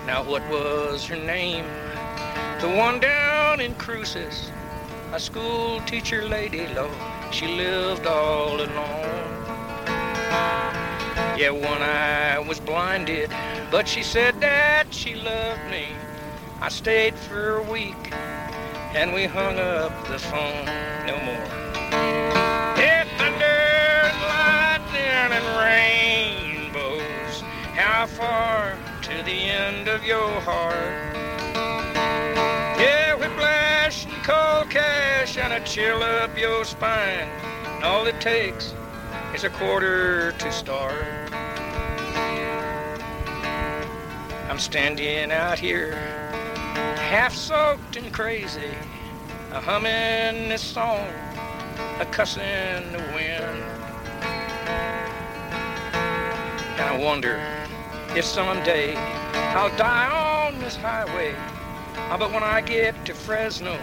Now, 0.07 0.22
what 0.22 0.48
was 0.48 1.05
her 1.07 1.16
name? 1.16 1.64
The 2.61 2.68
one 2.68 3.00
down 3.00 3.61
in 3.61 3.74
Cruces, 3.74 4.52
a 5.12 5.18
school 5.18 5.80
teacher 5.86 6.28
lady, 6.28 6.66
Lord, 6.68 6.90
she 7.32 7.48
lived 7.48 8.07
all 8.07 8.61
alone. 8.61 9.24
Yeah, 11.36 11.50
one 11.50 11.82
eye 11.82 12.38
was 12.38 12.61
blinded, 12.61 13.30
but 13.70 13.88
she 13.88 14.02
said 14.02 14.40
that 14.40 14.94
she 14.94 15.14
loved 15.16 15.68
me. 15.70 15.88
I 16.61 16.68
stayed 16.68 17.14
for 17.16 17.57
a 17.57 17.62
week 17.70 18.14
and 18.95 19.12
we 19.12 19.24
hung 19.24 19.59
up 19.59 20.07
the 20.07 20.18
phone 20.18 20.64
no 21.05 21.18
more. 21.24 21.49
It 22.78 23.09
thunder 23.18 23.45
and 24.07 24.20
lightning 24.30 25.32
and 25.34 26.70
rainbows. 26.70 27.40
How 27.74 28.07
far 28.07 28.78
to 29.03 29.22
the 29.24 29.32
end 29.32 29.88
of 29.88 30.05
your 30.05 30.40
heart? 30.42 31.16
Yeah, 32.78 33.14
whiplash 33.14 34.07
and 34.07 34.14
cold 34.22 34.70
cash 34.70 35.38
and 35.38 35.53
a 35.53 35.61
chill 35.66 36.01
up 36.01 36.38
your 36.38 36.64
spine. 36.64 37.28
And 37.66 37.84
all 37.84 38.07
it 38.07 38.20
takes 38.20 38.74
is 39.34 39.42
a 39.42 39.51
quarter 39.51 40.30
to 40.32 40.53
start. 40.53 41.05
I'm 44.49 44.61
standing 44.61 45.32
out 45.32 45.59
here 45.59 46.23
half 47.14 47.32
soaked 47.32 47.94
and 47.94 48.12
crazy, 48.12 48.74
a 49.52 49.60
humming 49.60 50.48
this 50.48 50.60
song, 50.60 51.06
a 52.00 52.06
cussing 52.06 52.42
the 52.90 52.98
wind. 53.14 53.62
And 56.74 56.80
I 56.80 56.98
wonder 56.98 57.40
if 58.16 58.24
someday 58.24 58.96
I'll 59.54 59.76
die 59.76 60.48
on 60.48 60.58
this 60.58 60.74
highway. 60.74 61.36
Oh, 62.10 62.16
but 62.18 62.32
when 62.32 62.42
I 62.42 62.60
get 62.60 63.04
to 63.04 63.14
Fresno, 63.14 63.78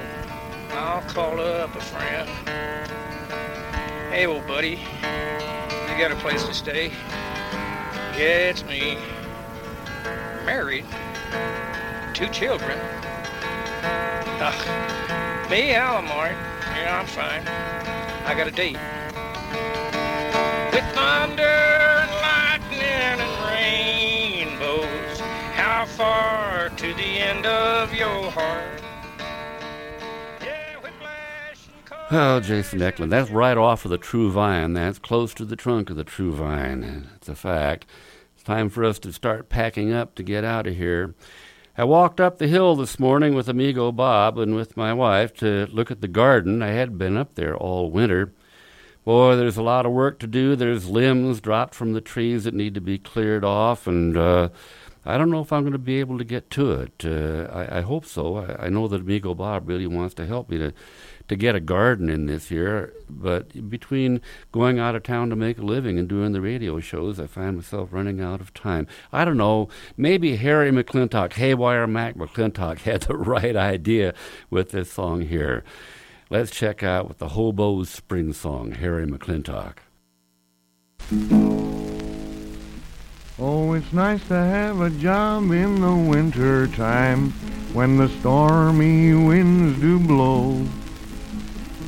I'll 0.72 1.02
call 1.04 1.40
up 1.40 1.74
a 1.74 1.80
friend. 1.80 2.30
Hey, 4.12 4.26
old 4.26 4.46
buddy, 4.46 4.78
you 5.88 5.98
got 5.98 6.12
a 6.12 6.18
place 6.18 6.44
to 6.48 6.54
stay? 6.54 6.92
Yeah, 8.18 8.50
it's 8.52 8.66
me. 8.66 8.98
Married, 10.46 10.84
two 12.14 12.28
children. 12.28 12.78
Ugh. 13.84 15.50
Me, 15.50 15.74
Alamart. 15.74 16.38
Yeah, 16.78 17.00
I'm 17.00 17.08
fine. 17.08 17.46
I 18.26 18.34
got 18.36 18.48
a 18.48 18.52
date. 18.52 18.78
With 20.74 20.86
thunder 20.96 21.44
and 21.44 22.12
lightning 22.22 22.82
and 22.82 23.22
rainbows, 23.52 25.20
how 25.56 25.86
far 25.86 26.70
to 26.70 26.94
the 26.94 27.20
end 27.20 27.46
of 27.46 27.94
your 27.94 28.32
heart? 28.32 28.82
Oh, 32.14 32.42
Jason 32.42 32.82
Eklund, 32.82 33.10
that's 33.10 33.30
right 33.30 33.56
off 33.58 33.86
of 33.86 33.92
the 33.92 33.98
True 33.98 34.30
Vine. 34.32 34.74
That's 34.74 35.00
close 35.00 35.34
to 35.36 35.46
the 35.46 35.56
trunk 35.56 35.90
of 35.90 35.96
the 35.96 36.04
True 36.04 36.34
Vine. 36.34 37.08
It's 37.16 37.30
a 37.30 37.36
fact. 37.36 37.86
It's 38.36 38.44
time 38.44 38.70
for 38.70 38.84
us 38.84 39.00
to 39.00 39.14
start 39.14 39.48
packing 39.48 39.94
up 39.94 40.16
to 40.16 40.24
get 40.24 40.44
out 40.44 40.68
of 40.68 40.76
here. 40.76 41.16
I 41.82 41.84
walked 41.84 42.22
up 42.22 42.38
the 42.38 42.48
hill 42.48 42.76
this 42.76 43.00
morning 43.00 43.34
with 43.34 43.50
amigo 43.50 43.92
Bob 43.92 44.38
and 44.38 44.54
with 44.54 44.78
my 44.78 44.94
wife 44.94 45.34
to 45.38 45.66
look 45.72 45.90
at 45.90 46.00
the 46.00 46.08
garden. 46.08 46.62
I 46.62 46.68
hadn't 46.68 47.00
been 47.00 47.18
up 47.18 47.34
there 47.34 47.58
all 47.58 47.90
winter. 47.90 48.36
Boy, 49.04 49.36
there's 49.36 49.58
a 49.58 49.64
lot 49.64 49.88
of 49.88 49.92
work 49.92 50.20
to 50.20 50.28
do. 50.28 50.56
There's 50.56 50.88
limbs 50.88 51.42
dropped 51.42 51.74
from 51.74 51.94
the 51.94 52.00
trees 52.00 52.44
that 52.44 52.54
need 52.54 52.76
to 52.76 52.82
be 52.82 53.00
cleared 53.00 53.44
off, 53.44 53.88
and 53.88 54.16
uh, 54.16 54.50
I 55.08 55.18
don't 55.18 55.32
know 55.32 55.42
if 55.42 55.52
I'm 55.52 55.64
going 55.64 55.72
to 55.72 55.80
be 55.80 56.00
able 56.00 56.20
to 56.20 56.24
get 56.24 56.52
to 56.52 56.72
it. 56.74 57.04
Uh, 57.04 57.52
I, 57.52 57.80
I 57.80 57.82
hope 57.82 58.06
so. 58.06 58.36
I, 58.36 58.68
I 58.68 58.70
know 58.70 58.88
that 58.88 59.02
amigo 59.02 59.34
Bob 59.34 59.68
really 59.68 59.88
wants 59.88 60.14
to 60.14 60.28
help 60.28 60.52
me 60.52 60.60
to 60.60 60.74
to 61.32 61.38
get 61.38 61.56
a 61.56 61.62
garden 61.62 62.10
in 62.10 62.26
this 62.26 62.52
year. 62.52 62.94
But 63.10 63.70
between 63.70 64.20
going 64.52 64.80
out 64.80 64.96
of 64.96 65.04
town 65.04 65.30
to 65.30 65.36
make 65.38 65.58
a 65.58 65.62
living 65.62 65.98
and 65.98 66.06
doing 66.06 66.34
the 66.34 66.42
radio 66.42 66.82
shows, 66.82 67.22
I 67.22 67.28
find 67.28 67.56
myself 67.56 67.94
running 67.94 68.20
out 68.20 68.42
of 68.42 68.54
time. 68.54 68.86
I 69.14 69.24
don't 69.24 69.38
know. 69.38 69.70
Maybe 69.96 70.36
Harry 70.36 70.72
McClintock, 70.72 71.32
Haywire 71.34 71.88
Mac 71.88 72.16
McClintock, 72.16 72.80
had 72.82 73.04
the 73.04 73.16
right 73.16 73.56
idea 73.56 74.14
with 74.50 74.72
this 74.72 74.92
song 74.92 75.22
here. 75.22 75.64
Let's 76.30 76.52
check 76.52 76.84
out 76.84 77.08
with 77.08 77.20
the 77.20 77.30
Hobo's 77.30 77.90
Spring 77.90 78.34
Song, 78.34 78.74
Harry 78.74 79.08
McClintock. 79.08 79.78
Oh, 83.40 83.72
it's 83.72 83.94
nice 83.94 84.28
to 84.28 84.36
have 84.36 84.82
a 84.82 84.90
job 84.90 85.44
in 85.52 85.80
the 85.80 85.96
winter 85.96 86.68
time 86.68 87.32
when 87.72 87.96
the 87.96 88.10
stormy 88.20 89.14
winds 89.14 89.80
do 89.80 89.98
blow. 89.98 90.68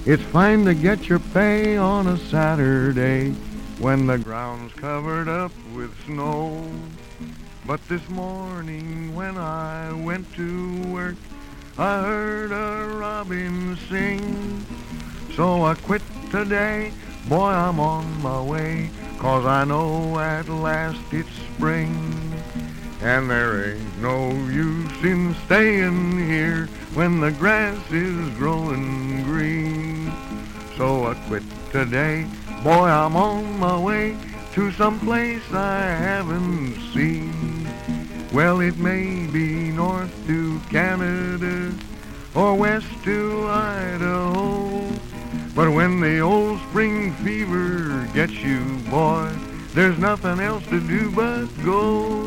It's 0.06 0.22
fine 0.22 0.66
to 0.66 0.74
get 0.74 1.08
your 1.08 1.20
pay 1.20 1.78
on 1.78 2.08
a 2.08 2.18
Saturday 2.18 3.32
when 3.80 4.06
the 4.06 4.18
ground's 4.18 4.74
covered 4.74 5.30
up 5.30 5.54
with 5.74 5.96
snow. 6.06 6.62
But 7.66 7.80
this 7.88 8.02
morning 8.10 9.16
when 9.16 9.38
I 9.38 9.94
went 9.94 10.30
to 10.36 10.82
work, 10.92 11.16
I 11.78 12.02
heard 12.02 12.52
a 12.52 12.98
robin 12.98 13.78
sing. 13.90 14.66
So 15.38 15.64
I 15.64 15.76
quit 15.76 16.02
today, 16.32 16.92
boy, 17.30 17.52
I'm 17.52 17.80
on 17.80 18.22
my 18.22 18.42
way, 18.42 18.90
'cause 19.20 19.46
I 19.46 19.64
know 19.64 20.20
at 20.20 20.50
last 20.50 21.00
it's 21.14 21.32
spring. 21.56 21.96
And 23.02 23.30
there 23.30 23.72
ain't 23.72 24.02
no 24.02 24.34
use 24.52 25.02
in 25.02 25.34
staying 25.46 26.28
here 26.28 26.68
when 26.94 27.22
the 27.22 27.32
grass 27.32 27.80
is 27.90 28.30
growing 28.38 29.24
green. 29.24 29.93
So 30.78 31.06
I 31.06 31.14
quit 31.28 31.44
today, 31.72 32.26
boy, 32.64 32.88
I'm 32.88 33.16
on 33.16 33.60
my 33.60 33.80
way 33.80 34.18
to 34.54 34.72
some 34.72 35.00
place 35.00 35.44
I 35.52 35.82
haven't 35.82 36.76
seen. 36.94 37.68
Well, 38.34 38.60
it 38.60 38.78
may 38.80 39.28
be 39.28 39.72
north 39.72 40.12
to 40.26 40.60
Canada 40.72 41.72
or 42.34 42.56
west 42.56 42.88
to 43.04 43.48
Idaho. 43.48 44.90
But 45.56 45.72
when 45.72 46.00
the 46.00 46.20
old 46.20 46.60
spring 46.70 47.14
fever 47.18 48.08
gets 48.14 48.34
you, 48.34 48.64
boy, 48.90 49.32
there's 49.76 50.00
nothing 50.00 50.40
else 50.40 50.66
to 50.68 50.80
do 50.80 51.12
but 51.12 51.46
go. 51.64 52.24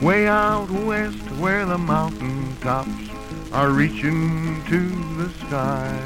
Way 0.00 0.26
out 0.26 0.70
west 0.70 1.20
where 1.38 1.66
the 1.66 1.76
mountain 1.76 2.56
tops 2.62 3.13
are 3.54 3.70
reaching 3.70 4.62
to 4.64 4.80
the 5.16 5.30
sky. 5.46 5.96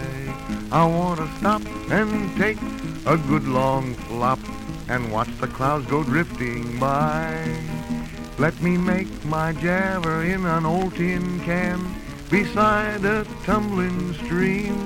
I 0.71 0.85
want 0.85 1.19
to 1.19 1.29
stop 1.39 1.63
and 1.91 2.37
take 2.37 2.59
a 3.07 3.17
good 3.17 3.49
long 3.49 3.95
flop 3.95 4.39
and 4.89 5.11
watch 5.11 5.31
the 5.41 5.47
clouds 5.47 5.87
go 5.87 6.05
drifting 6.05 6.79
by. 6.79 7.43
Let 8.39 8.61
me 8.61 8.77
make 8.77 9.25
my 9.25 9.55
jabber 9.55 10.25
in 10.25 10.45
an 10.45 10.67
old 10.67 10.95
tin 10.97 11.41
can 11.41 11.95
beside 12.29 13.05
a 13.07 13.25
tumbling 13.45 14.13
stream 14.13 14.77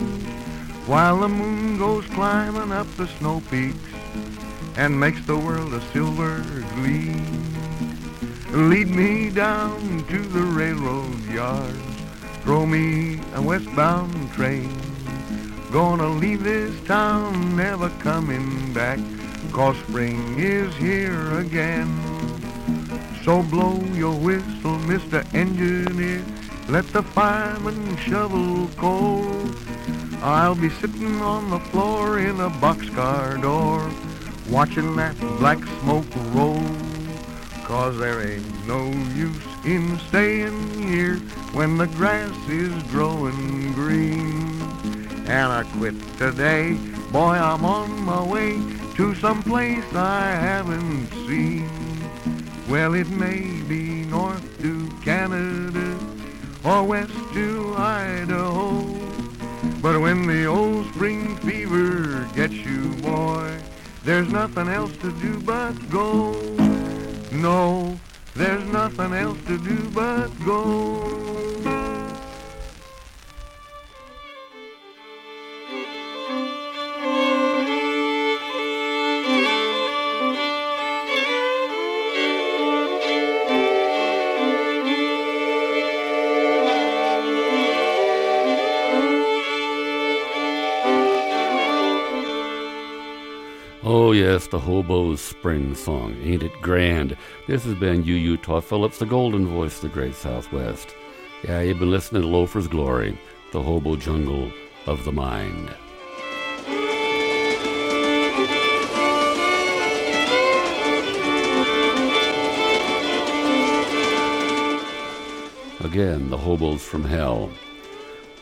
while 0.86 1.18
the 1.18 1.28
moon 1.28 1.78
goes 1.78 2.06
climbing 2.06 2.70
up 2.70 2.86
the 2.96 3.08
snow 3.18 3.42
peaks 3.50 3.76
and 4.76 4.98
makes 4.98 5.24
the 5.26 5.36
world 5.36 5.74
a 5.74 5.80
silver 5.92 6.44
gleam. 6.76 7.26
Lead 8.52 8.88
me 8.88 9.30
down 9.30 10.04
to 10.08 10.18
the 10.18 10.42
railroad 10.42 11.24
yards, 11.26 11.91
throw 12.42 12.66
me 12.66 13.20
a 13.34 13.42
westbound 13.42 14.32
train. 14.32 14.70
Gonna 15.72 16.08
leave 16.08 16.42
this 16.44 16.74
town, 16.86 17.56
never 17.56 17.88
coming 18.00 18.72
back, 18.72 18.98
'cause 19.52 19.76
spring 19.88 20.34
is 20.38 20.74
here 20.76 21.38
again. 21.38 21.88
So 23.24 23.42
blow 23.42 23.82
your 23.94 24.18
whistle, 24.18 24.78
Mr. 24.86 25.24
Engineer, 25.32 26.22
let 26.68 26.92
the 26.92 27.02
fireman 27.02 27.96
shovel 27.96 28.68
coal. 28.76 29.24
I'll 30.22 30.54
be 30.54 30.70
sitting 30.80 31.20
on 31.22 31.50
the 31.50 31.60
floor 31.70 32.18
in 32.18 32.40
a 32.40 32.50
boxcar 32.50 33.40
door, 33.40 33.82
watching 34.50 34.96
that 34.96 35.16
black 35.38 35.58
smoke 35.80 36.12
roll. 36.34 36.81
Cause 37.72 37.96
there 37.96 38.20
ain't 38.20 38.66
no 38.68 38.90
use 39.14 39.42
in 39.64 39.98
staying 40.08 40.78
here 40.78 41.16
when 41.54 41.78
the 41.78 41.86
grass 41.86 42.36
is 42.46 42.70
growing 42.90 43.72
green. 43.72 44.60
And 45.26 45.50
I 45.50 45.64
quit 45.78 45.94
today, 46.18 46.74
boy, 47.10 47.32
I'm 47.32 47.64
on 47.64 48.02
my 48.02 48.22
way 48.22 48.60
to 48.96 49.14
some 49.14 49.42
place 49.42 49.86
I 49.94 50.32
haven't 50.32 51.08
seen. 51.26 51.66
Well, 52.68 52.92
it 52.92 53.08
may 53.08 53.40
be 53.66 54.04
north 54.04 54.44
to 54.60 54.90
Canada 55.02 55.98
or 56.66 56.84
west 56.84 57.14
to 57.32 57.74
Idaho. 57.78 58.82
But 59.80 59.98
when 59.98 60.26
the 60.26 60.44
old 60.44 60.92
spring 60.92 61.38
fever 61.38 62.28
gets 62.34 62.52
you, 62.52 62.90
boy, 62.96 63.58
there's 64.04 64.28
nothing 64.28 64.68
else 64.68 64.94
to 64.98 65.10
do 65.22 65.40
but 65.40 65.72
go. 65.88 66.34
No, 67.32 67.98
there's 68.34 68.64
nothing 68.66 69.14
else 69.14 69.38
to 69.46 69.58
do 69.58 69.90
but 69.90 70.28
go. 70.44 71.61
Yes, 94.32 94.46
the 94.46 94.58
hobo's 94.58 95.20
spring 95.20 95.74
song. 95.74 96.16
Ain't 96.22 96.42
it 96.42 96.62
grand? 96.62 97.18
This 97.46 97.64
has 97.64 97.74
been 97.74 98.02
you, 98.02 98.14
Utah 98.14 98.60
Phillips, 98.60 98.98
the 98.98 99.04
golden 99.04 99.46
voice 99.46 99.76
of 99.76 99.82
the 99.82 99.88
great 99.90 100.14
Southwest. 100.14 100.94
Yeah, 101.44 101.60
you've 101.60 101.78
been 101.78 101.90
listening 101.90 102.22
to 102.22 102.28
Loafer's 102.28 102.66
Glory, 102.66 103.18
the 103.52 103.60
hobo 103.60 103.94
jungle 103.96 104.50
of 104.86 105.04
the 105.04 105.12
mind. 105.12 105.68
Again, 115.84 116.30
the 116.30 116.38
hobos 116.38 116.82
from 116.82 117.04
hell. 117.04 117.50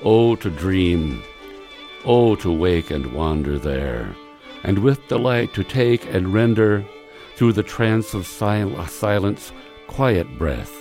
Oh, 0.05 0.36
to 0.36 0.51
dream, 0.51 1.24
oh, 2.05 2.36
to 2.36 2.53
wake 2.53 2.93
and 2.93 3.12
wander 3.12 3.59
there 3.59 4.14
and 4.62 4.78
with 4.78 5.06
delight 5.08 5.54
to 5.54 5.64
take 5.64 6.06
and 6.12 6.34
render 6.34 6.84
through 7.36 7.52
the 7.52 7.62
trance 7.62 8.14
of 8.14 8.26
sil- 8.28 8.76
uh, 8.78 8.86
silence 8.86 9.52
quiet 9.86 10.38
breath. 10.38 10.74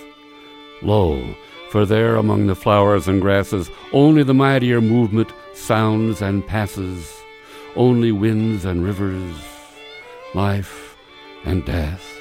Lo, 0.82 1.34
For 1.70 1.86
there 1.86 2.16
among 2.16 2.46
the 2.46 2.54
flowers 2.54 3.06
and 3.06 3.20
grasses 3.20 3.70
only 3.92 4.22
the 4.24 4.34
mightier 4.34 4.80
movement 4.80 5.32
sounds 5.54 6.20
and 6.20 6.46
passes, 6.46 7.16
only 7.76 8.12
winds 8.12 8.64
and 8.64 8.84
rivers, 8.84 9.36
life 10.34 10.96
and 11.44 11.64
death. 11.64 12.19